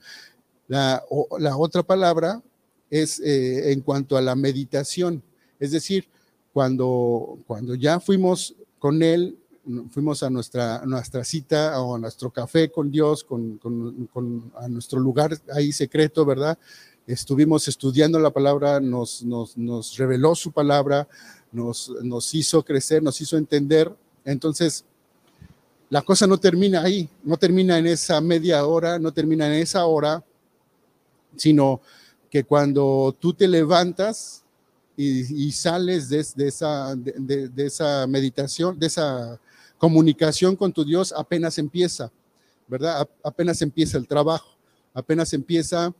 La, 0.67 1.03
la 1.37 1.55
otra 1.55 1.83
palabra 1.83 2.41
es 2.89 3.19
eh, 3.19 3.73
en 3.73 3.81
cuanto 3.81 4.17
a 4.17 4.23
la 4.23 4.33
meditación, 4.33 5.21
es 5.59 5.69
decir, 5.69 6.07
cuando, 6.51 7.37
cuando 7.45 7.75
ya 7.75 7.99
fuimos 7.99 8.55
con 8.79 9.03
Él 9.03 9.37
fuimos 9.89 10.23
a 10.23 10.29
nuestra, 10.29 10.83
nuestra 10.85 11.23
cita 11.23 11.81
o 11.81 11.95
a 11.95 11.99
nuestro 11.99 12.31
café 12.31 12.69
con 12.69 12.91
Dios, 12.91 13.23
con, 13.23 13.59
a 14.55 14.67
nuestro 14.67 14.99
lugar 14.99 15.37
ahí 15.53 15.71
secreto, 15.71 16.25
¿verdad? 16.25 16.57
Estuvimos 17.07 17.67
estudiando 17.67 18.19
la 18.19 18.31
palabra, 18.31 18.79
nos, 18.79 19.23
nos, 19.23 19.97
reveló 19.97 20.35
su 20.35 20.51
palabra, 20.51 21.07
nos, 21.51 21.91
nos 22.01 22.33
hizo 22.33 22.63
crecer, 22.63 23.03
nos 23.03 23.19
hizo 23.21 23.37
entender. 23.37 23.93
Entonces, 24.23 24.85
la 25.89 26.01
cosa 26.01 26.25
no 26.25 26.37
termina 26.37 26.81
ahí, 26.81 27.09
no 27.23 27.37
termina 27.37 27.77
en 27.77 27.87
esa 27.87 28.19
media 28.21 28.65
hora, 28.65 28.97
no 28.97 29.11
termina 29.11 29.47
en 29.47 29.61
esa 29.61 29.85
hora, 29.85 30.23
sino 31.35 31.81
que 32.29 32.43
cuando 32.43 33.15
tú 33.19 33.33
te 33.33 33.47
levantas 33.47 34.43
y, 34.97 35.51
sales 35.51 36.09
de, 36.09 36.47
esa, 36.47 36.95
de, 36.95 37.51
esa 37.57 38.07
meditación, 38.07 38.79
de 38.79 38.87
esa 38.87 39.39
comunicación 39.77 40.55
con 40.55 40.73
tu 40.73 40.83
Dios 40.83 41.13
apenas 41.15 41.57
empieza, 41.57 42.11
¿verdad? 42.67 43.07
Apenas 43.23 43.61
empieza 43.61 43.97
el 43.97 44.07
trabajo, 44.07 44.55
apenas 44.93 45.33
empieza 45.33 45.93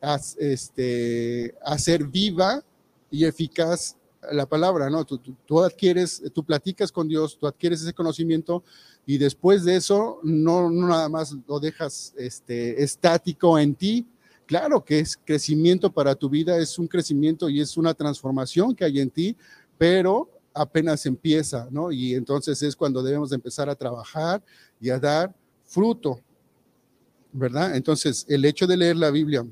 a, 0.00 0.20
este, 0.38 1.54
a 1.62 1.78
ser 1.78 2.04
viva 2.04 2.62
y 3.10 3.24
eficaz 3.24 3.96
la 4.32 4.46
palabra, 4.46 4.88
¿no? 4.90 5.04
Tú, 5.04 5.62
adquieres, 5.62 6.22
tú 6.32 6.44
platicas 6.44 6.90
con 6.90 7.08
Dios, 7.08 7.38
tú 7.38 7.46
adquieres 7.46 7.82
ese 7.82 7.92
conocimiento 7.92 8.62
y 9.06 9.18
después 9.18 9.64
de 9.64 9.76
eso 9.76 10.18
no, 10.22 10.70
no 10.70 10.88
nada 10.88 11.08
más 11.08 11.36
lo 11.46 11.60
dejas 11.60 12.14
este, 12.16 12.82
estático 12.82 13.58
en 13.58 13.74
ti. 13.74 14.06
Claro 14.46 14.84
que 14.84 14.98
es 14.98 15.18
crecimiento 15.22 15.90
para 15.92 16.14
tu 16.14 16.28
vida, 16.28 16.58
es 16.58 16.78
un 16.78 16.86
crecimiento 16.86 17.48
y 17.48 17.60
es 17.60 17.76
una 17.76 17.94
transformación 17.94 18.74
que 18.74 18.84
hay 18.84 19.00
en 19.00 19.10
ti, 19.10 19.36
pero 19.78 20.28
apenas 20.54 21.04
empieza, 21.06 21.68
¿no? 21.70 21.92
Y 21.92 22.14
entonces 22.14 22.62
es 22.62 22.76
cuando 22.76 23.02
debemos 23.02 23.30
de 23.30 23.36
empezar 23.36 23.68
a 23.68 23.74
trabajar 23.74 24.42
y 24.80 24.90
a 24.90 24.98
dar 24.98 25.34
fruto, 25.64 26.20
¿verdad? 27.32 27.76
Entonces, 27.76 28.24
el 28.28 28.44
hecho 28.44 28.66
de 28.66 28.76
leer 28.76 28.96
la 28.96 29.10
Biblia 29.10 29.44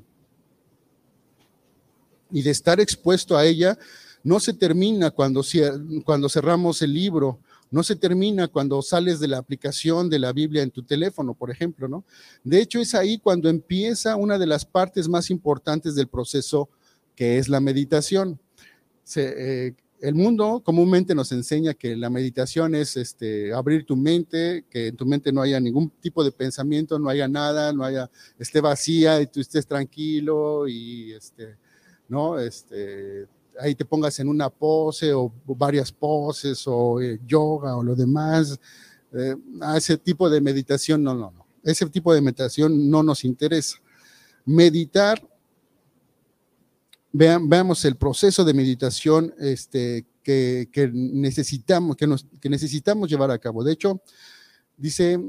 y 2.31 2.41
de 2.41 2.49
estar 2.49 2.79
expuesto 2.79 3.37
a 3.37 3.45
ella 3.45 3.77
no 4.23 4.39
se 4.39 4.53
termina 4.53 5.11
cuando, 5.11 5.43
cuando 6.05 6.29
cerramos 6.29 6.81
el 6.81 6.93
libro 6.93 7.39
no 7.73 7.81
se 7.81 7.95
termina 7.95 8.47
cuando 8.47 8.79
sales 8.83 9.19
de 9.19 9.27
la 9.27 9.39
aplicación 9.39 10.07
de 10.07 10.19
la 10.19 10.31
Biblia 10.31 10.61
en 10.61 10.69
tu 10.69 10.83
teléfono, 10.83 11.33
por 11.33 11.49
ejemplo, 11.49 11.87
¿no? 11.87 12.05
De 12.43 12.61
hecho, 12.61 12.79
es 12.79 12.93
ahí 12.93 13.17
cuando 13.17 13.49
empieza 13.49 14.15
una 14.15 14.37
de 14.37 14.45
las 14.45 14.63
partes 14.63 15.09
más 15.09 15.31
importantes 15.31 15.95
del 15.95 16.07
proceso, 16.07 16.69
que 17.15 17.39
es 17.39 17.49
la 17.49 17.59
meditación. 17.59 18.39
Eh, 19.15 19.73
el 20.03 20.15
mundo 20.15 20.61
comúnmente 20.65 21.15
nos 21.15 21.31
enseña 21.31 21.73
que 21.73 21.95
la 21.95 22.09
meditación 22.09 22.75
es 22.75 22.97
este, 22.97 23.53
abrir 23.53 23.85
tu 23.85 23.95
mente, 23.95 24.65
que 24.69 24.87
en 24.87 24.97
tu 24.97 25.05
mente 25.05 25.31
no 25.31 25.41
haya 25.41 25.61
ningún 25.61 25.89
tipo 26.01 26.25
de 26.25 26.33
pensamiento, 26.33 26.99
no 26.99 27.07
haya 27.07 27.29
nada, 27.29 27.71
no 27.71 27.85
haya, 27.85 28.11
esté 28.37 28.59
vacía 28.59 29.21
y 29.21 29.27
tú 29.27 29.39
estés 29.39 29.65
tranquilo 29.65 30.67
y 30.67 31.13
este, 31.13 31.55
¿no? 32.09 32.37
Este, 32.37 33.29
ahí 33.57 33.75
te 33.75 33.85
pongas 33.85 34.19
en 34.19 34.27
una 34.27 34.49
pose 34.49 35.13
o 35.13 35.31
varias 35.45 35.89
poses 35.89 36.65
o 36.67 36.99
eh, 36.99 37.21
yoga 37.25 37.77
o 37.77 37.81
lo 37.81 37.95
demás. 37.95 38.59
Eh, 39.13 39.37
a 39.61 39.77
ese 39.77 39.97
tipo 39.97 40.29
de 40.29 40.41
meditación, 40.41 41.01
no, 41.01 41.13
no, 41.13 41.31
no. 41.31 41.47
Ese 41.63 41.85
tipo 41.85 42.13
de 42.13 42.19
meditación 42.19 42.89
no 42.89 43.03
nos 43.03 43.23
interesa. 43.23 43.77
Meditar, 44.43 45.25
veamos 47.13 47.85
el 47.85 47.95
proceso 47.95 48.43
de 48.43 48.53
meditación 48.53 49.33
este, 49.39 50.05
que, 50.23 50.67
necesitamos, 50.93 51.95
que, 51.95 52.49
necesitamos 52.49 53.09
llevar 53.09 53.29
a 53.31 53.37
cabo. 53.37 53.63
De 53.63 53.73
hecho, 53.73 54.01
dice, 54.75 55.19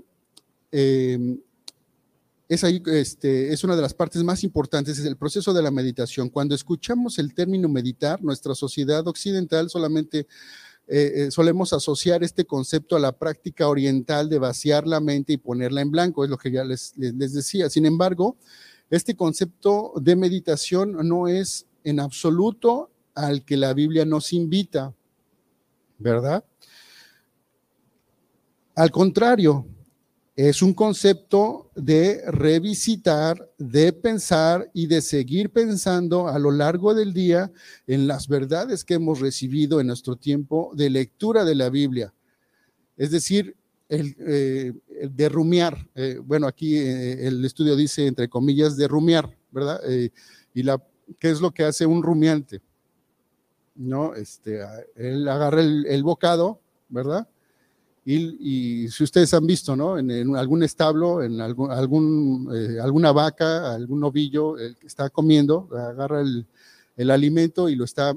eh, 0.73 1.39
es 2.49 2.65
ahí, 2.65 2.83
este, 2.87 3.53
es 3.53 3.65
una 3.65 3.77
de 3.77 3.83
las 3.83 3.93
partes 3.93 4.23
más 4.25 4.45
importantes, 4.45 4.99
es 4.99 5.05
el 5.05 5.17
proceso 5.17 5.53
de 5.53 5.63
la 5.63 5.71
meditación. 5.71 6.31
Cuando 6.31 6.55
escuchamos 6.55 7.19
el 7.19 7.35
término 7.35 7.69
meditar, 7.69 8.23
nuestra 8.23 8.55
sociedad 8.55 9.07
occidental 9.07 9.69
solamente 9.69 10.27
eh, 10.87 11.13
eh, 11.15 11.31
solemos 11.31 11.73
asociar 11.73 12.23
este 12.23 12.45
concepto 12.45 12.95
a 12.97 13.01
la 13.01 13.13
práctica 13.13 13.69
oriental 13.69 14.29
de 14.29 14.39
vaciar 14.39 14.87
la 14.87 15.01
mente 15.01 15.35
y 15.35 15.39
ponerla 15.39 15.81
en 15.81 15.91
blanco, 15.91 16.25
es 16.25 16.31
lo 16.31 16.37
que 16.39 16.51
ya 16.51 16.65
les, 16.65 16.95
les 16.97 17.33
decía. 17.33 17.69
Sin 17.69 17.87
embargo, 17.87 18.37
este 18.91 19.17
concepto 19.17 19.93
de 19.97 20.15
meditación 20.17 21.09
no 21.09 21.27
es 21.27 21.67
en 21.85 22.01
absoluto 22.01 22.91
al 23.15 23.45
que 23.45 23.57
la 23.57 23.73
Biblia 23.75 24.05
nos 24.05 24.33
invita, 24.33 24.93
¿verdad? 25.99 26.45
Al 28.75 28.91
contrario, 28.91 29.67
es 30.35 30.63
un 30.63 30.75
concepto 30.75 31.71
de 31.77 32.23
revisitar, 32.27 33.53
de 33.57 33.93
pensar 33.93 34.69
y 34.75 34.87
de 34.87 35.01
seguir 35.01 35.51
pensando 35.51 36.27
a 36.27 36.39
lo 36.41 36.51
largo 36.51 36.93
del 36.93 37.13
día 37.13 37.53
en 37.87 38.09
las 38.09 38.27
verdades 38.27 38.85
que 38.85 38.95
hemos 38.95 39.21
recibido 39.21 39.81
en 39.81 39.87
nuestro 39.87 40.17
tiempo 40.17 40.73
de 40.75 40.91
lectura 40.91 41.45
de 41.45 41.55
la 41.55 41.71
Biblia. 41.71 42.13
Es 42.97 43.13
decir, 43.13 43.57
el, 43.89 44.17
eh, 44.19 44.73
de 45.09 45.29
rumiar. 45.29 45.89
Eh, 45.95 46.19
bueno, 46.21 46.49
aquí 46.49 46.77
eh, 46.77 47.29
el 47.29 47.45
estudio 47.45 47.77
dice, 47.77 48.07
entre 48.07 48.29
comillas, 48.29 48.77
de 48.77 48.89
rumiar, 48.89 49.37
¿verdad? 49.53 49.81
y 50.53 50.63
la, 50.63 50.83
¿qué 51.19 51.31
es 51.31 51.41
lo 51.41 51.51
que 51.51 51.65
hace 51.65 51.87
un 51.87 52.03
rumiante? 52.03 52.61
¿No? 53.75 54.15
Este, 54.15 54.61
él 54.97 55.29
agarra 55.29 55.61
el 55.61 56.03
bocado, 56.03 56.61
¿verdad? 56.89 57.29
Y, 58.07 58.89
si 58.89 59.03
ustedes 59.03 59.33
han 59.33 59.47
visto, 59.47 59.75
¿no? 59.75 59.99
En, 59.99 60.37
algún 60.37 60.63
establo, 60.63 61.23
en 61.23 61.41
algún, 61.41 62.51
eh, 62.55 62.79
alguna 62.79 63.13
vaca, 63.13 63.73
algún 63.73 64.01
novillo, 64.01 64.59
el 64.59 64.77
que 64.77 64.87
está 64.87 65.09
comiendo, 65.09 65.69
agarra 65.73 66.21
el, 66.21 66.47
el, 66.99 67.11
alimento 67.11 67.71
y 67.71 67.77
lo 67.77 67.85
está, 67.85 68.15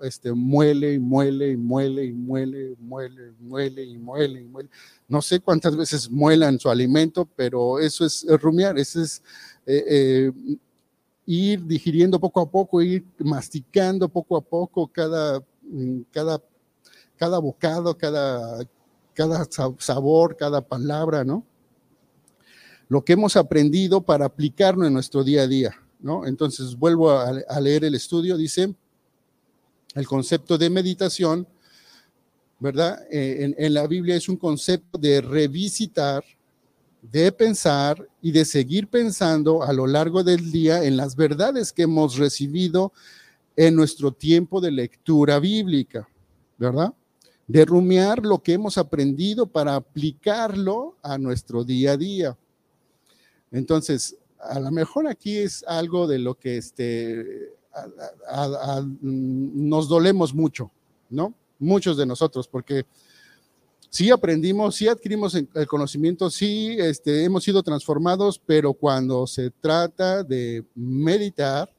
este, 0.00 0.32
muele 0.32 0.94
y 0.94 0.98
muele 0.98 1.50
y 1.50 1.56
muele 1.58 2.06
y 2.06 2.12
muele, 2.12 2.74
muele, 2.78 3.32
muele 3.38 3.84
y 3.84 3.98
muele 3.98 4.40
y 4.40 4.44
muele. 4.46 4.70
No 5.08 5.20
sé 5.20 5.40
cuántas 5.40 5.76
veces 5.76 6.10
muelan 6.10 6.58
su 6.58 6.70
alimento, 6.70 7.28
pero 7.36 7.78
eso 7.80 8.06
es, 8.06 8.24
rumiar, 8.40 8.78
eso 8.78 9.02
es 9.02 9.22
eh, 9.66 9.84
eh, 9.86 10.32
ir 11.30 11.64
digiriendo 11.64 12.18
poco 12.18 12.40
a 12.40 12.50
poco, 12.50 12.82
ir 12.82 13.04
masticando 13.18 14.08
poco 14.08 14.36
a 14.36 14.40
poco 14.40 14.86
cada, 14.88 15.42
cada, 16.10 16.42
cada 17.16 17.38
bocado, 17.38 17.96
cada 17.96 18.66
cada 19.18 19.48
sabor, 19.80 20.36
cada 20.36 20.60
palabra, 20.60 21.24
¿no? 21.24 21.44
Lo 22.88 23.04
que 23.04 23.14
hemos 23.14 23.34
aprendido 23.34 24.00
para 24.00 24.26
aplicarlo 24.26 24.86
en 24.86 24.92
nuestro 24.92 25.24
día 25.24 25.42
a 25.42 25.48
día, 25.48 25.74
¿no? 25.98 26.24
Entonces, 26.24 26.76
vuelvo 26.76 27.10
a, 27.10 27.60
leer 27.60 27.82
el 27.82 27.96
estudio, 27.96 28.36
dice, 28.36 28.72
el 29.96 30.06
concepto 30.06 30.56
de 30.56 30.70
meditación, 30.70 31.48
¿verdad? 32.60 33.04
Eh, 33.10 33.56
en, 33.58 33.74
la 33.74 33.88
Biblia 33.88 34.14
es 34.14 34.28
un 34.28 34.36
concepto 34.36 34.96
de 34.96 35.20
revisitar, 35.20 36.22
de 37.02 37.32
pensar 37.32 38.06
y 38.20 38.32
de 38.32 38.44
seguir 38.44 38.88
pensando 38.88 39.62
a 39.62 39.72
lo 39.72 39.86
largo 39.86 40.24
del 40.24 40.50
día 40.50 40.84
en 40.84 40.96
las 40.96 41.16
verdades 41.16 41.72
que 41.72 41.82
hemos 41.82 42.16
recibido 42.16 42.92
en 43.56 43.74
nuestro 43.74 44.12
tiempo 44.12 44.60
de 44.60 44.70
lectura 44.70 45.38
bíblica, 45.38 46.08
¿verdad? 46.58 46.92
de 47.48 47.64
rumiar 47.64 48.24
lo 48.24 48.42
que 48.42 48.52
hemos 48.52 48.76
aprendido 48.76 49.46
para 49.46 49.74
aplicarlo 49.74 50.96
a 51.02 51.16
nuestro 51.16 51.64
día 51.64 51.92
a 51.92 51.96
día. 51.96 52.38
Entonces, 53.50 54.16
a 54.38 54.60
lo 54.60 54.70
mejor 54.70 55.08
aquí 55.08 55.38
es 55.38 55.64
algo 55.66 56.06
de 56.06 56.18
lo 56.18 56.38
que 56.38 56.58
este, 56.58 57.54
nos 59.00 59.88
dolemos 59.88 60.34
mucho, 60.34 60.70
¿no? 61.08 61.34
Muchos 61.58 61.96
de 61.96 62.04
nosotros, 62.04 62.46
porque 62.46 62.84
sí 63.90 64.10
aprendimos, 64.10 64.76
sí 64.76 64.88
adquirimos 64.88 65.34
el 65.34 65.66
conocimiento, 65.66 66.30
sí 66.30 66.76
este, 66.78 67.24
hemos 67.24 67.44
sido 67.44 67.62
transformados, 67.62 68.40
pero 68.44 68.72
cuando 68.72 69.26
se 69.26 69.50
trata 69.50 70.22
de 70.22 70.64
meditar 70.74 71.72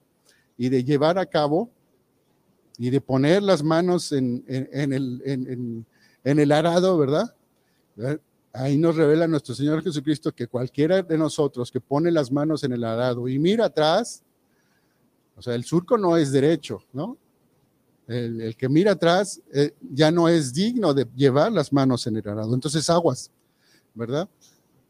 y 0.57 0.69
de 0.69 0.83
llevar 0.83 1.17
a 1.17 1.25
cabo, 1.25 1.69
y 2.79 2.89
de 2.89 3.01
poner 3.01 3.43
las 3.43 3.61
manos 3.61 4.13
en, 4.13 4.43
el, 4.47 5.21
en, 5.25 5.85
el, 6.39 6.51
arado, 6.53 6.97
¿verdad? 6.97 7.35
Ahí 8.53 8.77
nos 8.77 8.95
revela 8.95 9.27
nuestro 9.27 9.53
Señor 9.53 9.83
Jesucristo 9.83 10.31
que 10.31 10.47
cualquiera 10.47 11.01
de 11.01 11.17
nosotros 11.17 11.69
que 11.69 11.81
pone 11.81 12.09
las 12.09 12.31
manos 12.31 12.63
en 12.63 12.71
el 12.71 12.85
arado 12.85 13.27
y 13.27 13.37
mira 13.37 13.65
atrás, 13.65 14.23
o 15.35 15.41
sea, 15.41 15.55
el 15.55 15.65
surco 15.65 15.97
no 15.97 16.15
es 16.15 16.31
derecho, 16.31 16.81
¿no? 16.93 17.17
El, 18.09 18.55
que 18.57 18.67
mira 18.67 18.93
atrás 18.93 19.39
eh, 19.53 19.71
ya 19.93 20.09
no 20.11 20.27
es 20.27 20.51
digno 20.51 20.93
de 20.93 21.07
llevar 21.15 21.51
las 21.51 21.71
manos 21.71 22.07
en 22.07 22.17
el 22.17 22.27
arado. 22.27 22.53
Entonces, 22.53 22.89
aguas, 22.89 23.31
¿verdad? 23.93 24.27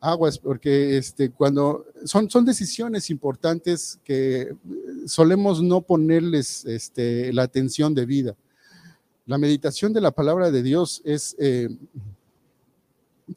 aguas, 0.01 0.37
porque 0.39 0.97
este, 0.97 1.29
cuando 1.29 1.85
son, 2.05 2.29
son 2.29 2.45
decisiones 2.45 3.09
importantes 3.09 3.99
que 4.03 4.55
solemos 5.05 5.61
no 5.61 5.81
ponerles 5.81 6.65
este, 6.65 7.33
la 7.33 7.43
atención 7.43 7.93
debida. 7.93 8.35
La 9.25 9.37
meditación 9.37 9.93
de 9.93 10.01
la 10.01 10.11
palabra 10.11 10.51
de 10.51 10.63
Dios 10.63 11.01
es 11.05 11.35
eh, 11.39 11.69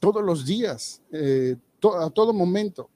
todos 0.00 0.22
los 0.22 0.46
días, 0.46 1.02
eh, 1.12 1.56
a 1.98 2.10
todo 2.10 2.32
momento. 2.32 2.88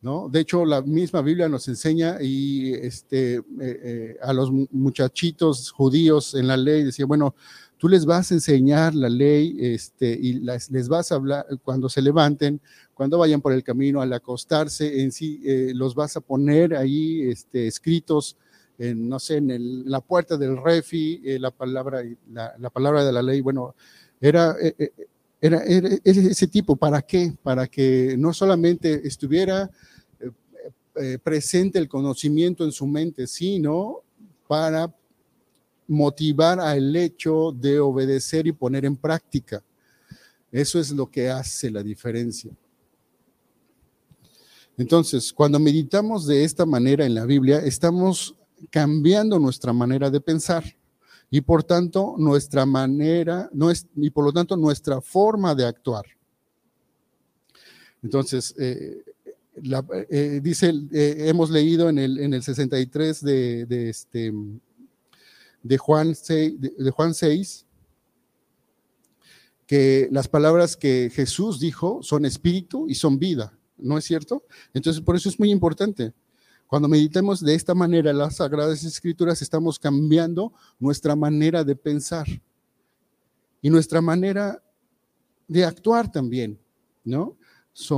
¿No? 0.00 0.28
De 0.28 0.40
hecho, 0.40 0.64
la 0.64 0.82
misma 0.82 1.22
Biblia 1.22 1.48
nos 1.48 1.68
enseña 1.68 2.18
y 2.20 2.72
este, 2.72 3.42
eh, 3.60 4.16
a 4.22 4.32
los 4.32 4.50
muchachitos 4.50 5.70
judíos 5.70 6.34
en 6.34 6.46
la 6.46 6.56
ley 6.56 6.84
decía, 6.84 7.06
bueno, 7.06 7.34
tú 7.78 7.88
les 7.88 8.04
vas 8.04 8.30
a 8.30 8.34
enseñar 8.34 8.94
la 8.94 9.08
ley 9.08 9.56
este, 9.60 10.10
y 10.10 10.34
les 10.34 10.88
vas 10.88 11.12
a 11.12 11.14
hablar 11.14 11.46
cuando 11.62 11.88
se 11.88 12.02
levanten, 12.02 12.60
cuando 12.92 13.18
vayan 13.18 13.40
por 13.40 13.52
el 13.52 13.62
camino 13.62 14.02
al 14.02 14.12
acostarse, 14.12 15.02
en 15.02 15.12
sí 15.12 15.40
eh, 15.44 15.72
los 15.74 15.94
vas 15.94 16.16
a 16.16 16.20
poner 16.20 16.74
ahí 16.74 17.22
este, 17.22 17.68
escritos, 17.68 18.36
en, 18.78 19.08
no 19.08 19.18
sé, 19.18 19.36
en, 19.36 19.88
la 19.88 20.00
puerta 20.00 20.36
del 20.36 20.62
refi, 20.62 21.22
eh, 21.24 21.38
la, 21.38 21.50
palabra, 21.50 22.02
la, 22.30 22.70
palabra 22.70 23.04
de 23.04 23.12
la 23.12 23.22
ley, 23.22 23.40
bueno, 23.40 23.74
era, 24.20 24.56
eh, 24.60 24.92
era, 25.40 25.62
ese 25.64 26.46
tipo, 26.46 26.76
¿para 26.76 27.02
qué? 27.02 27.32
Para 27.42 27.66
que 27.66 28.16
no 28.18 28.32
solamente 28.32 29.06
estuviera 29.06 29.70
presente 31.22 31.78
el 31.78 31.88
conocimiento 31.88 32.64
en 32.64 32.72
su 32.72 32.86
mente, 32.86 33.26
sino 33.26 34.02
para 34.48 34.92
motivar 35.86 36.60
al 36.60 36.94
hecho 36.96 37.52
de 37.52 37.78
obedecer 37.80 38.46
y 38.46 38.52
poner 38.52 38.84
en 38.84 38.96
práctica. 38.96 39.62
Eso 40.50 40.80
es 40.80 40.90
lo 40.90 41.10
que 41.10 41.30
hace 41.30 41.70
la 41.70 41.82
diferencia. 41.82 42.50
Entonces, 44.76 45.32
cuando 45.32 45.58
meditamos 45.58 46.26
de 46.26 46.44
esta 46.44 46.64
manera 46.64 47.04
en 47.04 47.14
la 47.14 47.26
Biblia, 47.26 47.58
estamos 47.58 48.34
cambiando 48.70 49.38
nuestra 49.38 49.72
manera 49.72 50.10
de 50.10 50.20
pensar 50.20 50.64
y 51.30 51.40
por 51.40 51.62
tanto 51.64 52.14
nuestra 52.18 52.64
manera, 52.64 53.48
no 53.52 53.70
es, 53.70 53.86
y 53.96 54.10
por 54.10 54.24
lo 54.24 54.32
tanto 54.32 54.56
nuestra 54.56 55.00
forma 55.00 55.54
de 55.54 55.66
actuar. 55.66 56.04
Entonces, 58.02 58.54
eh, 58.58 59.02
eh, 60.10 60.40
dice, 60.42 60.72
eh, 60.92 61.16
hemos 61.26 61.50
leído 61.50 61.88
en 61.88 61.98
el, 61.98 62.18
en 62.18 62.34
el 62.34 62.42
63 62.42 63.20
de, 63.22 63.66
de 63.66 63.90
este, 63.90 64.32
de 65.62 65.78
Juan 65.78 66.14
6, 66.14 66.54
de, 66.60 66.90
Juan 66.90 67.14
6 67.14 67.66
que 69.66 70.08
las 70.10 70.28
palabras 70.28 70.76
que 70.76 71.10
Jesús 71.12 71.60
dijo 71.60 72.02
son 72.02 72.24
espíritu 72.24 72.88
y 72.88 72.94
son 72.94 73.18
vida, 73.18 73.52
¿no 73.76 73.98
es 73.98 74.04
cierto? 74.04 74.44
Entonces, 74.72 75.02
por 75.02 75.14
eso 75.14 75.28
es 75.28 75.38
muy 75.38 75.50
importante. 75.50 76.14
Cuando 76.68 76.86
meditemos 76.86 77.40
de 77.40 77.54
esta 77.54 77.74
manera 77.74 78.12
las 78.12 78.36
Sagradas 78.36 78.84
Escrituras, 78.84 79.40
estamos 79.40 79.78
cambiando 79.78 80.52
nuestra 80.78 81.16
manera 81.16 81.64
de 81.64 81.74
pensar 81.74 82.26
y 83.62 83.70
nuestra 83.70 84.02
manera 84.02 84.62
de 85.48 85.64
actuar 85.64 86.12
también, 86.12 86.60
¿no? 87.04 87.38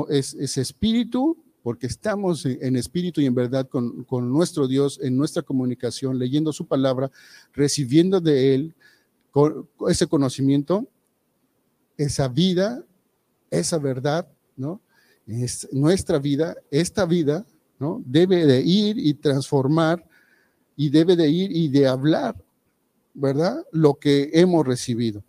es, 0.08 0.56
espíritu, 0.56 1.36
porque 1.64 1.88
estamos 1.88 2.46
en 2.46 2.76
espíritu 2.76 3.20
y 3.20 3.26
en 3.26 3.34
verdad 3.34 3.68
con, 3.68 4.04
con, 4.04 4.30
nuestro 4.30 4.68
Dios, 4.68 5.00
en 5.02 5.16
nuestra 5.16 5.42
comunicación, 5.42 6.16
leyendo 6.16 6.52
su 6.52 6.64
palabra, 6.64 7.10
recibiendo 7.52 8.20
de 8.20 8.54
Él 8.54 8.74
ese 9.88 10.06
conocimiento, 10.06 10.86
esa 11.96 12.28
vida, 12.28 12.84
esa 13.50 13.78
verdad, 13.78 14.28
¿no? 14.56 14.80
Es 15.26 15.68
nuestra 15.72 16.20
vida, 16.20 16.56
esta 16.70 17.04
vida, 17.04 17.44
Debe 18.04 18.44
de 18.46 18.60
ir 18.60 18.98
y 18.98 19.14
transformar 19.14 20.06
y 20.76 20.90
debe 20.90 21.16
de 21.16 21.28
ir 21.28 21.50
y 21.50 21.68
de 21.68 21.86
hablar, 21.86 22.36
¿verdad? 23.14 23.64
Lo 23.72 23.94
que 23.94 24.30
hemos 24.34 24.66
recibido. 24.66 25.24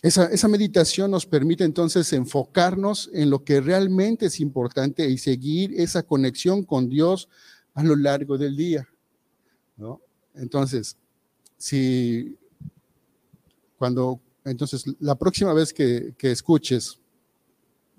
Esa, 0.00 0.48
meditación 0.48 1.10
nos 1.10 1.26
permite 1.26 1.64
entonces 1.64 2.12
enfocarnos 2.12 3.10
en 3.12 3.30
lo 3.30 3.44
que 3.44 3.60
realmente 3.60 4.26
es 4.26 4.40
importante 4.40 5.08
y 5.08 5.18
seguir 5.18 5.74
esa 5.76 6.02
conexión 6.02 6.64
con 6.64 6.88
Dios 6.88 7.28
a 7.74 7.82
lo 7.82 7.94
largo 7.94 8.38
del 8.38 8.56
día. 8.56 8.88
Entonces, 10.34 10.96
si 11.58 12.36
cuando, 13.76 14.20
entonces, 14.44 14.84
la 14.98 15.14
próxima 15.14 15.52
vez 15.52 15.72
que 15.72 16.14
escuches 16.20 17.01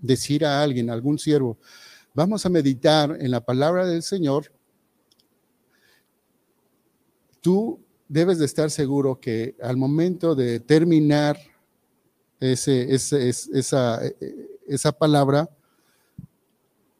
decir 0.03 0.45
a 0.45 0.61
alguien, 0.61 0.89
a 0.89 0.93
algún 0.93 1.17
siervo, 1.17 1.57
vamos 2.13 2.45
a 2.45 2.49
meditar 2.49 3.17
en 3.19 3.31
la 3.31 3.41
palabra 3.41 3.87
del 3.87 4.03
Señor, 4.03 4.51
tú 7.41 7.79
debes 8.07 8.37
de 8.37 8.45
estar 8.45 8.69
seguro 8.69 9.19
que 9.19 9.55
al 9.61 9.77
momento 9.77 10.35
de 10.35 10.59
terminar 10.59 11.39
ese, 12.39 12.93
esa, 12.93 14.01
esa 14.67 14.91
palabra, 14.91 15.49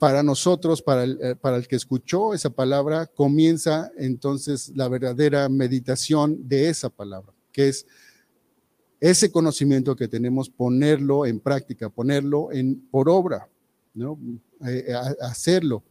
para 0.04 0.22
nosotros, 0.22 0.82
para 0.82 1.06
el, 1.06 1.18
eh, 1.22 1.34
para 1.34 1.56
el 1.56 1.66
que 1.66 1.78
escuchó 1.78 2.34
esa 2.34 2.50
palabra, 2.50 3.06
comienza 3.06 3.90
entonces 3.98 4.74
la 4.76 4.90
verdadera 4.90 5.48
meditación 5.48 6.46
de 6.46 6.68
esa 6.68 6.90
palabra, 6.90 7.34
que 7.54 7.70
es 7.70 7.86
ese 9.04 9.30
conocimiento 9.34 9.98
que 9.98 10.08
tenemos, 10.08 10.50
ponerlo 10.50 11.26
en 11.26 11.42
práctica, 11.42 11.90
ponerlo 11.90 12.54
en, 12.54 12.80
por 12.90 13.10
obra, 13.10 13.50
¿no? 13.94 14.18
Eh, 14.66 14.86
eh, 14.88 14.94
hacerlo. 15.20 15.84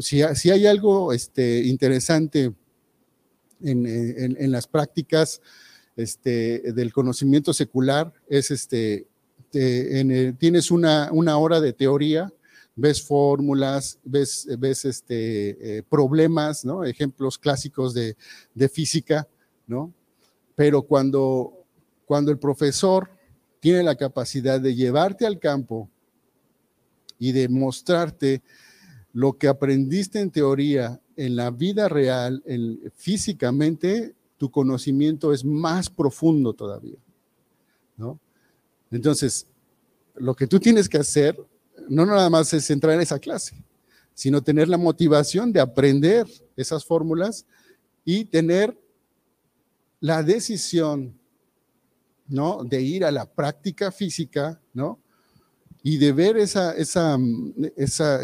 Si, 0.00 0.20
si, 0.34 0.50
hay 0.50 0.66
algo 0.66 1.14
este, 1.14 1.64
interesante 1.64 2.52
en, 3.62 3.86
en, 3.86 4.52
las 4.52 4.66
prácticas 4.66 5.40
este, 5.96 6.72
del 6.74 6.92
conocimiento 6.92 7.54
secular 7.54 8.12
es 8.28 8.50
este, 8.50 9.06
tienes 9.50 10.70
una, 10.70 11.08
una, 11.12 11.38
hora 11.38 11.62
de 11.62 11.72
teoría, 11.72 12.30
ves 12.76 13.00
fórmulas, 13.00 13.98
ves, 14.04 14.46
ves 14.58 14.84
este, 14.84 15.78
eh, 15.78 15.82
problemas, 15.82 16.62
¿no? 16.62 16.84
ejemplos 16.84 17.38
clásicos 17.38 17.94
de, 17.94 18.16
de, 18.52 18.68
física, 18.68 19.26
¿no? 19.66 19.94
pero 20.54 20.82
cuando, 20.82 21.63
cuando 22.06 22.30
el 22.30 22.38
profesor 22.38 23.10
tiene 23.60 23.82
la 23.82 23.94
capacidad 23.94 24.60
de 24.60 24.74
llevarte 24.74 25.26
al 25.26 25.38
campo 25.38 25.88
y 27.18 27.32
de 27.32 27.48
mostrarte 27.48 28.42
lo 29.12 29.38
que 29.38 29.48
aprendiste 29.48 30.20
en 30.20 30.30
teoría 30.30 31.00
en 31.16 31.36
la 31.36 31.50
vida 31.50 31.88
real, 31.88 32.42
físicamente, 32.96 34.14
tu 34.36 34.50
conocimiento 34.50 35.32
es 35.32 35.44
más 35.44 35.88
profundo 35.88 36.52
todavía. 36.52 36.98
Entonces, 38.90 39.46
lo 40.16 40.34
que 40.34 40.46
tú 40.46 40.58
tienes 40.60 40.88
que 40.88 40.98
hacer 40.98 41.36
no 41.88 42.04
nada 42.04 42.28
más 42.30 42.52
es 42.52 42.70
entrar 42.70 42.94
en 42.94 43.00
esa 43.00 43.18
clase, 43.18 43.54
sino 44.14 44.42
tener 44.42 44.68
la 44.68 44.78
motivación 44.78 45.52
de 45.52 45.60
aprender 45.60 46.26
esas 46.56 46.84
fórmulas 46.84 47.46
y 48.04 48.24
tener 48.24 48.78
la 50.00 50.22
decisión, 50.22 51.18
¿no? 52.28 52.64
De 52.64 52.80
ir 52.82 53.04
a 53.04 53.10
la 53.10 53.26
práctica 53.26 53.90
física, 53.90 54.60
¿no? 54.72 54.98
Y 55.82 55.98
de 55.98 56.12
ver 56.12 56.38
esa, 56.38 56.72
esa, 56.72 57.18
esa, 57.76 58.20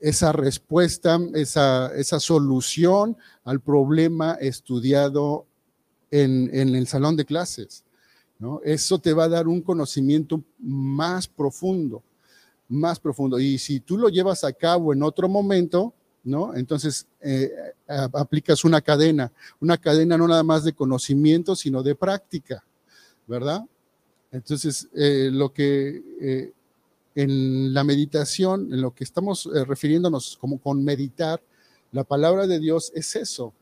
esa 0.00 0.32
respuesta, 0.32 1.18
esa, 1.34 1.94
esa 1.94 2.20
solución 2.20 3.16
al 3.44 3.60
problema 3.60 4.34
estudiado 4.40 5.46
en, 6.10 6.50
en, 6.52 6.74
el 6.74 6.86
salón 6.88 7.16
de 7.16 7.24
clases. 7.24 7.84
¿no? 8.38 8.60
Eso 8.64 8.98
te 8.98 9.12
va 9.12 9.24
a 9.24 9.28
dar 9.28 9.46
un 9.48 9.60
conocimiento 9.60 10.42
más 10.58 11.28
profundo, 11.28 12.02
más 12.68 12.98
profundo. 12.98 13.38
Y 13.38 13.58
si 13.58 13.80
tú 13.80 13.96
lo 13.96 14.08
llevas 14.08 14.44
a 14.44 14.52
cabo 14.52 14.92
en 14.92 15.02
otro 15.02 15.28
momento, 15.28 15.94
¿no? 16.24 16.54
Entonces 16.54 17.06
eh, 17.20 17.50
aplicas 17.86 18.64
una 18.64 18.80
cadena, 18.80 19.32
una 19.60 19.78
cadena 19.78 20.16
no 20.18 20.28
nada 20.28 20.42
más 20.42 20.64
de 20.64 20.72
conocimiento, 20.72 21.56
sino 21.56 21.82
de 21.82 21.94
práctica, 21.94 22.64
¿verdad? 23.28 23.64
Entonces, 24.32 24.88
eh, 24.94 25.30
lo 25.32 25.52
que 25.52 26.02
eh, 26.20 26.52
en 27.14 27.72
la 27.72 27.84
meditación, 27.84 28.72
en 28.72 28.80
lo 28.80 28.94
que 28.94 29.04
estamos 29.04 29.46
eh, 29.46 29.64
refiriéndonos 29.64 30.36
como 30.40 30.58
con 30.58 30.82
meditar, 30.82 31.40
la 31.92 32.04
palabra 32.04 32.46
de 32.46 32.58
Dios 32.58 32.90
es 32.94 33.14
eso. 33.16 33.52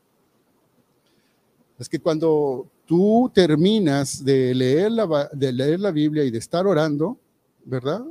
Es 1.77 1.87
que 1.87 1.99
cuando 1.99 2.67
tú 2.85 3.31
terminas 3.33 4.23
de 4.23 4.55
leer 4.55 4.91
la, 4.91 5.29
de 5.31 5.51
leer 5.51 5.79
la 5.79 5.91
Biblia 5.91 6.23
y 6.23 6.31
de 6.31 6.39
estar 6.39 6.65
orando, 6.65 7.17
¿verdad? 7.63 8.03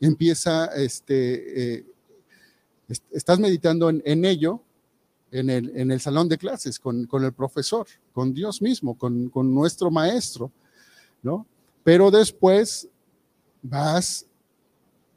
Empieza, 0.00 0.66
este, 0.66 1.84
estás 3.10 3.40
meditando 3.40 3.90
en, 3.90 4.24
ello, 4.24 4.62
en 5.32 5.50
el, 5.50 5.76
en 5.76 5.90
el, 5.90 6.00
salón 6.00 6.28
de 6.28 6.38
clases, 6.38 6.78
con, 6.78 7.06
con 7.06 7.24
el 7.24 7.32
profesor, 7.32 7.86
con 8.12 8.32
Dios 8.32 8.62
mismo, 8.62 8.96
con, 8.96 9.28
con 9.28 9.52
nuestro 9.52 9.90
maestro, 9.90 10.52
¿no? 11.22 11.46
Pero 11.84 12.10
después 12.10 12.88
vas 13.62 14.26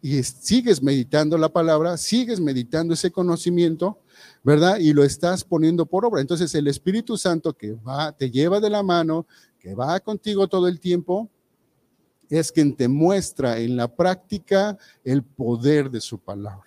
y 0.02 0.24
sigues 0.24 0.82
meditando 0.82 1.38
la 1.38 1.50
palabra, 1.50 1.96
sigues 1.98 2.40
meditando 2.40 2.94
ese 2.94 3.12
conocimiento, 3.12 4.00
¿verdad? 4.44 4.80
Y 4.80 4.94
lo 4.94 5.04
estás 5.04 5.44
poniendo 5.44 5.86
por 5.86 6.06
obra. 6.06 6.22
Entonces 6.22 6.54
el 6.56 6.68
Espíritu 6.68 7.18
Santo 7.18 7.54
que 7.54 7.74
va, 7.74 8.12
te 8.12 8.32
lleva 8.32 8.60
de 8.60 8.70
la 8.70 8.82
mano, 8.82 9.28
que 9.60 9.76
va 9.76 10.00
contigo 10.00 10.48
todo 10.48 10.68
el 10.68 10.80
tiempo, 10.80 11.30
es 12.30 12.52
quien 12.52 12.76
te 12.76 12.88
muestra 12.88 13.60
en 13.60 13.76
la 13.76 13.94
práctica 13.94 14.78
el 15.04 15.22
poder 15.22 15.92
de 15.92 16.02
su 16.02 16.18
palabra. 16.18 16.66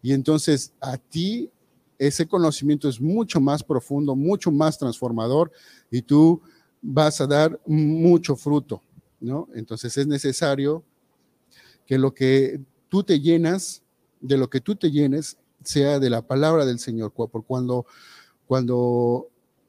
Y 0.00 0.12
entonces 0.12 0.72
a 0.80 0.96
ti 0.96 1.50
ese 1.98 2.26
conocimiento 2.26 2.88
es 2.88 3.00
mucho 3.00 3.40
más 3.40 3.62
profundo, 3.62 4.16
mucho 4.16 4.50
más 4.50 4.76
transformador 4.76 5.52
y 5.88 6.02
tú 6.02 6.42
vas 6.82 7.20
a 7.20 7.26
dar 7.26 7.58
mucho 7.64 8.36
fruto, 8.36 8.82
¿no? 9.20 9.48
Entonces 9.54 9.96
es 9.96 10.06
necesario 10.06 10.84
que 11.86 11.96
lo 11.96 12.12
que 12.12 12.60
tú 12.88 13.04
te 13.04 13.20
llenas, 13.20 13.82
de 14.20 14.36
lo 14.36 14.50
que 14.50 14.60
tú 14.60 14.74
te 14.74 14.90
llenes, 14.90 15.38
sea 15.62 16.00
de 16.00 16.10
la 16.10 16.22
palabra 16.22 16.66
del 16.66 16.80
Señor. 16.80 17.12
Por 17.12 17.44
cuando, 17.44 17.86
cuando 18.46 19.28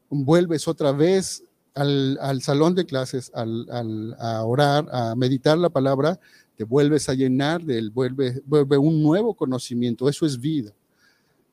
vuelves 0.10 0.68
otra 0.68 0.92
vez 0.92 1.44
al, 1.76 2.42
salón 2.42 2.76
de 2.76 2.86
clases, 2.86 3.32
al, 3.34 4.16
a 4.20 4.44
orar, 4.44 4.88
a 4.92 5.16
meditar 5.16 5.58
la 5.58 5.70
palabra, 5.70 6.20
te 6.56 6.64
vuelves 6.64 7.10
a 7.10 7.14
llenar 7.14 7.64
del, 7.64 7.90
vuelve, 7.90 8.42
vuelve 8.46 8.78
un 8.78 9.02
nuevo 9.02 9.36
conocimiento. 9.36 10.10
Eso 10.10 10.26
es 10.26 10.40
vida. 10.40 10.74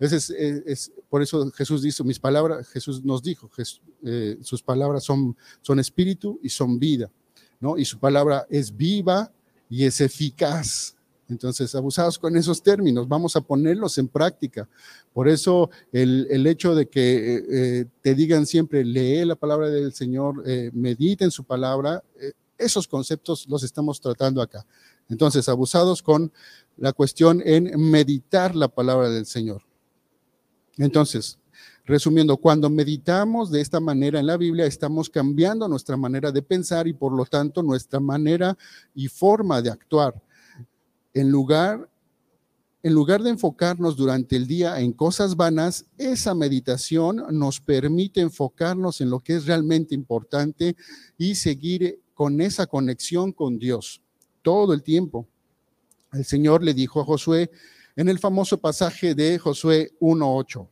Es, 0.00 0.30
es, 0.30 0.92
por 1.10 1.22
eso 1.22 1.50
Jesús 1.50 1.82
dice, 1.82 2.02
mis 2.02 2.18
palabras, 2.18 2.66
Jesús 2.68 3.04
nos 3.04 3.22
dijo, 3.22 3.50
eh, 4.02 4.38
sus 4.40 4.62
palabras 4.62 5.04
son, 5.04 5.36
espíritu 5.78 6.40
y 6.42 6.48
son 6.48 6.78
vida, 6.78 7.10
¿no? 7.60 7.76
Y 7.76 7.84
su 7.84 7.98
palabra 7.98 8.46
es 8.48 8.74
viva 8.74 9.30
y 9.68 9.84
es 9.84 10.00
eficaz. 10.00 10.96
Entonces, 11.28 11.74
abusados 11.74 12.18
con 12.18 12.36
esos 12.36 12.62
términos, 12.62 13.06
vamos 13.06 13.36
a 13.36 13.42
ponerlos 13.42 13.98
en 13.98 14.08
práctica. 14.08 14.68
Por 15.12 15.28
eso 15.28 15.70
el, 15.92 16.46
hecho 16.46 16.74
de 16.74 16.88
que 16.88 17.36
eh, 17.36 17.44
eh, 17.50 17.84
te 18.00 18.14
digan 18.14 18.46
siempre, 18.46 18.84
lee 18.84 19.24
la 19.24 19.36
palabra 19.36 19.68
del 19.68 19.92
Señor, 19.92 20.42
eh, 20.46 20.70
medita 20.72 21.24
en 21.24 21.30
su 21.30 21.44
palabra, 21.44 22.02
esos 22.58 22.88
conceptos 22.88 23.46
los 23.48 23.62
estamos 23.62 24.00
tratando 24.00 24.42
acá. 24.42 24.66
Entonces, 25.08 25.48
abusados 25.48 26.02
con 26.02 26.32
la 26.76 26.92
cuestión 26.92 27.42
en 27.44 27.78
meditar 27.90 28.56
la 28.56 28.68
palabra 28.68 29.08
del 29.10 29.26
Señor. 29.26 29.69
Entonces, 30.78 31.38
Resumiendo, 31.90 32.36
cuando 32.36 32.70
meditamos 32.70 33.50
de 33.50 33.60
esta 33.60 33.80
manera 33.80 34.20
en 34.20 34.26
la 34.26 34.36
Biblia, 34.36 34.64
estamos 34.64 35.10
cambiando 35.10 35.66
nuestra 35.66 35.96
manera 35.96 36.30
de 36.30 36.40
pensar 36.40 36.86
y 36.86 36.92
por 36.92 37.12
lo 37.12 37.24
tanto 37.24 37.64
nuestra 37.64 37.98
manera 37.98 38.56
y 38.94 39.08
forma 39.08 39.60
de 39.60 39.70
actuar. 39.70 40.14
En 41.12 41.32
lugar, 41.32 41.90
en 42.84 42.94
lugar 42.94 43.24
de 43.24 43.30
enfocarnos 43.30 43.96
durante 43.96 44.36
el 44.36 44.46
día 44.46 44.78
en 44.78 44.92
cosas 44.92 45.34
vanas, 45.34 45.86
esa 45.98 46.32
meditación 46.32 47.24
nos 47.32 47.60
permite 47.60 48.20
enfocarnos 48.20 49.00
en 49.00 49.10
lo 49.10 49.18
que 49.18 49.34
es 49.34 49.46
realmente 49.46 49.92
importante 49.92 50.76
y 51.18 51.34
seguir 51.34 51.98
con 52.14 52.40
esa 52.40 52.68
conexión 52.68 53.32
con 53.32 53.58
Dios 53.58 54.00
todo 54.42 54.74
el 54.74 54.84
tiempo. 54.84 55.26
El 56.12 56.24
Señor 56.24 56.62
le 56.62 56.72
dijo 56.72 57.00
a 57.00 57.04
Josué 57.04 57.50
en 58.00 58.08
el 58.08 58.18
famoso 58.18 58.56
pasaje 58.56 59.14
de 59.14 59.38
Josué 59.38 59.92
1.8 60.00 60.66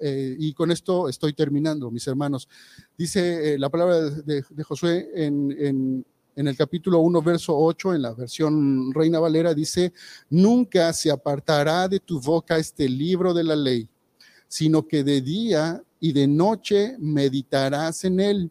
eh, 0.00 0.34
y 0.38 0.54
con 0.54 0.70
esto 0.70 1.10
estoy 1.10 1.34
terminando, 1.34 1.90
mis 1.90 2.06
hermanos. 2.06 2.48
Dice 2.96 3.52
eh, 3.52 3.58
la 3.58 3.68
palabra 3.68 4.08
de, 4.08 4.42
Josué 4.62 5.10
en, 5.14 6.02
el 6.34 6.56
capítulo 6.56 7.00
1, 7.00 7.20
verso 7.20 7.54
8, 7.54 7.96
en 7.96 8.00
la 8.00 8.14
versión 8.14 8.94
Reina 8.94 9.20
Valera, 9.20 9.52
dice, 9.52 9.92
nunca 10.30 10.90
se 10.94 11.10
apartará 11.10 11.86
de 11.86 12.00
tu 12.00 12.18
boca 12.18 12.56
este 12.56 12.88
libro 12.88 13.34
de 13.34 13.44
la 13.44 13.56
ley, 13.56 13.86
sino 14.48 14.88
que 14.88 15.04
de 15.04 15.20
día 15.20 15.82
y 16.00 16.14
de 16.14 16.26
noche 16.26 16.96
meditarás 16.98 18.04
en 18.04 18.20
él, 18.20 18.50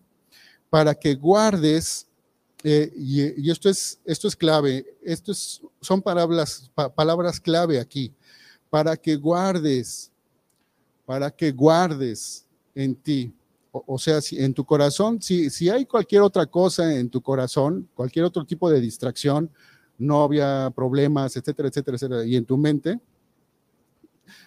para 0.70 0.94
que 0.94 1.16
guardes, 1.16 2.06
eh, 2.64 2.92
y, 2.96 3.50
esto, 3.50 3.70
es, 3.70 4.00
esto 4.06 4.28
es 4.28 4.36
clave, 4.36 4.86
esto 5.02 5.32
es, 5.32 5.62
son 5.82 6.02
palabras, 6.02 6.70
palabras 6.94 7.40
clave 7.40 7.80
aquí, 7.80 8.14
para 8.70 8.96
que 8.96 9.16
guardes 9.16 10.12
para 11.10 11.32
que 11.32 11.52
guardes 11.52 12.46
en 12.76 12.94
ti. 12.94 13.34
O, 13.72 13.98
sea, 13.98 14.22
si 14.22 14.38
en 14.38 14.54
tu 14.54 14.64
corazón, 14.64 15.20
si, 15.20 15.50
si 15.50 15.68
hay 15.68 15.84
cualquier 15.88 16.22
otra 16.22 16.46
cosa 16.46 16.96
en 16.96 17.10
tu 17.10 17.20
corazón, 17.20 17.90
cualquier 17.96 18.26
otro 18.26 18.46
tipo 18.46 18.70
de 18.70 18.80
distracción, 18.80 19.50
novia, 19.98 20.72
problemas, 20.76 21.36
etcétera, 21.36 21.70
etcétera, 21.70 21.96
etcétera, 21.96 22.26
y 22.26 22.36
en 22.36 22.46
tu 22.46 22.60
mente, 22.60 23.00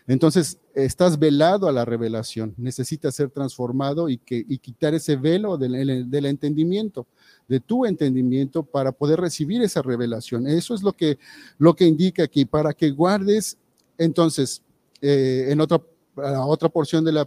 entonces 0.06 0.56
estás 0.72 1.18
velado 1.18 1.66
a 1.66 1.72
la 1.72 1.84
revelación, 1.84 2.54
necesitas 2.56 3.16
ser 3.16 3.30
transformado 3.30 4.08
y, 4.08 4.18
que, 4.18 4.44
y 4.48 4.58
quitar 4.58 4.94
ese 4.94 5.16
velo 5.16 5.58
del, 5.58 6.08
del, 6.08 6.26
entendimiento, 6.26 7.08
de 7.48 7.58
tu 7.58 7.86
entendimiento 7.86 8.62
para 8.62 8.92
poder 8.92 9.20
recibir 9.20 9.62
esa 9.62 9.82
revelación. 9.82 10.46
Eso 10.46 10.76
es 10.76 10.84
lo 10.84 10.92
que, 10.92 11.18
lo 11.58 11.74
que 11.74 11.86
indica 11.86 12.22
aquí, 12.22 12.44
para 12.44 12.72
que 12.72 12.90
guardes, 12.92 13.58
entonces, 13.98 14.62
eh, 15.00 15.46
en 15.50 15.60
otra 15.60 15.80
otra 16.14 16.68
porción 16.68 17.04
de 17.04 17.12
la, 17.12 17.24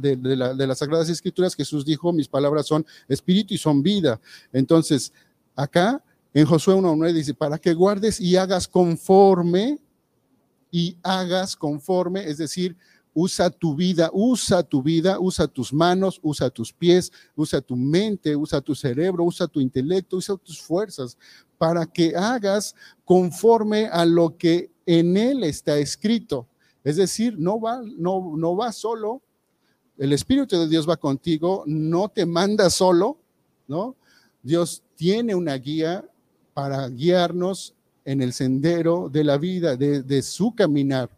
de, 0.00 0.36
la, 0.36 0.54
de 0.54 0.66
las 0.66 0.78
Sagradas 0.78 1.08
Escrituras, 1.08 1.54
Jesús 1.54 1.84
dijo, 1.84 2.12
mis 2.12 2.26
palabras 2.26 2.66
son 2.66 2.84
espíritu 3.06 3.54
y 3.54 3.58
son 3.58 3.82
vida. 3.82 4.20
Entonces, 4.52 5.12
acá 5.54 6.02
en 6.34 6.44
Josué 6.44 6.74
1.9 6.74 7.12
dice, 7.12 7.34
para 7.34 7.58
que 7.58 7.74
guardes 7.74 8.20
y 8.20 8.36
hagas 8.36 8.66
conforme, 8.66 9.78
y 10.70 10.96
hagas 11.02 11.56
conforme, 11.56 12.28
es 12.28 12.38
decir, 12.38 12.76
usa 13.14 13.50
tu 13.50 13.74
vida, 13.74 14.10
usa 14.12 14.62
tu 14.62 14.82
vida, 14.82 15.18
usa 15.18 15.48
tus 15.48 15.72
manos, 15.72 16.20
usa 16.22 16.50
tus 16.50 16.72
pies, 16.72 17.10
usa 17.34 17.60
tu 17.60 17.74
mente, 17.74 18.36
usa 18.36 18.60
tu 18.60 18.74
cerebro, 18.74 19.24
usa 19.24 19.48
tu 19.48 19.60
intelecto, 19.60 20.18
usa 20.18 20.36
tus 20.36 20.60
fuerzas, 20.60 21.16
para 21.56 21.86
que 21.86 22.14
hagas 22.14 22.74
conforme 23.04 23.86
a 23.86 24.04
lo 24.04 24.36
que 24.36 24.70
en 24.88 25.18
él 25.18 25.44
está 25.44 25.76
escrito. 25.76 26.48
Es 26.82 26.96
decir, 26.96 27.38
no 27.38 27.60
va, 27.60 27.82
no, 27.98 28.34
no 28.38 28.56
va 28.56 28.72
solo, 28.72 29.20
el 29.98 30.14
Espíritu 30.14 30.58
de 30.58 30.66
Dios 30.66 30.88
va 30.88 30.96
contigo, 30.96 31.62
no 31.66 32.08
te 32.08 32.24
manda 32.24 32.70
solo, 32.70 33.18
¿no? 33.66 33.96
Dios 34.42 34.82
tiene 34.96 35.34
una 35.34 35.54
guía 35.56 36.08
para 36.54 36.88
guiarnos 36.88 37.74
en 38.06 38.22
el 38.22 38.32
sendero 38.32 39.10
de 39.10 39.24
la 39.24 39.36
vida, 39.36 39.76
de, 39.76 40.22
su 40.22 40.54
caminar. 40.54 41.10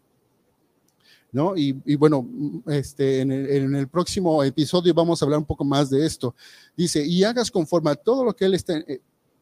¿No? 1.31 1.57
Y, 1.57 1.73
bueno, 1.95 2.29
este, 2.67 3.21
en, 3.21 3.31
el, 3.31 3.87
próximo 3.87 4.43
episodio 4.43 4.93
vamos 4.93 5.23
a 5.23 5.25
hablar 5.25 5.39
un 5.39 5.47
poco 5.47 5.65
más 5.65 5.91
de 5.91 6.05
esto. 6.05 6.35
Dice, 6.77 7.07
y 7.07 7.23
hagas 7.23 7.53
conforme 7.53 7.93
a 7.93 7.95
todo 7.95 8.25
lo 8.25 8.35
que 8.35 8.47
él 8.47 8.55
está, 8.55 8.83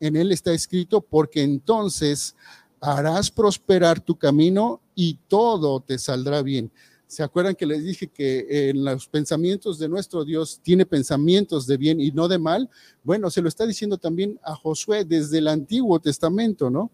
en 0.00 0.16
él 0.16 0.32
está 0.32 0.52
escrito, 0.52 1.00
porque 1.00 1.42
entonces 1.42 2.36
harás 2.80 3.30
prosperar 3.30 4.00
tu 4.00 4.16
camino 4.16 4.80
y 4.94 5.18
todo 5.28 5.80
te 5.80 5.98
saldrá 5.98 6.42
bien. 6.42 6.70
¿Se 7.06 7.22
acuerdan 7.22 7.54
que 7.54 7.64
les 7.64 7.82
dije 7.82 8.08
que 8.08 8.68
en 8.68 8.84
los 8.84 9.08
pensamientos 9.08 9.78
de 9.78 9.88
nuestro 9.88 10.26
Dios 10.26 10.60
tiene 10.62 10.84
pensamientos 10.84 11.66
de 11.66 11.78
bien 11.78 12.00
y 12.00 12.10
no 12.10 12.28
de 12.28 12.38
mal? 12.38 12.68
Bueno, 13.02 13.30
se 13.30 13.40
lo 13.40 13.48
está 13.48 13.66
diciendo 13.66 13.96
también 13.96 14.38
a 14.42 14.54
Josué 14.54 15.06
desde 15.06 15.38
el 15.38 15.48
Antiguo 15.48 15.98
Testamento, 16.00 16.68
¿no? 16.68 16.90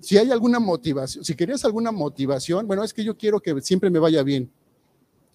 Si 0.00 0.18
hay 0.18 0.30
alguna 0.30 0.60
motivación, 0.60 1.24
si 1.24 1.34
querías 1.34 1.64
alguna 1.64 1.90
motivación, 1.90 2.66
bueno, 2.66 2.84
es 2.84 2.92
que 2.92 3.02
yo 3.02 3.16
quiero 3.16 3.40
que 3.40 3.58
siempre 3.62 3.88
me 3.88 3.98
vaya 3.98 4.22
bien. 4.22 4.50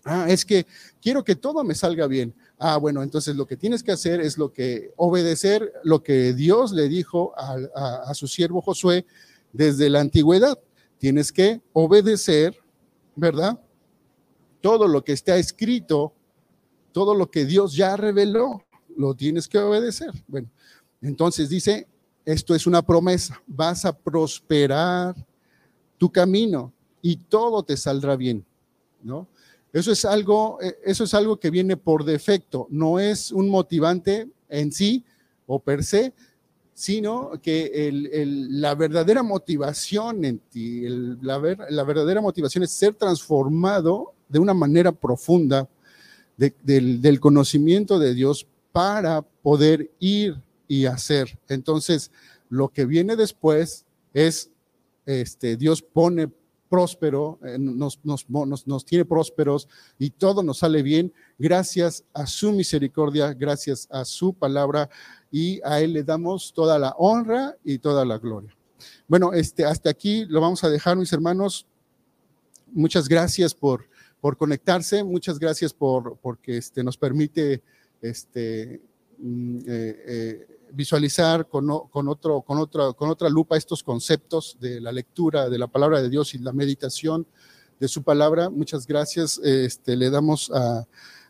Ah, 0.05 0.27
es 0.29 0.45
que 0.45 0.67
quiero 1.01 1.23
que 1.23 1.35
todo 1.35 1.63
me 1.63 1.73
salga 1.73 2.07
bien. 2.07 2.35
Ah, 2.65 2.77
bueno, 2.77 3.03
entonces 3.03 3.35
lo 3.35 3.45
que 3.45 3.57
tienes 3.57 3.83
que 3.83 3.91
hacer 3.91 4.21
es 4.21 4.37
lo 4.37 4.53
que 4.53 4.93
obedecer 4.95 5.73
lo 5.83 6.01
que 6.01 6.31
Dios 6.31 6.71
le 6.71 6.87
dijo 6.87 7.33
a, 7.35 8.13
su 8.13 8.25
siervo 8.25 8.61
Josué 8.61 9.05
desde 9.51 9.89
la 9.89 9.99
antigüedad. 9.99 10.57
Tienes 10.97 11.33
que 11.33 11.61
obedecer, 11.73 12.57
¿verdad? 13.17 13.59
Todo 14.61 14.87
lo 14.87 15.03
que 15.03 15.11
está 15.11 15.35
escrito, 15.35 16.13
todo 16.93 17.15
lo 17.15 17.29
que 17.29 17.43
Dios 17.43 17.75
ya 17.75 17.97
reveló, 17.97 18.63
lo 18.95 19.13
tienes 19.13 19.49
que 19.49 19.57
obedecer. 19.57 20.11
Bueno, 20.25 20.49
entonces 21.01 21.49
dice, 21.49 21.89
esto 22.23 22.55
es 22.55 22.65
una 22.65 22.81
promesa, 22.81 23.43
vas 23.45 23.83
a 23.83 23.91
prosperar 23.91 25.13
tu 25.97 26.09
camino 26.09 26.71
y 27.01 27.17
todo 27.17 27.61
te 27.61 27.75
saldrá 27.75 28.15
bien, 28.15 28.45
¿no? 29.01 29.27
Eso 29.73 29.91
es 29.91 30.05
algo, 30.05 30.59
eh, 30.61 30.77
eso 30.85 31.03
es 31.03 31.13
algo 31.15 31.39
que 31.39 31.49
viene 31.49 31.75
por 31.75 32.05
defecto, 32.05 32.67
no 32.69 32.99
es 32.99 33.31
un 33.31 33.49
motivante 33.49 34.29
en 34.47 34.71
sí 34.71 35.03
o 35.47 35.59
per 35.59 35.83
se, 35.83 36.13
sino 36.75 37.31
que 37.41 37.91
la 38.49 38.75
verdadera 38.75 39.21
motivación 39.23 40.25
en 40.25 40.39
ti, 40.39 40.85
la, 41.21 41.37
verdadera 41.37 42.21
motivación 42.21 42.63
es 42.63 42.71
ser 42.71 42.95
transformado 42.95 44.13
de 44.27 44.39
una 44.39 44.53
manera 44.53 44.91
profunda 44.91 45.67
del, 46.37 47.01
del, 47.01 47.19
conocimiento 47.19 47.99
de 47.99 48.15
Dios 48.15 48.47
para 48.71 49.21
poder 49.21 49.91
ir 49.99 50.41
y 50.67 50.85
hacer. 50.85 51.37
Entonces, 51.47 52.11
lo 52.49 52.69
que 52.69 52.85
viene 52.85 53.15
después 53.15 53.85
es, 54.13 54.49
este, 55.05 55.57
Dios 55.57 55.83
pone 55.83 56.29
próspero, 56.73 57.37
eh, 57.45 57.57
nos, 57.59 57.99
nos, 58.03 58.27
nos, 58.27 58.83
tiene 58.83 59.05
prósperos 59.05 59.69
y 59.99 60.09
todo 60.09 60.41
nos 60.41 60.57
sale 60.57 60.81
bien 60.81 61.13
gracias 61.37 62.03
a 62.15 62.25
su 62.25 62.51
misericordia, 62.51 63.31
gracias 63.31 63.87
a 63.91 64.03
su 64.03 64.33
palabra 64.33 64.89
y 65.29 65.61
a 65.63 65.81
Él 65.81 65.93
le 65.93 66.01
damos 66.01 66.51
toda 66.51 66.79
la 66.79 66.95
honra 66.97 67.55
y 67.63 67.77
toda 67.77 68.03
la 68.05 68.17
gloria. 68.17 68.57
Bueno, 69.07 69.33
este, 69.33 69.63
hasta 69.63 69.91
aquí 69.91 70.25
lo 70.25 70.41
vamos 70.41 70.63
a 70.63 70.69
dejar, 70.71 70.97
mis 70.97 71.13
hermanos. 71.13 71.67
Muchas 72.71 73.07
gracias 73.07 73.53
por, 73.53 73.87
por 74.19 74.35
conectarse, 74.35 75.03
muchas 75.03 75.37
gracias 75.37 75.71
por 75.71 76.17
porque 76.23 76.57
este, 76.57 76.83
nos 76.83 76.97
permite 76.97 77.61
este, 78.01 78.81
eh, 79.25 80.03
eh, 80.05 80.47
visualizar 80.73 81.47
con, 81.47 81.69
otro, 81.69 82.41
con, 82.41 82.57
otra, 82.57 82.91
con 82.93 83.09
otra 83.09 83.29
lupa 83.29 83.55
estos 83.55 83.83
conceptos 83.83 84.57
de 84.59 84.81
la 84.81 84.91
lectura 84.91 85.49
de 85.49 85.57
la 85.57 85.67
palabra 85.67 86.01
de 86.01 86.09
Dios 86.09 86.33
y 86.33 86.39
la 86.39 86.51
meditación 86.51 87.25
de 87.79 87.87
su 87.87 88.03
palabra. 88.03 88.49
Muchas 88.49 88.85
gracias. 88.85 89.39
Este, 89.43 89.95
le 89.95 90.09
damos 90.09 90.51
a, 90.51 90.85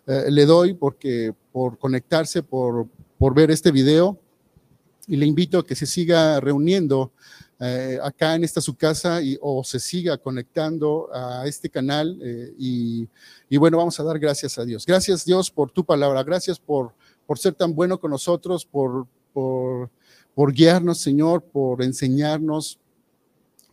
eh, 0.08 0.32
le 0.32 0.46
doy 0.46 0.74
porque 0.74 1.36
por 1.52 1.78
conectarse, 1.78 2.42
por, 2.42 2.88
por 3.20 3.36
ver 3.36 3.52
este 3.52 3.70
video 3.72 4.18
y 5.08 5.18
le 5.18 5.28
invito 5.28 5.60
a 5.60 5.66
que 5.66 5.76
se 5.76 5.86
siga 5.86 6.40
reuniendo 6.40 7.12
acá 8.04 8.36
en 8.36 8.44
esta 8.44 8.60
su 8.60 8.76
casa 8.76 9.22
y, 9.22 9.38
o 9.42 9.64
se 9.64 9.80
siga 9.80 10.18
conectando 10.18 11.10
a 11.14 11.48
este 11.48 11.70
canal 11.70 12.20
y, 12.58 13.08
y, 13.50 13.56
bueno, 13.56 13.78
vamos 13.78 13.98
a 14.02 14.04
dar 14.04 14.20
gracias 14.20 14.58
a 14.58 14.66
Dios. 14.66 14.86
Gracias 14.86 15.24
Dios 15.24 15.50
por 15.50 15.72
tu 15.72 15.86
palabra, 15.86 16.24
gracias 16.24 16.60
por, 16.60 16.94
por 17.26 17.40
ser 17.40 17.54
tan 17.54 17.74
bueno 17.74 18.00
con 18.00 18.12
nosotros, 18.12 18.66
por, 18.66 19.08
por, 19.34 20.54
guiarnos, 20.54 21.00
Señor, 21.00 21.44
por 21.44 21.82
enseñarnos, 21.82 22.80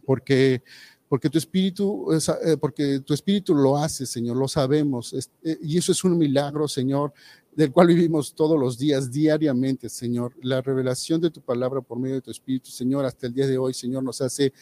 porque, 0.04 0.62
porque 1.08 1.30
tu 1.30 1.38
espíritu, 1.38 2.08
eh, 2.12 2.56
porque 2.60 3.00
tu 3.00 3.14
espíritu 3.14 3.54
lo 3.54 3.76
hace, 3.76 4.06
Señor, 4.06 4.36
lo 4.36 4.48
sabemos. 4.48 5.14
Eh, 5.42 5.58
y 5.62 5.78
eso 5.78 5.92
es 5.92 6.04
un 6.04 6.16
milagro, 6.16 6.68
Señor, 6.68 7.12
del 7.54 7.72
cual 7.72 7.88
vivimos 7.88 8.34
todos 8.34 8.58
los 8.58 8.78
días, 8.78 9.10
diariamente, 9.10 9.88
Señor. 9.88 10.32
La 10.42 10.60
revelación 10.60 11.20
de 11.20 11.30
tu 11.30 11.40
palabra 11.40 11.80
por 11.80 11.98
medio 11.98 12.16
de 12.16 12.22
tu 12.22 12.30
espíritu, 12.30 12.70
Señor, 12.70 13.04
hasta 13.04 13.26
el 13.26 13.34
día 13.34 13.46
de 13.46 13.58
hoy, 13.58 13.74
Señor, 13.74 14.02
nos 14.02 14.20
hace 14.20 14.52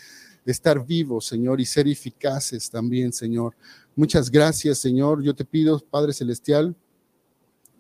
estar 0.45 0.85
vivos, 0.85 1.27
Señor, 1.27 1.61
y 1.61 1.67
ser 1.67 1.87
eficaces 1.89 2.71
también, 2.71 3.13
Señor. 3.13 3.55
Muchas 3.95 4.31
gracias, 4.31 4.79
Señor. 4.79 5.23
Yo 5.23 5.35
te 5.35 5.45
pido, 5.45 5.79
Padre 5.79 6.13
Celestial, 6.13 6.75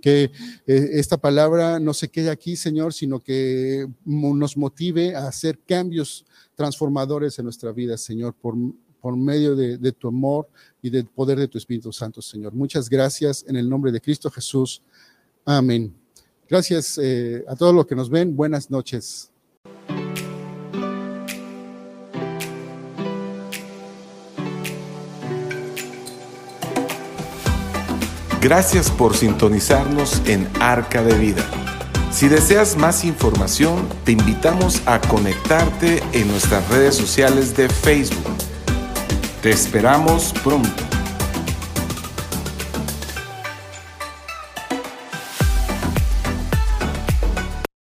que 0.01 0.25
eh, 0.67 0.89
esta 0.93 1.17
palabra 1.17 1.79
no 1.81 1.95
se 1.95 2.09
quede 2.09 2.31
aquí, 2.31 2.57
Señor, 2.57 2.93
sino 2.93 3.21
que 3.21 3.87
nos 4.05 4.57
motive 4.57 5.15
a 5.15 5.29
hacer 5.29 5.59
cambios 5.67 6.25
transformadores 6.55 7.39
en 7.39 7.45
nuestra 7.45 7.73
vida, 7.73 7.97
Señor, 7.97 8.35
por, 8.35 8.55
por 9.01 9.17
medio 9.17 9.55
de, 9.55 9.93
tu 9.93 10.09
amor 10.09 10.49
y 10.83 10.91
del 10.91 11.07
poder 11.07 11.39
de 11.39 11.49
tu 11.49 11.59
Espíritu 11.59 11.93
Santo, 11.93 12.21
Señor. 12.21 12.53
Muchas 12.53 12.89
gracias 12.89 13.45
en 13.49 13.57
el 13.57 13.69
nombre 13.69 13.93
de 13.93 14.01
Cristo 14.01 14.31
Jesús. 14.31 14.83
Amén. 15.45 15.95
Gracias 16.49 16.99
eh, 17.01 17.45
a 17.47 17.55
todos 17.57 17.75
los 17.75 17.87
que 17.87 17.95
nos 17.95 18.11
ven. 18.11 18.35
Buenas 18.35 18.71
noches. 18.71 19.31
Gracias 28.41 28.89
por 28.89 29.17
sintonizarnos 29.17 30.23
en 30.27 30.49
Arca 30.61 31.03
de 31.03 31.15
Vida. 31.19 31.45
Si 32.13 32.29
deseas 32.29 32.77
más 32.77 33.05
información, 33.05 33.89
te 34.05 34.13
invitamos 34.13 34.81
a 34.87 35.01
conectarte 35.01 36.03
en 36.13 36.29
nuestras 36.29 36.69
redes 36.69 36.95
sociales 36.95 37.57
de 37.57 37.69
Facebook. 37.69 38.37
Te 39.43 39.51
esperamos 39.51 40.33
pronto. 40.45 40.88